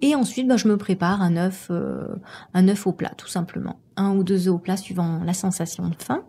Et 0.00 0.14
ensuite, 0.14 0.48
bah, 0.48 0.56
je 0.56 0.68
me 0.68 0.78
prépare 0.78 1.20
un 1.20 1.36
œuf, 1.36 1.68
euh, 1.70 2.08
un 2.54 2.66
œuf 2.68 2.86
au 2.86 2.92
plat, 2.92 3.12
tout 3.18 3.28
simplement. 3.28 3.78
Un 3.98 4.12
ou 4.16 4.24
deux 4.24 4.48
œufs 4.48 4.54
au 4.54 4.58
plat 4.58 4.78
suivant 4.78 5.20
la 5.22 5.34
sensation 5.34 5.86
de 5.90 5.96
faim. 5.98 6.22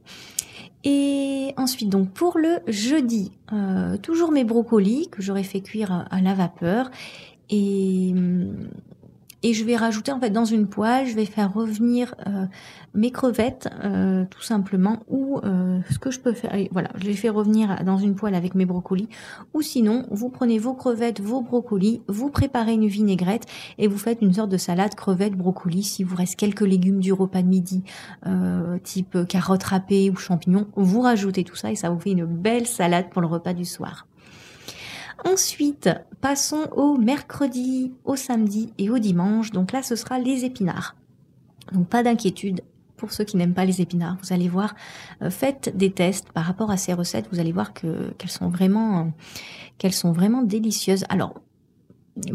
Et 0.84 1.54
ensuite, 1.58 1.90
donc 1.90 2.10
pour 2.10 2.38
le 2.38 2.60
jeudi, 2.68 3.32
euh, 3.54 3.98
toujours 3.98 4.32
mes 4.32 4.44
brocolis 4.44 5.08
que 5.10 5.22
j'aurais 5.22 5.44
fait 5.44 5.62
cuire 5.62 6.06
à 6.10 6.22
la 6.22 6.34
vapeur. 6.34 6.92
Et 7.50 8.12
hum, 8.14 8.70
et 9.44 9.54
je 9.54 9.66
vais 9.66 9.76
rajouter 9.76 10.12
en 10.12 10.20
fait 10.20 10.30
dans 10.30 10.46
une 10.46 10.68
poêle, 10.68 11.06
je 11.06 11.16
vais 11.16 11.26
faire 11.26 11.54
revenir 11.54 12.16
euh, 12.26 12.46
mes 12.94 13.12
crevettes 13.12 13.70
euh, 13.84 14.24
tout 14.30 14.42
simplement 14.42 15.04
ou 15.10 15.40
euh, 15.44 15.80
ce 15.92 16.00
que 16.00 16.12
je 16.12 16.20
peux 16.20 16.34
faire, 16.34 16.56
voilà, 16.72 16.90
je 16.96 17.04
les 17.04 17.14
fais 17.14 17.30
revenir 17.30 17.84
dans 17.84 17.98
une 17.98 18.16
poêle 18.16 18.36
avec 18.36 18.56
mes 18.56 18.66
brocolis 18.66 19.10
ou 19.54 19.62
sinon 19.62 20.06
vous 20.10 20.30
prenez 20.30 20.60
vos 20.60 20.74
crevettes, 20.74 21.20
vos 21.20 21.42
brocolis, 21.42 22.02
vous 22.08 22.30
préparez 22.30 22.74
une 22.74 22.88
vinaigrette 22.88 23.46
et 23.78 23.88
vous 23.88 23.98
faites 23.98 24.22
une 24.22 24.34
sorte 24.34 24.50
de 24.50 24.58
salade 24.58 24.96
crevettes, 24.96 25.36
brocolis. 25.36 25.84
Si 25.84 26.04
vous 26.04 26.16
reste 26.16 26.38
quelques 26.38 26.62
légumes 26.62 27.02
du 27.02 27.12
repas 27.12 27.42
de 27.42 27.48
midi, 27.48 27.84
type 28.84 29.28
carottes 29.28 29.64
râpées 29.64 30.10
ou 30.10 30.16
champignons, 30.16 30.68
vous 30.76 31.02
rajoutez 31.02 31.44
tout 31.44 31.56
ça 31.56 31.72
et 31.72 31.76
ça 31.76 31.90
vous 31.90 32.00
fait 32.00 32.12
une 32.12 32.26
belle 32.26 32.66
salade 32.66 33.10
pour 33.10 33.22
le 33.22 33.28
repas 33.28 33.54
du 33.54 33.66
soir. 33.66 34.08
Ensuite, 35.26 35.90
passons 36.22 36.68
au 36.76 36.98
mercredi, 36.98 37.94
au 38.04 38.16
samedi 38.16 38.74
et 38.78 38.90
au 38.90 39.00
dimanche. 39.00 39.52
Donc 39.52 39.72
là, 39.72 39.82
ce 39.82 39.96
sera 39.96 40.20
les 40.20 40.46
épinards. 40.46 40.96
Donc 41.72 41.88
pas 41.88 42.04
d'inquiétude 42.04 42.62
pour 42.98 43.12
ceux 43.12 43.24
qui 43.24 43.38
n'aiment 43.38 43.54
pas 43.54 43.66
les 43.66 43.82
épinards. 43.82 44.18
Vous 44.22 44.34
allez 44.34 44.48
voir, 44.48 44.76
euh, 45.22 45.30
faites 45.30 45.76
des 45.76 45.92
tests 45.92 46.32
par 46.32 46.46
rapport 46.46 46.72
à 46.72 46.78
ces 46.78 46.94
recettes. 46.94 47.28
Vous 47.32 47.40
allez 47.40 47.52
voir 47.52 47.74
que 47.74 48.12
qu'elles 48.18 48.30
sont 48.30 48.50
vraiment 48.50 49.12
qu'elles 49.78 49.94
sont 49.94 50.12
vraiment 50.12 50.42
délicieuses. 50.42 51.06
Alors 51.10 51.42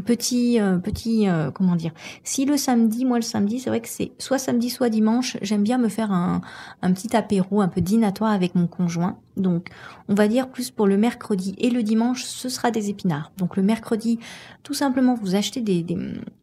petit 0.05 0.61
euh, 0.61 0.79
petit 0.79 1.29
euh, 1.29 1.51
comment 1.51 1.77
dire? 1.77 1.93
Si 2.25 2.45
le 2.45 2.57
samedi 2.57 3.05
moi 3.05 3.19
le 3.19 3.23
samedi 3.23 3.61
c'est 3.61 3.71
vrai 3.71 3.81
que 3.81 3.89
c'est 3.89 4.13
soit 4.19 4.39
samedi 4.39 4.71
soit 4.71 4.89
dimanche 4.89 5.37
j'aime 5.41 5.63
bien 5.63 5.79
me 5.79 5.89
faire 5.89 6.11
un, 6.11 6.41
un 6.83 6.93
petit 6.93 7.17
apéro 7.17 7.61
un 7.61 7.69
peu 7.69 7.81
dînatoire 7.81 8.33
avec 8.33 8.55
mon 8.55 8.67
conjoint 8.67 9.19
donc 9.37 9.69
on 10.09 10.15
va 10.15 10.27
dire 10.27 10.49
plus 10.49 10.71
pour 10.71 10.87
le 10.87 10.97
mercredi 10.97 11.55
et 11.59 11.71
le 11.71 11.83
dimanche 11.83 12.25
ce 12.25 12.49
sera 12.49 12.71
des 12.71 12.91
épinards 12.91 13.31
donc 13.39 13.57
le 13.57 13.63
mercredi 13.63 14.19
tout 14.65 14.75
simplement 14.75 15.15
vous 15.15 15.37
achetez 15.37 15.61
des 15.61 15.85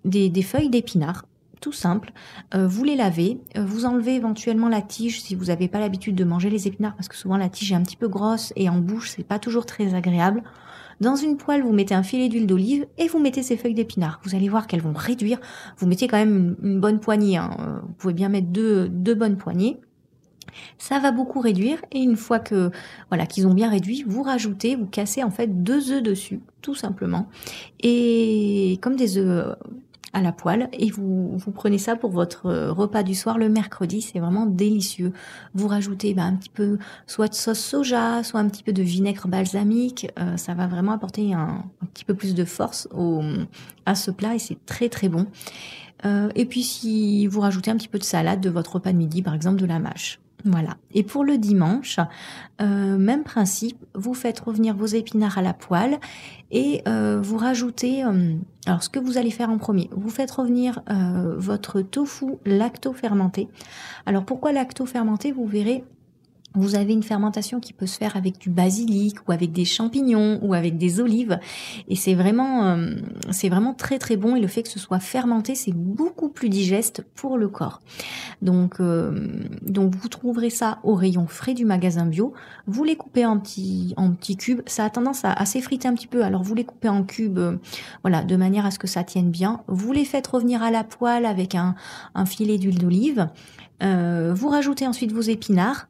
des, 0.05 0.41
feuilles 0.41 0.69
d'épinards 0.69 1.25
tout 1.61 1.71
simple. 1.71 2.11
Euh, 2.53 2.67
vous 2.67 2.83
les 2.83 2.95
lavez, 2.95 3.39
vous 3.55 3.85
enlevez 3.85 4.15
éventuellement 4.15 4.69
la 4.69 4.83
tige 4.83 5.21
si 5.21 5.33
vous 5.33 5.45
n'avez 5.45 5.67
pas 5.67 5.79
l'habitude 5.79 6.13
de 6.13 6.23
manger 6.23 6.51
les 6.51 6.67
épinards 6.67 6.95
parce 6.95 7.07
que 7.07 7.15
souvent 7.15 7.37
la 7.37 7.49
tige 7.49 7.71
est 7.71 7.75
un 7.75 7.81
petit 7.81 7.95
peu 7.95 8.07
grosse 8.07 8.53
et 8.55 8.69
en 8.69 8.77
bouche 8.77 9.09
c'est 9.09 9.23
pas 9.23 9.39
toujours 9.39 9.65
très 9.65 9.95
agréable. 9.95 10.43
Dans 11.01 11.15
une 11.15 11.37
poêle, 11.37 11.61
vous 11.61 11.73
mettez 11.73 11.93
un 11.93 12.03
filet 12.03 12.29
d'huile 12.29 12.47
d'olive 12.47 12.87
et 12.97 13.07
vous 13.07 13.19
mettez 13.19 13.43
ces 13.43 13.57
feuilles 13.57 13.73
d'épinards. 13.73 14.19
Vous 14.23 14.35
allez 14.35 14.49
voir 14.49 14.67
qu'elles 14.67 14.81
vont 14.81 14.93
réduire. 14.93 15.39
Vous 15.77 15.87
mettez 15.87 16.07
quand 16.07 16.17
même 16.17 16.55
une, 16.63 16.79
bonne 16.79 16.99
poignée. 16.99 17.37
Hein. 17.37 17.57
Euh, 17.59 17.79
vous 17.81 17.93
pouvez 17.93 18.13
bien 18.13 18.29
mettre 18.29 18.47
deux, 18.47 18.87
deux 18.89 19.15
bonnes 19.15 19.37
poignées. 19.37 19.79
Ça 20.77 20.99
va 20.99 21.11
beaucoup 21.11 21.41
réduire 21.41 21.79
et 21.91 21.99
une 21.99 22.15
fois 22.15 22.39
que 22.39 22.71
voilà 23.09 23.25
qu'ils 23.25 23.45
ont 23.45 23.53
bien 23.53 23.69
réduit, 23.69 24.05
vous 24.07 24.23
rajoutez, 24.23 24.75
vous 24.75 24.85
cassez 24.85 25.21
en 25.21 25.31
fait 25.31 25.63
deux 25.63 25.91
œufs 25.91 26.01
dessus, 26.01 26.39
tout 26.61 26.75
simplement. 26.75 27.27
Et 27.81 28.79
comme 28.81 28.95
des 28.95 29.17
œufs 29.17 29.55
à 30.15 30.21
la 30.21 30.31
poêle 30.31 30.69
et 30.71 30.89
vous, 30.89 31.37
prenez 31.53 31.77
ça 31.77 31.97
pour 31.97 32.09
votre 32.09 32.45
euh, 32.45 32.71
repas 32.71 33.03
du 33.03 33.13
soir 33.13 33.37
le 33.37 33.49
mercredi. 33.49 34.01
C'est 34.01 34.19
vraiment 34.19 34.45
délicieux. 34.45 35.11
Vous 35.53 35.67
rajoutez 35.67 36.13
bah, 36.13 36.23
un 36.23 36.35
petit 36.35 36.49
peu 36.49 36.77
soit 37.05 37.27
de 37.27 37.33
sauce 37.33 37.59
soja, 37.59 38.23
soit 38.23 38.39
un 38.39 38.47
petit 38.47 38.63
peu 38.63 38.71
de 38.71 38.81
vinaigre 38.81 39.27
balsamique. 39.27 40.07
Euh, 40.17 40.37
ça 40.37 40.53
va 40.53 40.67
vraiment 40.67 40.93
apporter 40.93 41.33
un, 41.33 41.65
petit 41.93 42.05
peu 42.05 42.13
plus 42.13 42.33
de 42.33 42.45
force 42.45 42.87
au, 42.95 43.21
à 43.85 43.93
ce 43.93 44.09
plat 44.09 44.35
et 44.35 44.39
c'est 44.39 44.65
très 44.65 44.87
très 44.87 45.09
bon. 45.09 45.27
Euh, 46.05 46.29
et 46.35 46.45
puis 46.45 46.63
si 46.63 47.27
vous 47.27 47.41
rajoutez 47.41 47.69
un 47.69 47.75
petit 47.75 47.89
peu 47.89 47.99
de 47.99 48.03
salade 48.03 48.39
de 48.39 48.49
votre 48.49 48.75
repas 48.75 48.93
de 48.93 48.97
midi, 48.97 49.21
par 49.21 49.33
exemple 49.33 49.57
de 49.57 49.65
la 49.65 49.79
mâche. 49.79 50.19
Voilà. 50.45 50.77
Et 50.93 51.01
pour 51.01 51.23
le 51.23 51.39
dimanche, 51.39 51.99
euh, 52.61 52.97
même 52.97 53.23
principe, 53.23 53.83
vous 53.95 54.13
faites 54.13 54.39
revenir 54.39 54.75
vos 54.75 54.85
épinards 54.85 55.39
à 55.39 55.41
la 55.41 55.53
poêle 55.53 55.97
et 56.51 56.83
euh, 56.87 57.19
vous 57.19 57.37
rajoutez, 57.37 58.05
euh, 58.05 58.35
alors 58.67 58.83
ce 58.83 58.89
que 58.89 58.99
vous 58.99 59.17
allez 59.17 59.31
faire 59.31 59.49
en 59.49 59.57
premier, 59.57 59.89
vous 59.91 60.11
faites 60.11 60.29
revenir 60.29 60.83
votre 61.37 61.81
tofu 61.81 62.35
lacto-fermenté. 62.45 63.49
Alors 64.05 64.23
pourquoi 64.23 64.51
lacto-fermenté? 64.51 65.31
Vous 65.31 65.47
verrez, 65.47 65.83
vous 66.55 66.75
avez 66.75 66.93
une 66.93 67.03
fermentation 67.03 67.59
qui 67.59 67.73
peut 67.73 67.85
se 67.85 67.97
faire 67.97 68.15
avec 68.15 68.37
du 68.37 68.49
basilic 68.49 69.17
ou 69.27 69.31
avec 69.31 69.51
des 69.51 69.65
champignons 69.65 70.39
ou 70.41 70.53
avec 70.53 70.77
des 70.77 70.99
olives 70.99 71.39
et 71.87 71.95
c'est 71.95 72.13
vraiment 72.13 72.65
euh, 72.65 72.95
c'est 73.31 73.49
vraiment 73.49 73.73
très 73.73 73.99
très 73.99 74.17
bon 74.17 74.35
et 74.35 74.41
le 74.41 74.47
fait 74.47 74.63
que 74.63 74.69
ce 74.69 74.79
soit 74.79 74.99
fermenté 74.99 75.55
c'est 75.55 75.73
beaucoup 75.73 76.29
plus 76.29 76.49
digeste 76.49 77.05
pour 77.15 77.37
le 77.37 77.47
corps. 77.47 77.81
Donc 78.41 78.79
euh, 78.79 79.29
donc 79.61 79.95
vous 79.95 80.09
trouverez 80.09 80.49
ça 80.49 80.79
au 80.83 80.95
rayon 80.95 81.27
frais 81.27 81.53
du 81.53 81.65
magasin 81.65 82.05
bio. 82.05 82.33
Vous 82.67 82.83
les 82.83 82.95
coupez 82.95 83.25
en 83.25 83.39
petits 83.39 83.93
en 83.97 84.11
petits 84.11 84.37
cubes. 84.37 84.61
Ça 84.65 84.85
a 84.85 84.89
tendance 84.89 85.21
à, 85.23 85.45
s'effriter 85.45 85.87
un 85.87 85.93
petit 85.93 86.07
peu. 86.07 86.23
Alors 86.23 86.43
vous 86.43 86.55
les 86.55 86.65
coupez 86.65 86.89
en 86.89 87.03
cubes 87.03 87.37
euh, 87.37 87.57
voilà 88.03 88.23
de 88.23 88.35
manière 88.35 88.65
à 88.65 88.71
ce 88.71 88.79
que 88.79 88.87
ça 88.87 89.03
tienne 89.03 89.31
bien. 89.31 89.61
Vous 89.67 89.91
les 89.91 90.05
faites 90.05 90.27
revenir 90.27 90.63
à 90.63 90.71
la 90.71 90.83
poêle 90.83 91.25
avec 91.25 91.55
un, 91.55 91.75
un 92.13 92.25
filet 92.25 92.57
d'huile 92.57 92.79
d'olive. 92.79 93.27
vous 93.81 94.49
rajoutez 94.49 94.87
ensuite 94.87 95.11
vos 95.11 95.21
épinards 95.21 95.87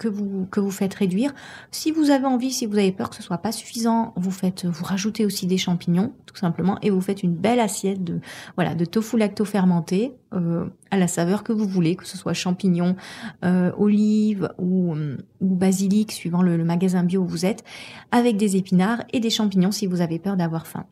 que 0.00 0.08
vous 0.08 0.46
que 0.50 0.58
vous 0.58 0.70
faites 0.70 0.94
réduire. 0.94 1.32
Si 1.70 1.92
vous 1.92 2.10
avez 2.10 2.24
envie, 2.24 2.50
si 2.50 2.64
vous 2.64 2.78
avez 2.78 2.90
peur 2.90 3.10
que 3.10 3.16
ce 3.16 3.22
soit 3.22 3.38
pas 3.38 3.52
suffisant, 3.52 4.14
vous 4.16 4.30
faites 4.30 4.64
vous 4.64 4.84
rajoutez 4.84 5.26
aussi 5.26 5.46
des 5.46 5.58
champignons 5.58 6.12
tout 6.24 6.36
simplement 6.36 6.78
et 6.80 6.88
vous 6.88 7.02
faites 7.02 7.22
une 7.22 7.34
belle 7.34 7.60
assiette 7.60 8.02
de 8.02 8.20
voilà 8.56 8.74
de 8.74 8.86
tofu 8.86 9.18
lacto 9.18 9.44
fermenté 9.44 10.14
euh, 10.32 10.66
à 10.90 10.96
la 10.96 11.06
saveur 11.06 11.44
que 11.44 11.52
vous 11.52 11.66
voulez, 11.66 11.96
que 11.96 12.06
ce 12.06 12.16
soit 12.16 12.32
champignons, 12.32 12.96
euh, 13.44 13.72
olives 13.76 14.48
ou, 14.58 14.94
ou 15.40 15.54
basilic 15.54 16.12
suivant 16.12 16.40
le, 16.40 16.56
le 16.56 16.64
magasin 16.64 17.02
bio 17.02 17.20
où 17.20 17.26
vous 17.26 17.44
êtes, 17.44 17.62
avec 18.10 18.36
des 18.36 18.56
épinards 18.56 19.04
et 19.12 19.20
des 19.20 19.30
champignons 19.30 19.72
si 19.72 19.86
vous 19.86 20.00
avez 20.00 20.18
peur 20.18 20.36
d'avoir 20.36 20.66
faim. 20.66 20.86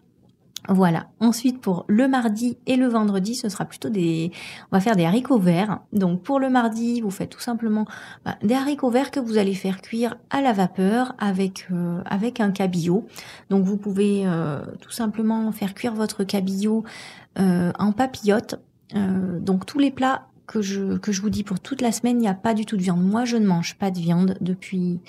Voilà. 0.66 1.06
Ensuite, 1.20 1.60
pour 1.60 1.84
le 1.88 2.08
mardi 2.08 2.58
et 2.66 2.76
le 2.76 2.88
vendredi, 2.88 3.34
ce 3.34 3.48
sera 3.48 3.64
plutôt 3.64 3.88
des. 3.88 4.32
On 4.70 4.76
va 4.76 4.80
faire 4.80 4.96
des 4.96 5.04
haricots 5.04 5.38
verts. 5.38 5.80
Donc, 5.92 6.22
pour 6.22 6.40
le 6.40 6.50
mardi, 6.50 7.00
vous 7.00 7.10
faites 7.10 7.30
tout 7.30 7.40
simplement 7.40 7.86
bah, 8.24 8.36
des 8.42 8.54
haricots 8.54 8.90
verts 8.90 9.10
que 9.10 9.20
vous 9.20 9.38
allez 9.38 9.54
faire 9.54 9.80
cuire 9.80 10.16
à 10.30 10.42
la 10.42 10.52
vapeur 10.52 11.14
avec 11.18 11.68
euh, 11.70 12.02
avec 12.04 12.40
un 12.40 12.50
cabillaud. 12.50 13.06
Donc, 13.50 13.64
vous 13.64 13.76
pouvez 13.76 14.24
euh, 14.26 14.60
tout 14.80 14.90
simplement 14.90 15.50
faire 15.52 15.74
cuire 15.74 15.94
votre 15.94 16.24
cabillaud 16.24 16.84
euh, 17.38 17.72
en 17.78 17.92
papillote. 17.92 18.60
donc, 18.94 19.64
tous 19.64 19.78
les 19.78 19.90
plats 19.90 20.26
que 20.46 20.60
je 20.60 20.96
que 20.98 21.12
je 21.12 21.22
vous 21.22 21.30
dis 21.30 21.44
pour 21.44 21.60
toute 21.60 21.80
la 21.80 21.92
semaine, 21.92 22.18
il 22.18 22.22
n'y 22.22 22.28
a 22.28 22.34
pas 22.34 22.54
du 22.54 22.66
tout 22.66 22.76
de 22.76 22.82
viande. 22.82 23.02
Moi, 23.02 23.24
je 23.24 23.36
ne 23.36 23.46
mange 23.46 23.76
pas 23.76 23.90
de 23.90 23.98
viande 23.98 24.36
depuis 24.40 25.00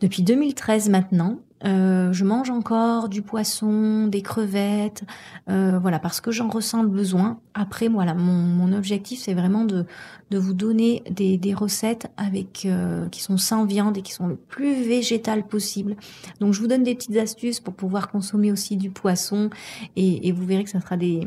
depuis 0.00 0.22
2013 0.22 0.88
maintenant. 0.88 1.38
Euh, 1.64 2.12
je 2.12 2.24
mange 2.24 2.50
encore 2.50 3.08
du 3.08 3.22
poisson, 3.22 4.06
des 4.06 4.22
crevettes, 4.22 5.04
euh, 5.48 5.78
voilà, 5.78 5.98
parce 5.98 6.20
que 6.20 6.30
j'en 6.30 6.48
ressens 6.48 6.82
le 6.82 6.88
besoin. 6.88 7.40
Après, 7.54 7.88
voilà, 7.88 8.14
mon, 8.14 8.32
mon 8.32 8.72
objectif, 8.72 9.20
c'est 9.20 9.34
vraiment 9.34 9.64
de, 9.64 9.84
de 10.30 10.38
vous 10.38 10.54
donner 10.54 11.02
des, 11.10 11.36
des 11.36 11.54
recettes 11.54 12.10
avec 12.16 12.64
euh, 12.64 13.08
qui 13.08 13.22
sont 13.22 13.38
sans 13.38 13.64
viande 13.64 13.98
et 13.98 14.02
qui 14.02 14.12
sont 14.12 14.28
le 14.28 14.36
plus 14.36 14.74
végétal 14.84 15.46
possible. 15.46 15.96
Donc, 16.40 16.54
je 16.54 16.60
vous 16.60 16.68
donne 16.68 16.84
des 16.84 16.94
petites 16.94 17.16
astuces 17.16 17.60
pour 17.60 17.74
pouvoir 17.74 18.10
consommer 18.10 18.52
aussi 18.52 18.76
du 18.76 18.90
poisson, 18.90 19.50
et, 19.96 20.28
et 20.28 20.32
vous 20.32 20.46
verrez 20.46 20.64
que 20.64 20.70
ça 20.70 20.80
sera 20.80 20.96
des 20.96 21.26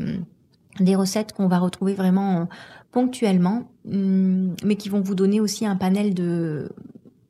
des 0.79 0.95
recettes 0.95 1.33
qu'on 1.33 1.49
va 1.49 1.59
retrouver 1.59 1.93
vraiment 1.93 2.47
ponctuellement, 2.91 3.69
hum, 3.91 4.55
mais 4.63 4.75
qui 4.75 4.87
vont 4.89 5.01
vous 5.01 5.15
donner 5.15 5.41
aussi 5.41 5.65
un 5.65 5.75
panel 5.75 6.13
de 6.13 6.69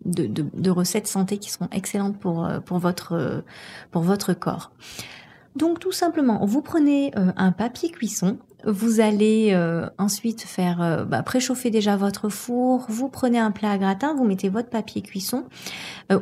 de, 0.06 0.26
de, 0.26 0.46
de, 0.54 0.70
recettes 0.70 1.08
santé 1.08 1.38
qui 1.38 1.52
seront 1.52 1.68
excellentes 1.72 2.18
pour, 2.18 2.46
euh, 2.46 2.60
pour, 2.60 2.80
votre, 2.80 3.14
euh, 3.14 3.42
pour 3.92 4.02
votre 4.02 4.34
corps. 4.34 4.72
Donc 5.56 5.80
tout 5.80 5.92
simplement, 5.92 6.46
vous 6.46 6.62
prenez 6.62 7.12
euh, 7.18 7.32
un 7.36 7.52
papier 7.52 7.90
cuisson, 7.90 8.38
vous 8.64 9.00
allez 9.00 9.60
ensuite 9.98 10.42
faire 10.42 11.04
bah, 11.10 11.24
préchauffer 11.24 11.72
déjà 11.72 11.96
votre 11.96 12.30
four, 12.30 12.86
vous 12.90 13.10
prenez 13.10 13.40
un 13.40 13.50
plat 13.50 13.72
à 13.72 13.78
gratin, 13.80 14.14
vous 14.14 14.24
mettez 14.24 14.50
votre 14.50 14.70
papier 14.70 15.02
cuisson 15.02 15.46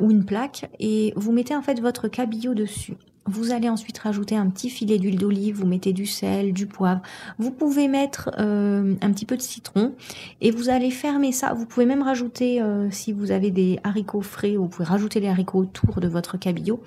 ou 0.00 0.10
une 0.10 0.24
plaque 0.24 0.70
et 0.78 1.12
vous 1.16 1.32
mettez 1.32 1.54
en 1.54 1.60
fait 1.60 1.78
votre 1.80 2.08
cabillaud 2.08 2.54
dessus. 2.54 2.96
Vous 3.26 3.52
allez 3.52 3.68
ensuite 3.68 3.98
rajouter 3.98 4.36
un 4.36 4.48
petit 4.48 4.70
filet 4.70 4.98
d'huile 4.98 5.18
d'olive, 5.18 5.56
vous 5.56 5.66
mettez 5.66 5.92
du 5.92 6.06
sel, 6.06 6.52
du 6.52 6.66
poivre. 6.66 7.02
Vous 7.38 7.50
pouvez 7.50 7.86
mettre 7.86 8.30
euh, 8.38 8.94
un 9.00 9.12
petit 9.12 9.26
peu 9.26 9.36
de 9.36 9.42
citron 9.42 9.94
et 10.40 10.50
vous 10.50 10.68
allez 10.68 10.90
fermer 10.90 11.30
ça. 11.30 11.52
Vous 11.52 11.66
pouvez 11.66 11.86
même 11.86 12.02
rajouter, 12.02 12.62
euh, 12.62 12.90
si 12.90 13.12
vous 13.12 13.30
avez 13.30 13.50
des 13.50 13.78
haricots 13.84 14.22
frais, 14.22 14.56
vous 14.56 14.68
pouvez 14.68 14.86
rajouter 14.86 15.20
les 15.20 15.28
haricots 15.28 15.60
autour 15.60 16.00
de 16.00 16.08
votre 16.08 16.38
cabillaud. 16.38 16.80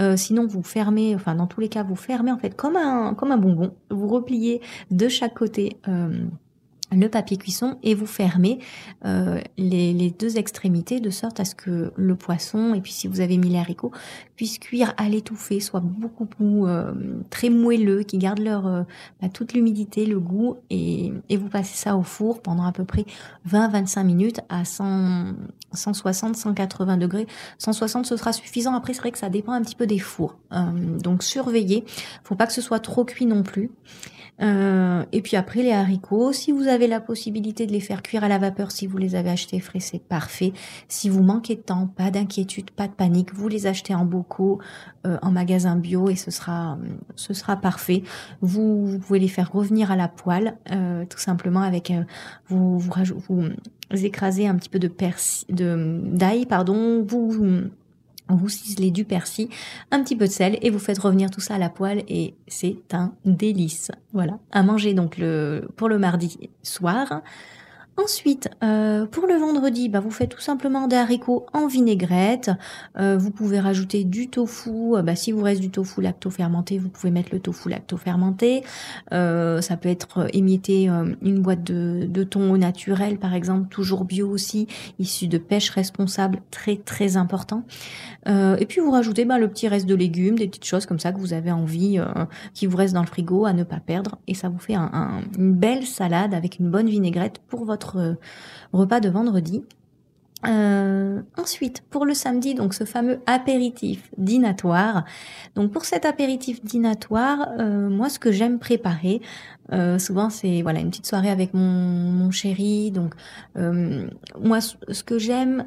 Euh, 0.00 0.16
sinon, 0.16 0.46
vous 0.46 0.62
fermez, 0.62 1.14
enfin 1.14 1.34
dans 1.34 1.46
tous 1.46 1.60
les 1.60 1.68
cas, 1.68 1.82
vous 1.82 1.96
fermez 1.96 2.30
en 2.30 2.38
fait 2.38 2.54
comme 2.54 2.76
un 2.76 3.14
comme 3.14 3.32
un 3.32 3.38
bonbon. 3.38 3.74
Vous 3.90 4.08
repliez 4.08 4.60
de 4.90 5.08
chaque 5.08 5.34
côté 5.34 5.78
le 6.92 7.08
papier 7.08 7.36
cuisson 7.36 7.78
et 7.82 7.94
vous 7.94 8.06
fermez 8.06 8.58
euh, 9.04 9.40
les, 9.56 10.10
deux 10.10 10.36
extrémités 10.36 11.00
de 11.00 11.10
sorte 11.10 11.40
à 11.40 11.44
ce 11.44 11.54
que 11.54 11.92
le 11.96 12.14
poisson 12.16 12.74
et 12.74 12.80
puis 12.80 12.92
si 12.92 13.08
vous 13.08 13.20
avez 13.20 13.36
mis 13.36 13.48
les 13.48 13.58
haricots 13.58 13.92
puissent 14.36 14.58
cuire 14.58 14.94
à 14.96 15.08
l'étouffée, 15.08 15.60
soit 15.60 15.80
beaucoup 15.80 16.26
plus 16.26 16.66
euh, 16.66 16.92
très 17.30 17.50
moelleux, 17.50 18.02
qui 18.02 18.18
gardent 18.18 18.40
leur 18.40 18.66
euh, 18.66 18.82
bah, 19.20 19.28
toute 19.28 19.52
l'humidité, 19.52 20.06
le 20.06 20.18
goût 20.18 20.56
et, 20.70 21.12
et, 21.28 21.36
vous 21.36 21.48
passez 21.48 21.76
ça 21.76 21.96
au 21.96 22.02
four 22.02 22.42
pendant 22.42 22.64
à 22.64 22.72
peu 22.72 22.84
près 22.84 23.04
20-25 23.48 24.04
minutes 24.04 24.40
à 24.48 24.64
100, 24.64 25.34
160, 25.72 26.36
180 26.36 26.96
degrés. 26.96 27.26
160 27.58 28.06
ce 28.06 28.16
sera 28.16 28.32
suffisant. 28.32 28.74
Après 28.74 28.92
c'est 28.92 29.00
vrai 29.00 29.12
que 29.12 29.18
ça 29.18 29.28
dépend 29.30 29.52
un 29.52 29.62
petit 29.62 29.76
peu 29.76 29.86
des 29.86 29.98
fours, 29.98 30.36
donc 30.50 31.22
surveillez. 31.22 31.84
Faut 32.24 32.34
pas 32.34 32.46
que 32.46 32.52
ce 32.52 32.60
soit 32.60 32.80
trop 32.80 33.04
cuit 33.04 33.26
non 33.26 33.42
plus. 33.42 33.70
Euh, 34.42 35.04
et 35.12 35.22
puis 35.22 35.36
après 35.36 35.62
les 35.62 35.72
haricots, 35.72 36.32
si 36.32 36.52
vous 36.52 36.66
avez 36.66 36.86
la 36.86 37.00
possibilité 37.00 37.66
de 37.66 37.72
les 37.72 37.80
faire 37.80 38.02
cuire 38.02 38.24
à 38.24 38.28
la 38.28 38.38
vapeur, 38.38 38.70
si 38.70 38.86
vous 38.86 38.98
les 38.98 39.14
avez 39.14 39.30
achetés 39.30 39.60
frais, 39.60 39.80
c'est 39.80 40.02
parfait. 40.02 40.52
Si 40.88 41.08
vous 41.08 41.22
manquez 41.22 41.54
de 41.56 41.60
temps, 41.60 41.86
pas 41.86 42.10
d'inquiétude, 42.10 42.70
pas 42.70 42.88
de 42.88 42.92
panique, 42.92 43.32
vous 43.34 43.48
les 43.48 43.66
achetez 43.66 43.94
en 43.94 44.04
bocaux, 44.04 44.58
euh, 45.06 45.18
en 45.22 45.30
magasin 45.30 45.76
bio 45.76 46.08
et 46.08 46.16
ce 46.16 46.30
sera, 46.30 46.78
ce 47.14 47.34
sera 47.34 47.56
parfait. 47.56 48.02
Vous, 48.40 48.98
pouvez 49.06 49.20
les 49.20 49.28
faire 49.28 49.52
revenir 49.52 49.90
à 49.90 49.96
la 49.96 50.08
poêle, 50.08 50.56
euh, 50.70 51.04
tout 51.06 51.18
simplement 51.18 51.62
avec 51.62 51.92
vous, 52.48 52.78
vous, 52.78 52.90
vous, 53.28 53.48
écrasez 53.92 54.46
un 54.46 54.56
petit 54.56 54.68
peu 54.68 54.78
de 54.78 54.90
d'ail, 55.48 56.46
pardon, 56.46 57.04
vous 57.06 57.70
ciselez 58.48 58.90
du 58.90 59.04
persil, 59.04 59.48
un 59.90 60.02
petit 60.02 60.16
peu 60.16 60.26
de 60.26 60.32
sel 60.32 60.58
et 60.62 60.70
vous 60.70 60.78
faites 60.78 60.98
revenir 60.98 61.30
tout 61.30 61.40
ça 61.40 61.54
à 61.54 61.58
la 61.58 61.68
poêle 61.68 62.04
et 62.08 62.34
c'est 62.48 62.76
un 62.92 63.14
délice. 63.24 63.90
Voilà, 64.12 64.38
à 64.50 64.62
manger 64.62 64.94
donc 64.94 65.20
pour 65.76 65.88
le 65.88 65.98
mardi 65.98 66.50
soir. 66.62 67.22
Ensuite, 67.98 68.48
euh, 68.64 69.04
pour 69.04 69.26
le 69.26 69.34
vendredi, 69.34 69.90
bah, 69.90 70.00
vous 70.00 70.10
faites 70.10 70.30
tout 70.30 70.40
simplement 70.40 70.88
des 70.88 70.96
haricots 70.96 71.44
en 71.52 71.66
vinaigrette. 71.66 72.50
Euh, 72.98 73.18
vous 73.18 73.30
pouvez 73.30 73.60
rajouter 73.60 74.04
du 74.04 74.28
tofu. 74.30 74.96
Euh, 74.96 75.02
bah, 75.02 75.14
si 75.14 75.30
vous 75.30 75.42
reste 75.42 75.60
du 75.60 75.68
tofu 75.68 76.00
lacto-fermenté, 76.00 76.78
vous 76.78 76.88
pouvez 76.88 77.10
mettre 77.10 77.28
le 77.32 77.38
tofu 77.38 77.68
lacto-fermenté. 77.68 78.62
ça 79.10 79.76
peut 79.76 79.90
être 79.90 80.26
émietté 80.32 80.86
une 80.86 81.40
boîte 81.40 81.64
de, 81.64 82.06
de 82.08 82.24
thon 82.24 82.50
au 82.52 82.56
naturel, 82.56 83.18
par 83.18 83.34
exemple, 83.34 83.68
toujours 83.68 84.04
bio 84.04 84.28
aussi, 84.28 84.68
issu 84.98 85.28
de 85.28 85.38
pêche 85.38 85.70
responsable, 85.70 86.40
très 86.50 86.76
très 86.76 87.16
important. 87.16 87.64
et 88.26 88.66
puis 88.66 88.80
vous 88.80 88.90
rajoutez 88.90 89.24
bah, 89.24 89.38
le 89.38 89.48
petit 89.48 89.68
reste 89.68 89.86
de 89.86 89.94
légumes, 89.94 90.38
des 90.38 90.48
petites 90.48 90.64
choses 90.64 90.86
comme 90.86 90.98
ça 90.98 91.12
que 91.12 91.18
vous 91.18 91.34
avez 91.34 91.52
envie, 91.52 92.00
qui 92.54 92.66
vous 92.66 92.76
reste 92.76 92.94
dans 92.94 93.02
le 93.02 93.06
frigo 93.06 93.44
à 93.44 93.52
ne 93.52 93.64
pas 93.64 93.80
perdre. 93.80 94.18
Et 94.26 94.34
ça 94.34 94.48
vous 94.48 94.58
fait 94.58 94.74
un, 94.74 95.20
une 95.38 95.52
belle 95.52 95.84
salade 95.84 96.32
avec 96.32 96.58
une 96.58 96.70
bonne 96.70 96.88
vinaigrette 96.88 97.40
pour 97.48 97.64
votre 97.64 97.81
euh, 97.96 98.14
repas 98.72 99.00
de 99.00 99.08
vendredi. 99.08 99.64
Euh, 100.48 101.22
ensuite, 101.38 101.82
pour 101.88 102.04
le 102.04 102.14
samedi, 102.14 102.54
donc 102.54 102.74
ce 102.74 102.84
fameux 102.84 103.20
apéritif 103.26 104.10
dînatoire. 104.18 105.04
Donc 105.54 105.70
pour 105.70 105.84
cet 105.84 106.04
apéritif 106.04 106.64
dînatoire, 106.64 107.48
euh, 107.60 107.88
moi 107.88 108.08
ce 108.08 108.18
que 108.18 108.32
j'aime 108.32 108.58
préparer, 108.58 109.20
souvent 109.98 110.28
c'est 110.28 110.60
voilà 110.62 110.80
une 110.80 110.90
petite 110.90 111.06
soirée 111.06 111.30
avec 111.30 111.54
mon, 111.54 111.62
mon 111.62 112.30
chéri. 112.30 112.90
Donc 112.90 113.14
moi 113.54 114.60
ce 114.60 115.02
que 115.04 115.18
j'aime 115.18 115.64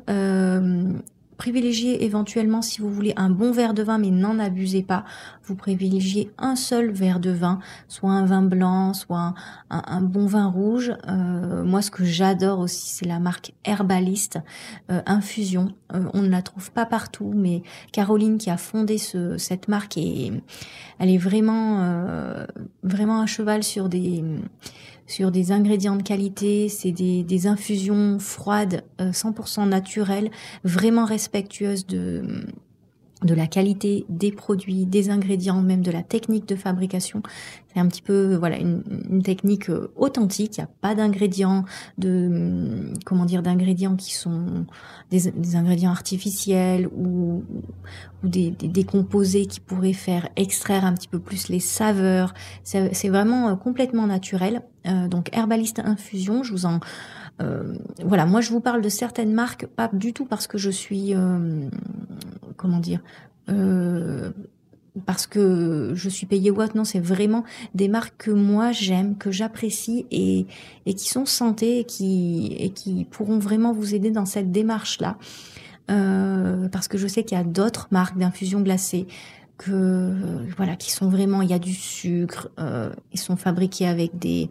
privilégiez 1.38 2.04
éventuellement, 2.04 2.62
si 2.62 2.82
vous 2.82 2.89
voulez, 2.89 3.13
un 3.15 3.30
bon 3.30 3.51
verre 3.51 3.73
de 3.73 3.84
vin, 3.84 3.97
mais 3.97 4.10
n'en 4.10 4.39
abusez 4.39 4.84
pas. 4.84 5.06
Vous 5.48 5.56
privilégiez 5.56 6.32
un 6.38 6.56
seul 6.56 6.92
verre 6.92 7.20
de 7.20 7.32
vin, 7.32 7.60
soit 7.88 8.12
un 8.12 8.26
vin 8.26 8.42
blanc, 8.42 8.94
soit 8.94 9.34
un, 9.70 10.02
bon 10.02 10.26
vin 10.26 10.48
rouge. 10.48 10.94
Euh, 11.08 11.64
moi, 11.64 11.82
ce 11.82 11.92
que 11.92 12.04
j'adore 12.04 12.60
aussi, 12.60 12.90
c'est 12.90 13.06
la 13.06 13.20
marque 13.20 13.54
Herbaliste 13.64 14.40
euh, 14.92 15.02
Infusion. 15.06 15.74
Euh, 15.94 16.04
on 16.14 16.22
ne 16.22 16.30
la 16.30 16.42
trouve 16.42 16.72
pas 16.72 16.86
partout, 16.86 17.32
mais 17.36 17.62
Caroline 17.92 18.38
qui 18.38 18.50
a 18.50 18.58
fondé 18.58 18.98
ce, 18.98 19.38
cette 19.38 19.68
marque, 19.68 19.98
et 19.98 20.32
elle 21.00 21.10
est 21.10 21.18
vraiment, 21.18 22.46
vraiment 22.84 23.22
à 23.22 23.26
cheval 23.26 23.64
sur 23.64 23.90
des 23.90 24.24
sur 25.08 25.32
des 25.32 25.52
ingrédients 25.52 25.96
de 25.96 26.04
qualité, 26.04 26.70
c'est 26.70 26.92
des, 26.92 27.24
des, 27.24 27.48
infusions 27.48 28.18
froides, 28.20 28.84
100% 29.00 29.62
euh, 29.62 29.66
naturelles, 29.66 30.32
vraiment 30.64 31.06
respectueuses 31.06 31.86
de, 31.86 32.24
de 33.26 33.34
la 33.34 33.48
qualité 33.48 34.06
des 34.10 34.32
produits, 34.32 34.86
des 34.86 35.10
ingrédients, 35.10 35.62
même 35.62 35.82
de 35.82 35.92
la 35.92 36.04
technique 36.04 36.48
de 36.48 36.56
fabrication. 36.56 37.22
C'est 37.74 37.80
un 37.80 37.88
petit 37.88 38.02
peu 38.02 38.36
voilà 38.36 38.58
une, 38.58 39.22
technique 39.24 39.70
euh, 39.70 39.92
authentique. 39.96 40.58
Il 40.58 40.62
n'y 40.62 40.66
a 40.66 40.70
pas 40.82 40.96
d'ingrédients 40.96 41.66
de 41.98 42.94
comment 43.06 43.26
dire 43.26 43.42
d'ingrédients 43.42 43.96
qui 43.96 44.14
sont 44.14 44.66
des, 45.12 45.56
ingrédients 45.56 45.92
artificiels 45.92 46.88
ou, 46.88 47.44
des, 48.24 48.86
composés 48.86 49.46
qui 49.46 49.60
pourraient 49.60 49.94
faire 49.94 50.30
extraire 50.36 50.86
un 50.86 50.94
petit 50.94 51.08
peu 51.08 51.20
plus 51.20 51.50
les 51.50 51.60
saveurs. 51.60 52.34
C'est 52.64 53.10
vraiment 53.10 53.50
euh, 53.50 53.56
complètement 53.56 54.08
naturel. 54.08 54.62
Euh, 54.88 55.08
donc 55.08 55.36
herbaliste 55.36 55.80
infusion, 55.80 56.44
je 56.44 56.52
vous 56.52 56.66
en 56.66 56.80
euh, 57.41 57.76
voilà, 58.04 58.26
moi 58.26 58.41
je 58.41 58.50
vous 58.52 58.62
parle 58.62 58.82
de 58.82 58.89
certaines 58.89 59.34
marques, 59.34 59.65
pas 59.65 59.89
du 59.91 60.13
tout 60.13 60.26
parce 60.26 60.48
que 60.48 60.58
je 60.58 60.69
suis, 60.69 61.13
euh, 61.13 61.69
comment 62.56 62.80
dire, 62.80 63.02
euh, 63.50 64.32
parce 65.06 65.28
que 65.28 65.91
je 65.93 66.10
suis 66.10 66.26
payée 66.26 66.52
ou 66.52 66.62
autre. 66.62 66.78
Non, 66.78 66.86
c'est 66.86 67.00
vraiment 67.00 67.43
des 67.74 67.89
marques 67.89 68.16
que 68.18 68.32
moi 68.32 68.72
j'aime, 68.72 69.18
que 69.18 69.32
j'apprécie 69.32 70.05
et, 70.12 70.45
et 70.86 70.93
qui 70.93 71.10
sont 71.10 71.26
santé 71.26 71.80
et 71.80 71.84
qui, 71.84 72.55
et 72.57 72.70
qui 72.70 73.05
pourront 73.05 73.39
vraiment 73.39 73.74
vous 73.74 73.93
aider 73.93 74.12
dans 74.12 74.26
cette 74.26 74.51
démarche-là. 74.51 75.18
Parce 75.88 76.88
que 76.88 76.97
je 76.97 77.07
sais 77.07 77.24
qu'il 77.24 77.38
y 77.38 77.41
a 77.41 77.43
d'autres 77.43 77.88
marques 77.91 78.18
d'infusion 78.18 78.62
glacée 78.62 79.05
que 79.58 80.14
voilà 80.58 80.76
qui 80.76 80.91
sont 80.91 81.10
vraiment 81.10 81.41
il 81.41 81.49
y 81.49 81.53
a 81.53 81.60
du 81.60 81.74
sucre 81.74 82.49
euh, 82.60 82.91
ils 83.14 83.20
sont 83.20 83.36
fabriqués 83.36 83.88
avec 83.88 84.18
des 84.20 84.49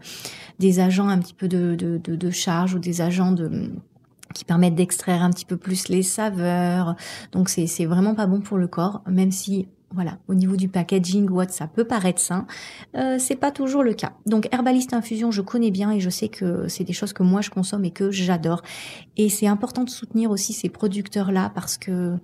des 0.58 0.80
agents 0.80 1.08
un 1.08 1.18
petit 1.18 1.34
peu 1.34 1.48
de, 1.48 1.74
de, 1.74 1.98
de, 1.98 2.30
charge 2.30 2.74
ou 2.74 2.78
des 2.78 3.00
agents 3.00 3.32
de 3.32 3.70
qui 4.34 4.44
permettent 4.44 4.74
d'extraire 4.74 5.22
un 5.22 5.30
petit 5.30 5.44
peu 5.44 5.56
plus 5.56 5.88
les 5.88 6.02
saveurs. 6.02 6.96
Donc 7.32 7.48
c'est 7.48 7.66
c'est 7.66 7.86
vraiment 7.86 8.14
pas 8.14 8.26
bon 8.26 8.40
pour 8.40 8.58
le 8.58 8.66
corps, 8.66 9.02
même 9.06 9.30
si 9.30 9.68
voilà, 9.94 10.18
au 10.26 10.34
niveau 10.34 10.56
du 10.56 10.68
packaging 10.68 11.30
what 11.30 11.48
ça 11.48 11.68
peut 11.68 11.84
paraître 11.84 12.20
sain, 12.20 12.46
euh, 12.96 13.16
c'est 13.18 13.36
pas 13.36 13.52
toujours 13.52 13.84
le 13.84 13.94
cas. 13.94 14.12
Donc 14.26 14.48
herbaliste 14.52 14.92
infusion, 14.92 15.30
je 15.30 15.40
connais 15.40 15.70
bien 15.70 15.92
et 15.92 16.00
je 16.00 16.10
sais 16.10 16.28
que 16.28 16.66
c'est 16.66 16.84
des 16.84 16.92
choses 16.92 17.12
que 17.12 17.22
moi 17.22 17.40
je 17.40 17.50
consomme 17.50 17.84
et 17.84 17.92
que 17.92 18.10
j'adore. 18.10 18.62
Et 19.16 19.28
c'est 19.28 19.46
important 19.46 19.84
de 19.84 19.90
soutenir 19.90 20.30
aussi 20.30 20.52
ces 20.52 20.68
producteurs 20.68 21.30
là 21.30 21.50
parce 21.54 21.78
que 21.78 22.16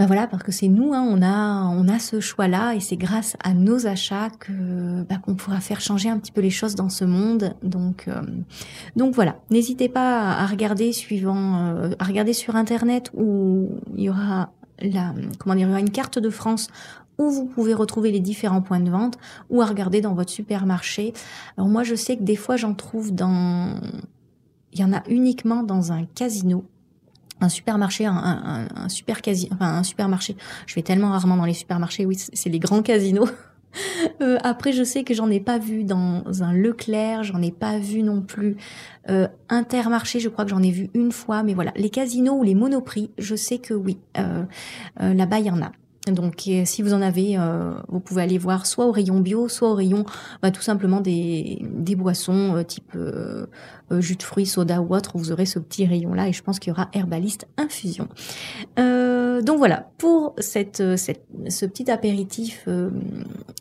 ben 0.00 0.06
voilà, 0.06 0.26
parce 0.26 0.42
que 0.42 0.50
c'est 0.50 0.68
nous, 0.68 0.94
hein, 0.94 1.06
on 1.06 1.20
a 1.20 1.66
on 1.76 1.86
a 1.86 1.98
ce 1.98 2.20
choix-là 2.20 2.74
et 2.74 2.80
c'est 2.80 2.96
grâce 2.96 3.36
à 3.44 3.52
nos 3.52 3.86
achats 3.86 4.30
que 4.30 5.02
ben, 5.02 5.18
qu'on 5.18 5.34
pourra 5.34 5.60
faire 5.60 5.82
changer 5.82 6.08
un 6.08 6.18
petit 6.18 6.32
peu 6.32 6.40
les 6.40 6.48
choses 6.48 6.74
dans 6.74 6.88
ce 6.88 7.04
monde. 7.04 7.54
Donc 7.62 8.08
euh, 8.08 8.22
donc 8.96 9.14
voilà, 9.14 9.36
n'hésitez 9.50 9.90
pas 9.90 10.30
à 10.30 10.46
regarder 10.46 10.94
suivant 10.94 11.58
euh, 11.58 11.90
à 11.98 12.04
regarder 12.04 12.32
sur 12.32 12.56
internet 12.56 13.10
où 13.12 13.68
il 13.94 14.04
y 14.04 14.08
aura 14.08 14.54
la 14.80 15.12
comment 15.38 15.54
dire, 15.54 15.66
il 15.66 15.68
y 15.68 15.72
aura 15.72 15.80
une 15.80 15.90
carte 15.90 16.18
de 16.18 16.30
France 16.30 16.68
où 17.18 17.28
vous 17.28 17.44
pouvez 17.44 17.74
retrouver 17.74 18.10
les 18.10 18.20
différents 18.20 18.62
points 18.62 18.80
de 18.80 18.90
vente 18.90 19.18
ou 19.50 19.60
à 19.60 19.66
regarder 19.66 20.00
dans 20.00 20.14
votre 20.14 20.30
supermarché. 20.30 21.12
Alors 21.58 21.68
moi 21.68 21.84
je 21.84 21.94
sais 21.94 22.16
que 22.16 22.22
des 22.22 22.36
fois 22.36 22.56
j'en 22.56 22.72
trouve 22.72 23.14
dans 23.14 23.78
il 24.72 24.80
y 24.80 24.84
en 24.84 24.94
a 24.94 25.02
uniquement 25.10 25.62
dans 25.62 25.92
un 25.92 26.06
casino 26.06 26.64
un 27.40 27.48
supermarché, 27.48 28.06
un, 28.06 28.88
super 28.88 29.22
quasi, 29.22 29.48
enfin 29.52 29.78
un 29.78 29.82
supermarché. 29.82 30.36
Je 30.66 30.74
vais 30.74 30.82
tellement 30.82 31.10
rarement 31.10 31.36
dans 31.36 31.44
les 31.44 31.54
supermarchés. 31.54 32.06
Oui, 32.06 32.16
c'est 32.16 32.50
les 32.50 32.58
grands 32.58 32.82
casinos. 32.82 33.28
Euh, 34.20 34.36
après, 34.42 34.72
je 34.72 34.82
sais 34.82 35.04
que 35.04 35.14
j'en 35.14 35.30
ai 35.30 35.38
pas 35.38 35.58
vu 35.58 35.84
dans 35.84 36.24
un 36.42 36.52
Leclerc, 36.52 37.22
j'en 37.22 37.40
ai 37.40 37.52
pas 37.52 37.78
vu 37.78 38.02
non 38.02 38.20
plus 38.20 38.56
euh, 39.08 39.28
Intermarché. 39.48 40.18
Je 40.18 40.28
crois 40.28 40.44
que 40.44 40.50
j'en 40.50 40.62
ai 40.62 40.72
vu 40.72 40.90
une 40.92 41.12
fois, 41.12 41.44
mais 41.44 41.54
voilà, 41.54 41.72
les 41.76 41.88
casinos 41.88 42.34
ou 42.34 42.42
les 42.42 42.56
monoprix, 42.56 43.10
je 43.16 43.36
sais 43.36 43.58
que 43.58 43.72
oui, 43.72 43.98
euh, 44.18 44.42
euh 45.00 45.14
là-bas 45.14 45.38
il 45.38 45.46
y 45.46 45.50
en 45.50 45.62
a. 45.62 45.70
Donc, 46.10 46.48
si 46.64 46.82
vous 46.82 46.94
en 46.94 47.02
avez, 47.02 47.38
vous 47.88 48.00
pouvez 48.00 48.22
aller 48.22 48.38
voir 48.38 48.66
soit 48.66 48.86
au 48.86 48.90
rayon 48.90 49.20
bio, 49.20 49.48
soit 49.48 49.70
au 49.70 49.74
rayon 49.74 50.04
bah, 50.42 50.50
tout 50.50 50.62
simplement 50.62 51.00
des, 51.00 51.62
des 51.62 51.94
boissons 51.94 52.64
type 52.66 52.96
euh, 53.92 54.00
jus 54.00 54.16
de 54.16 54.22
fruits, 54.22 54.46
soda 54.46 54.80
ou 54.80 54.94
autre. 54.94 55.12
Vous 55.14 55.32
aurez 55.32 55.46
ce 55.46 55.58
petit 55.58 55.86
rayon-là 55.86 56.28
et 56.28 56.32
je 56.32 56.42
pense 56.42 56.58
qu'il 56.58 56.70
y 56.70 56.72
aura 56.72 56.88
herbaliste 56.92 57.46
infusion. 57.56 58.08
donc 58.76 59.58
voilà, 59.58 59.88
pour 59.96 60.34
cette, 60.38 60.96
cette, 60.96 61.24
ce 61.48 61.64
petit 61.64 61.90
apéritif 61.90 62.68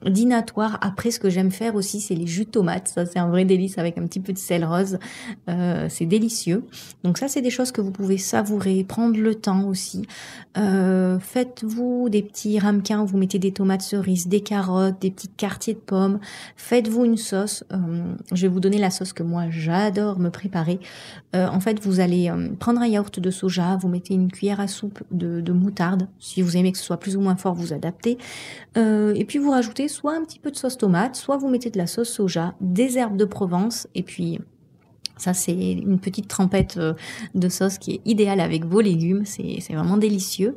dînatoire. 0.05 0.77
Après, 0.82 1.11
ce 1.11 1.19
que 1.19 1.30
j'aime 1.30 1.51
faire 1.51 1.75
aussi, 1.75 2.01
c'est 2.01 2.15
les 2.15 2.27
jus 2.27 2.45
de 2.45 2.49
tomates. 2.49 2.89
Ça, 2.89 3.05
c'est 3.05 3.19
un 3.19 3.30
vrai 3.30 3.45
délice 3.45 3.77
avec 3.77 3.97
un 3.97 4.05
petit 4.05 4.19
peu 4.19 4.34
de 4.34 4.38
sel 4.38 4.65
rose. 4.65 4.99
c'est 5.47 6.05
délicieux. 6.05 6.65
Donc 7.03 7.17
ça, 7.17 7.27
c'est 7.27 7.41
des 7.41 7.49
choses 7.49 7.71
que 7.71 7.82
vous 7.82 7.91
pouvez 7.91 8.17
savourer, 8.17 8.84
prendre 8.84 9.17
le 9.17 9.36
temps 9.36 9.63
aussi. 9.63 10.05
Faites-vous 10.55 12.09
des 12.09 12.21
petits 12.21 12.59
ramequins, 12.59 13.05
vous 13.05 13.17
mettez 13.17 13.39
des 13.39 13.51
tomates 13.51 13.82
cerises, 13.82 14.27
des 14.27 14.41
carottes, 14.41 15.01
des 15.01 15.11
petits 15.11 15.30
quartiers 15.30 15.73
de 15.73 15.80
pommes. 15.80 16.19
Faites-vous 16.55 17.05
une 17.05 17.17
sauce. 17.17 17.63
Euh, 17.71 17.77
je 18.32 18.41
vais 18.43 18.47
vous 18.47 18.59
donner 18.59 18.77
la 18.77 18.89
sauce 18.89 19.13
que 19.13 19.23
moi 19.23 19.49
j'adore 19.49 20.18
me 20.20 20.30
préparer. 20.30 20.80
Euh, 21.36 21.47
en 21.47 21.59
fait, 21.59 21.80
vous 21.80 21.99
allez 21.99 22.30
euh, 22.30 22.49
prendre 22.59 22.82
un 22.82 22.88
yaourt 22.88 23.20
de 23.20 23.32
soja, 23.32 23.78
vous 23.78 23.88
mettez 23.88 24.13
une 24.13 24.32
cuillère 24.32 24.59
à 24.59 24.67
soupe 24.67 25.01
de, 25.11 25.41
de, 25.41 25.51
moutarde. 25.51 26.07
Si 26.20 26.41
vous 26.41 26.57
aimez 26.57 26.72
que 26.72 26.78
ce 26.78 26.84
soit 26.84 26.99
plus 26.99 27.17
ou 27.17 27.22
moins 27.22 27.36
fort, 27.36 27.53
vous 27.53 27.74
adaptez. 27.74 28.17
et 28.76 29.26
puis 29.28 29.39
vous 29.39 29.51
rajoutez 29.51 29.88
soit 29.88 30.15
un 30.15 30.24
petit 30.24 30.39
peu 30.39 30.51
de 30.51 30.55
sauce 30.55 30.78
tomate, 30.78 31.15
soit 31.15 31.38
vous 31.38 31.49
mettez 31.49 31.70
de 31.70 31.78
la 31.78 31.88
sauce 31.88 32.09
soja, 32.09 32.55
des 32.61 32.97
herbes 32.97 33.17
de 33.17 33.26
Provence 33.26 33.88
et 33.95 34.03
puis 34.03 34.39
ça, 35.17 35.34
c'est 35.34 35.51
une 35.51 35.99
petite 35.99 36.30
trempette 36.30 36.80
de 37.36 37.49
sauce 37.49 37.78
qui 37.78 37.95
est 37.95 38.01
idéale 38.05 38.39
avec 38.39 38.63
vos 38.63 38.80
légumes. 38.80 39.26
C'est 39.26 39.59
vraiment 39.74 39.97
délicieux. 39.97 40.55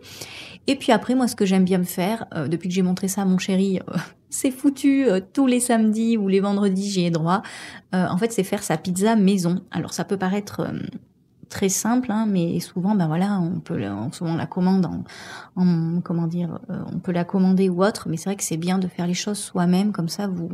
Et 0.67 0.77
puis 0.77 0.93
après, 0.93 1.15
moi, 1.15 1.27
ce 1.27 1.37
que 1.37 1.45
j'aime 1.45 1.65
bien 1.65 1.79
me 1.79 1.85
faire, 1.85 2.27
euh, 2.35 2.49
depuis 2.49 2.69
que 2.69 2.75
j'ai 2.75 2.83
montré 2.83 3.09
ça 3.09 3.23
à 3.23 3.25
mon 3.25 3.39
chéri, 3.39 3.81
euh, 3.81 3.97
c'est 4.33 4.51
foutu 4.51 5.07
euh, 5.07 5.21
tous 5.33 5.47
les 5.47 5.61
samedis 5.61 6.17
ou 6.17 6.27
les 6.27 6.41
vendredis, 6.41 6.91
j'y 6.91 7.05
ai 7.05 7.11
droit. 7.11 7.43
en 7.93 8.17
fait, 8.17 8.33
c'est 8.33 8.43
faire 8.43 8.63
sa 8.63 8.77
pizza 8.77 9.15
maison. 9.17 9.63
Alors, 9.71 9.93
ça 9.93 10.05
peut 10.05 10.17
paraître 10.17 10.67
très 11.51 11.69
simple, 11.69 12.11
hein, 12.11 12.27
mais 12.27 12.59
souvent, 12.61 12.95
ben 12.95 13.07
voilà, 13.07 13.39
on 13.39 13.61
peut, 13.61 13.79
souvent 14.13 14.35
la 14.35 14.47
commande 14.47 14.87
en, 14.87 15.05
en 15.57 16.01
comment 16.01 16.27
dire, 16.27 16.59
on 16.71 16.99
peut 16.99 17.13
la 17.13 17.25
commander 17.25 17.69
ou 17.69 17.85
autre. 17.85 18.09
Mais 18.09 18.17
c'est 18.17 18.31
vrai 18.31 18.37
que 18.37 18.43
c'est 18.43 18.57
bien 18.57 18.79
de 18.79 18.89
faire 18.89 19.07
les 19.07 19.15
choses 19.15 19.39
soi-même, 19.39 19.93
comme 19.93 20.09
ça, 20.09 20.27
vous 20.27 20.49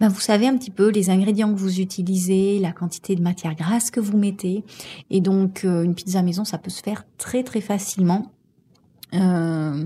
ben 0.00 0.08
vous 0.08 0.20
savez 0.20 0.46
un 0.46 0.56
petit 0.56 0.70
peu 0.70 0.90
les 0.90 1.08
ingrédients 1.08 1.52
que 1.52 1.58
vous 1.58 1.80
utilisez, 1.80 2.58
la 2.58 2.72
quantité 2.72 3.16
de 3.16 3.22
matière 3.22 3.54
grasse 3.54 3.90
que 3.90 4.00
vous 4.00 4.18
mettez. 4.18 4.62
Et 5.10 5.20
donc, 5.22 5.64
une 5.64 5.94
pizza 5.94 6.20
maison, 6.22 6.44
ça 6.44 6.58
peut 6.58 6.70
se 6.70 6.82
faire 6.82 7.04
très 7.16 7.42
très 7.42 7.62
facilement. 7.62 8.30
Euh, 9.14 9.84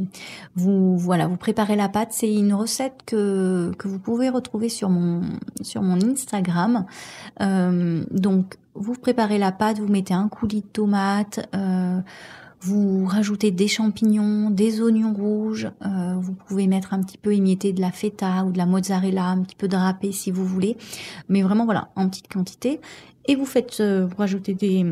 vous 0.55 0.97
voilà, 0.97 1.27
vous 1.27 1.37
préparez 1.37 1.77
la 1.77 1.89
pâte. 1.89 2.09
C'est 2.13 2.33
une 2.33 2.55
recette 2.55 3.03
que 3.07 3.73
que 3.79 3.89
vous 3.89 3.99
pouvez 3.99 4.29
retrouver 4.29 4.69
sur 4.69 4.89
mon 4.89 5.23
sur 5.61 5.83
mon 5.83 6.01
Instagram. 6.01 6.87
Euh, 7.41 8.05
donc 8.11 8.57
vous 8.75 8.95
préparez 8.95 9.39
la 9.39 9.53
pâte, 9.53 9.79
vous 9.79 9.89
mettez 9.89 10.15
un 10.15 10.29
coulis 10.29 10.63
de 10.63 10.67
tomate, 10.67 11.49
euh, 11.55 12.01
vous 12.61 13.07
rajoutez 13.07 13.51
des 13.51 13.69
champignons, 13.69 14.51
des 14.51 14.83
oignons 14.83 15.15
rouges. 15.15 15.71
Euh, 15.85 16.15
vous 16.19 16.33
pouvez 16.33 16.67
mettre 16.67 16.93
un 16.93 17.01
petit 17.01 17.17
peu 17.17 17.35
émietté 17.35 17.73
de 17.73 17.81
la 17.81 17.91
feta 17.91 18.45
ou 18.45 18.53
de 18.53 18.59
la 18.59 18.67
mozzarella, 18.67 19.25
un 19.25 19.43
petit 19.43 19.57
peu 19.57 19.67
de 19.67 19.77
râpé 19.77 20.13
si 20.13 20.31
vous 20.31 20.45
voulez, 20.45 20.77
mais 21.29 21.43
vraiment 21.43 21.65
voilà 21.65 21.91
en 21.97 22.09
petite 22.09 22.33
quantité. 22.33 22.81
Et 23.27 23.37
vous 23.37 23.47
faites, 23.47 23.81
euh, 23.81 24.07
vous 24.07 24.17
rajoutez 24.17 24.55
des, 24.55 24.85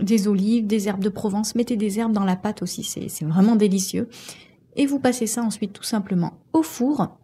des 0.00 0.28
olives, 0.28 0.66
des 0.66 0.88
herbes 0.88 1.02
de 1.02 1.08
Provence, 1.08 1.54
mettez 1.54 1.76
des 1.76 1.98
herbes 1.98 2.12
dans 2.12 2.24
la 2.24 2.36
pâte 2.36 2.62
aussi, 2.62 2.84
c'est 2.84 3.24
vraiment 3.24 3.56
délicieux. 3.56 4.08
Et 4.76 4.86
vous 4.86 4.98
passez 4.98 5.26
ça 5.26 5.42
ensuite 5.42 5.72
tout 5.72 5.82
simplement 5.82 6.34
au 6.52 6.62
four. 6.62 7.16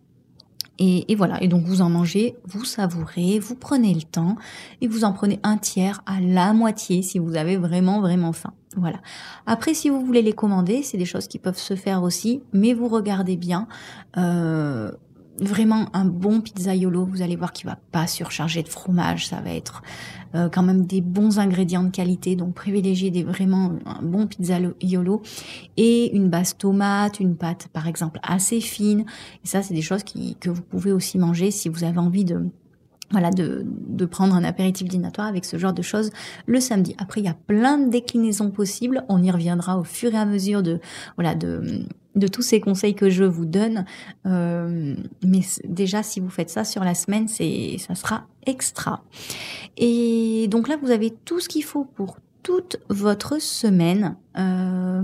Et, 0.79 1.15
voilà, 1.15 1.41
et 1.43 1.49
donc 1.49 1.65
vous 1.65 1.81
en 1.81 1.91
mangez, 1.91 2.35
vous 2.45 2.65
savourez, 2.65 3.39
vous 3.39 3.55
prenez 3.55 3.95
le 3.95 4.03
temps 4.03 4.37
et 4.81 4.89
vous 4.89 5.05
en 5.05 5.13
prenez 5.13 5.39
un 5.45 5.57
tiers 5.57 6.03
à 6.07 6.21
la 6.21 6.53
moitié 6.53 7.03
si 7.03 7.21
vous 7.21 7.37
avez 7.37 7.57
vraiment 7.57 8.01
vraiment 8.01 8.33
faim. 8.33 8.53
Voilà. 8.77 8.99
Après, 9.47 9.75
si 9.75 9.91
vous 9.91 10.05
voulez 10.05 10.23
les 10.23 10.33
commander, 10.33 10.83
c'est 10.83 10.97
des 10.97 11.05
choses 11.05 11.29
qui 11.29 11.39
peuvent 11.39 11.59
se 11.59 11.77
faire 11.77 12.03
aussi, 12.03 12.43
mais 12.53 12.73
vous 12.73 12.89
regardez 12.89 13.37
bien. 13.37 13.69
Euh, 14.17 14.91
vraiment 15.39 15.87
un 15.93 16.05
bon 16.05 16.41
pizzaiolo, 16.41 17.05
vous 17.05 17.23
allez 17.23 17.37
voir 17.37 17.53
qu'il 17.53 17.67
va 17.67 17.79
pas 17.91 18.07
surcharger 18.07 18.63
de 18.63 18.69
fromage, 18.69 19.27
ça 19.27 19.41
va 19.41 19.53
être 19.53 19.83
euh, 20.35 20.49
quand 20.49 20.63
même 20.63 20.87
des 20.87 21.01
bons 21.01 21.39
ingrédients 21.39 21.85
de 21.85 21.91
qualité, 21.91 22.37
donc 22.37 22.55
privilégiez 22.55 23.11
des 23.11 23.23
vraiment 23.23 23.73
un 23.87 24.03
bon 24.03 24.27
pizzaiolo 24.27 25.23
et 25.77 26.15
une 26.15 26.29
base 26.29 26.57
tomate, 26.57 27.21
une 27.21 27.37
pâte 27.37 27.69
par 27.73 27.87
exemple 27.87 28.21
assez 28.23 28.61
fine. 28.61 29.05
Et 29.45 29.49
ça, 29.49 29.63
c'est 29.63 29.75
des 29.75 29.83
choses 29.83 30.03
que 30.05 30.51
vous 30.51 30.63
pouvez 30.63 30.93
aussi 30.93 31.19
manger 31.19 31.51
si 31.51 31.69
vous 31.69 31.85
avez 31.85 31.99
envie 31.99 32.25
de 32.25 32.51
voilà, 33.11 33.31
de, 33.31 33.67
de, 33.67 34.07
prendre 34.07 34.35
un 34.35 34.43
apéritif 34.43 34.89
dînatoire 34.89 35.27
avec 35.27 35.45
ce 35.45 35.59
genre 35.59 35.75
de 35.75 35.83
choses 35.83 36.11
le 36.47 36.61
samedi. 36.61 36.95
Après, 36.97 37.21
il 37.21 37.25
y 37.25 37.29
a 37.29 37.35
plein 37.35 37.77
de 37.77 37.91
déclinaisons 37.91 38.51
possibles. 38.51 39.05
On 39.11 39.23
y 39.23 39.31
reviendra 39.31 39.79
au 39.79 39.85
fur 39.85 40.15
et 40.15 40.17
à 40.17 40.25
mesure 40.25 40.63
de, 40.63 40.81
voilà, 41.17 41.35
de, 41.35 41.85
de 42.15 42.27
tous 42.27 42.43
ces 42.43 42.61
conseils 42.61 42.95
que 42.95 43.11
je 43.11 43.25
vous 43.25 43.47
donne. 43.47 43.85
Euh, 44.27 44.95
mais 45.25 45.41
déjà, 45.65 46.03
si 46.03 46.21
vous 46.21 46.31
faites 46.31 46.51
ça 46.51 46.65
sur 46.65 46.85
la 46.85 46.95
semaine, 46.95 47.29
c'est, 47.29 47.77
ça 47.79 47.95
sera 47.95 48.27
extra. 48.47 49.03
Et 49.77 50.47
donc 50.49 50.69
là, 50.69 50.77
vous 50.81 50.91
avez 50.91 51.11
tout 51.25 51.41
ce 51.41 51.49
qu'il 51.49 51.65
faut 51.65 51.85
pour 51.85 52.17
toute 52.43 52.79
votre 52.89 53.41
semaine. 53.41 54.17
Euh, 54.37 55.03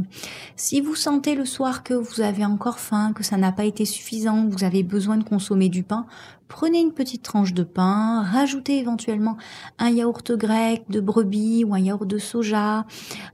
si 0.57 0.81
vous 0.81 0.95
sentez 0.95 1.35
le 1.35 1.45
soir 1.45 1.83
que 1.85 1.95
vous 1.95 2.21
avez 2.21 2.45
encore 2.45 2.81
faim, 2.81 3.13
que 3.15 3.23
ça 3.23 3.37
n'a 3.37 3.53
pas 3.53 3.65
été 3.65 3.85
suffisant, 3.85 4.47
vous 4.49 4.65
avez 4.65 4.83
besoin 4.83 5.17
de 5.17 5.25
consommer 5.25 5.69
du 5.69 5.83
pain, 5.83 6.07
prenez 6.49 6.81
une 6.81 6.93
petite 6.93 7.23
tranche 7.23 7.55
de 7.55 7.63
pain, 7.63 8.23
rajoutez 8.23 8.79
éventuellement 8.79 9.37
un 9.79 9.91
yaourt 9.91 10.33
grec 10.33 10.85
de 10.89 11.01
brebis 11.01 11.65
ou 11.65 11.75
un 11.75 11.79
yaourt 11.79 12.07
de 12.07 12.19
soja. 12.19 12.87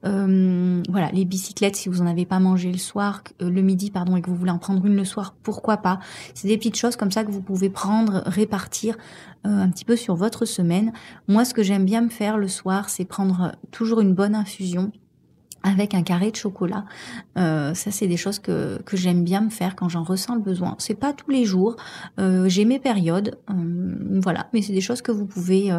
Euh, 0.05 0.83
voilà, 0.89 1.11
les 1.13 1.25
bicyclettes, 1.25 1.77
si 1.77 1.89
vous 1.89 2.03
en 2.03 2.07
avez 2.07 2.27
pas 2.27 2.41
mangé 2.41 2.71
le 2.71 2.79
soir, 2.79 3.23
euh, 3.41 3.49
le 3.49 3.63
midi, 3.63 3.91
pardon, 3.91 4.17
et 4.17 4.23
que 4.23 4.31
vous 4.31 4.37
voulez 4.37 4.51
en 4.51 4.59
prendre 4.59 4.85
une 4.85 4.97
le 4.97 5.05
soir, 5.05 5.35
pourquoi 5.43 5.79
pas? 5.79 6.01
C'est 6.35 6.49
des 6.49 6.59
petites 6.59 6.77
choses 6.77 6.97
comme 6.97 7.11
ça 7.11 7.25
que 7.25 7.31
vous 7.31 7.43
pouvez 7.43 7.71
prendre, 7.71 8.23
répartir 8.27 8.97
euh, 9.47 9.63
un 9.63 9.69
petit 9.71 9.85
peu 9.85 9.97
sur 9.97 10.17
votre 10.17 10.45
semaine. 10.45 10.93
Moi, 11.29 11.45
ce 11.45 11.55
que 11.55 11.63
j'aime 11.63 11.85
bien 11.85 12.01
me 12.01 12.11
faire 12.11 12.37
le 12.37 12.49
soir, 12.49 12.89
c'est 12.89 13.05
prendre 13.05 13.53
toujours 13.71 14.01
une 14.01 14.15
bonne 14.15 14.35
infusion 14.35 14.93
avec 15.65 15.95
un 15.95 16.03
carré 16.03 16.31
de 16.31 16.37
chocolat. 16.37 16.85
Euh, 17.37 17.75
ça, 17.75 17.91
c'est 17.91 18.07
des 18.07 18.19
choses 18.19 18.39
que, 18.39 18.81
que 18.83 18.97
j'aime 18.97 19.25
bien 19.25 19.41
me 19.41 19.51
faire 19.51 19.75
quand 19.75 19.89
j'en 19.89 20.05
ressens 20.05 20.37
le 20.37 20.41
besoin. 20.41 20.77
C'est 20.79 20.95
pas 20.95 21.13
tous 21.13 21.31
les 21.31 21.45
jours. 21.45 21.77
Euh, 22.21 22.49
j'ai 22.49 22.65
mes 22.65 22.79
périodes, 22.79 23.39
euh, 23.51 24.21
voilà. 24.23 24.47
Mais 24.53 24.63
c'est 24.63 24.75
des 24.75 24.83
choses 24.83 25.03
que 25.03 25.11
vous 25.11 25.27
pouvez 25.27 25.73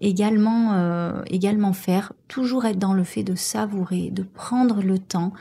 également 0.00 1.22
également 1.26 1.72
faire. 1.72 2.12
Toujours 2.28 2.66
être 2.66 2.78
dans 2.78 2.92
le 2.92 3.04
fait 3.04 3.24
de 3.24 3.34
savourer, 3.34 4.10
de 4.10 4.22
prendre 4.22 4.82
le 4.82 4.98
temps 4.98 5.32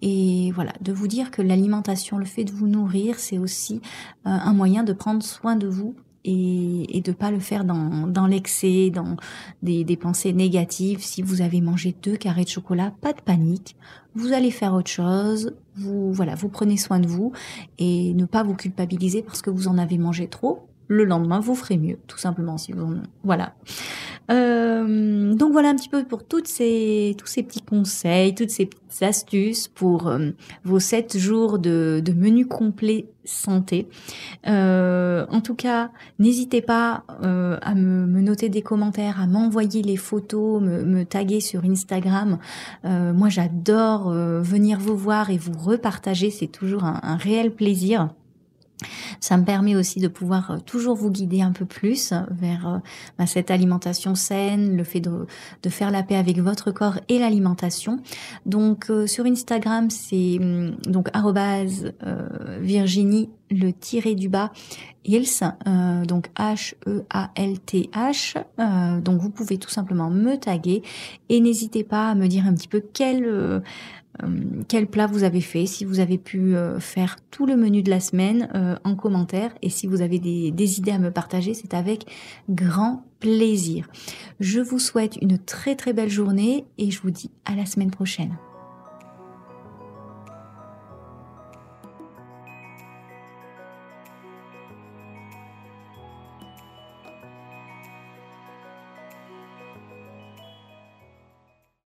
et 0.00 0.52
voilà, 0.52 0.72
de 0.80 0.92
vous 0.92 1.08
dire 1.08 1.30
que 1.30 1.42
l'alimentation, 1.42 2.18
le 2.18 2.24
fait 2.24 2.44
de 2.44 2.52
vous 2.52 2.68
nourrir, 2.68 3.18
c'est 3.18 3.38
aussi 3.38 3.80
un 4.24 4.52
moyen 4.52 4.84
de 4.84 4.92
prendre 4.92 5.22
soin 5.22 5.56
de 5.56 5.66
vous 5.66 5.96
et, 6.24 6.96
et 6.96 7.00
de 7.00 7.12
pas 7.12 7.30
le 7.30 7.38
faire 7.38 7.64
dans, 7.64 8.26
l'excès, 8.26 8.90
dans 8.90 9.16
des, 9.62 9.96
pensées 9.96 10.32
négatives. 10.32 11.00
Si 11.00 11.22
vous 11.22 11.42
avez 11.42 11.60
mangé 11.60 11.94
deux 12.02 12.16
carrés 12.16 12.44
de 12.44 12.48
chocolat, 12.48 12.92
pas 13.00 13.12
de 13.12 13.20
panique. 13.20 13.76
Vous 14.14 14.32
allez 14.32 14.50
faire 14.50 14.74
autre 14.74 14.90
chose. 14.90 15.54
Vous 15.76 16.12
voilà, 16.12 16.34
vous 16.34 16.48
prenez 16.48 16.76
soin 16.76 17.00
de 17.00 17.06
vous 17.06 17.32
et 17.78 18.14
ne 18.14 18.24
pas 18.24 18.42
vous 18.42 18.54
culpabiliser 18.54 19.22
parce 19.22 19.42
que 19.42 19.50
vous 19.50 19.68
en 19.68 19.78
avez 19.78 19.98
mangé 19.98 20.28
trop. 20.28 20.66
Le 20.86 21.04
lendemain, 21.04 21.40
vous 21.40 21.54
ferez 21.54 21.78
mieux, 21.78 21.98
tout 22.06 22.18
simplement. 22.18 22.58
Si 22.58 22.72
vous 22.72 22.96
voilà. 23.24 23.54
Euh, 24.30 25.33
voilà 25.54 25.68
un 25.68 25.76
petit 25.76 25.88
peu 25.88 26.02
pour 26.02 26.24
tous 26.24 26.44
ces 26.46 27.14
petits 27.16 27.62
conseils, 27.62 28.34
toutes 28.34 28.50
ces 28.50 28.66
petites 28.66 29.02
astuces 29.04 29.68
pour 29.68 30.08
euh, 30.08 30.30
vos 30.64 30.80
sept 30.80 31.16
jours 31.16 31.60
de, 31.60 32.02
menu 32.12 32.48
complet 32.48 33.06
santé. 33.24 33.86
Euh, 34.48 35.24
en 35.30 35.40
tout 35.40 35.54
cas, 35.54 35.92
n'hésitez 36.18 36.60
pas 36.60 37.04
euh, 37.22 37.56
à 37.62 37.76
me, 37.76 38.20
noter 38.20 38.48
des 38.48 38.62
commentaires, 38.62 39.20
à 39.20 39.28
m'envoyer 39.28 39.82
les 39.82 39.96
photos, 39.96 40.60
me, 40.60 41.04
taguer 41.04 41.38
sur 41.38 41.64
Instagram. 41.64 42.38
Moi, 42.82 43.28
j'adore 43.28 44.10
venir 44.10 44.80
vous 44.80 44.96
voir 44.96 45.30
et 45.30 45.38
vous 45.38 45.56
repartager. 45.56 46.30
C'est 46.30 46.48
toujours 46.48 46.82
un 46.84 47.16
réel 47.16 47.52
plaisir. 47.52 48.08
Ça 49.20 49.36
me 49.36 49.44
permet 49.44 49.76
aussi 49.76 50.00
de 50.00 50.08
pouvoir 50.08 50.50
euh, 50.50 50.58
toujours 50.58 50.96
vous 50.96 51.10
guider 51.10 51.42
un 51.42 51.52
peu 51.52 51.64
plus 51.64 52.12
vers 52.30 52.68
euh, 52.68 52.78
bah, 53.18 53.26
cette 53.26 53.50
alimentation 53.50 54.14
saine, 54.14 54.76
le 54.76 54.84
fait 54.84 55.00
de, 55.00 55.26
faire 55.68 55.90
la 55.90 56.02
paix 56.02 56.16
avec 56.16 56.38
votre 56.38 56.70
corps 56.70 56.98
et 57.08 57.18
l'alimentation. 57.18 58.00
Donc 58.46 58.90
euh, 58.90 59.06
sur 59.06 59.24
Instagram, 59.26 59.90
c'est 59.90 60.38
hum, 60.40 60.76
donc 60.86 61.08
Virginie 62.60 63.30
le 63.50 63.72
tiré 63.72 64.14
du 64.14 64.28
bas 64.28 64.52
Hills, 65.04 65.40
donc 66.06 66.30
H-E-A-L-T-H. 66.36 68.34
donc 69.02 69.20
vous 69.20 69.30
pouvez 69.30 69.58
tout 69.58 69.68
simplement 69.68 70.10
me 70.10 70.36
taguer 70.36 70.82
et 71.28 71.40
n'hésitez 71.40 71.84
pas 71.84 72.10
à 72.10 72.14
me 72.14 72.26
dire 72.26 72.46
un 72.46 72.54
petit 72.54 72.68
peu 72.68 72.82
quel 72.92 73.24
euh, 73.24 73.60
quel 74.68 74.86
plat 74.86 75.06
vous 75.06 75.24
avez 75.24 75.40
fait, 75.40 75.66
si 75.66 75.84
vous 75.84 76.00
avez 76.00 76.18
pu 76.18 76.56
euh, 76.56 76.78
faire 76.78 77.16
tout 77.30 77.46
le 77.46 77.56
menu 77.56 77.82
de 77.82 77.90
la 77.90 78.00
semaine 78.00 78.48
euh, 78.54 78.76
en 78.84 78.94
commentaire 78.94 79.52
et 79.62 79.70
si 79.70 79.86
vous 79.86 80.02
avez 80.02 80.18
des 80.18 80.78
idées 80.78 80.92
à 80.92 80.98
me 80.98 81.10
partager, 81.10 81.54
c'est 81.54 81.74
avec 81.74 82.06
grand 82.48 83.04
plaisir. 83.20 83.88
Je 84.40 84.60
vous 84.60 84.78
souhaite 84.78 85.16
une 85.20 85.38
très 85.38 85.74
très 85.74 85.92
belle 85.92 86.10
journée 86.10 86.64
et 86.78 86.90
je 86.90 87.00
vous 87.00 87.10
dis 87.10 87.30
à 87.44 87.54
la 87.54 87.66
semaine 87.66 87.90
prochaine. 87.90 88.36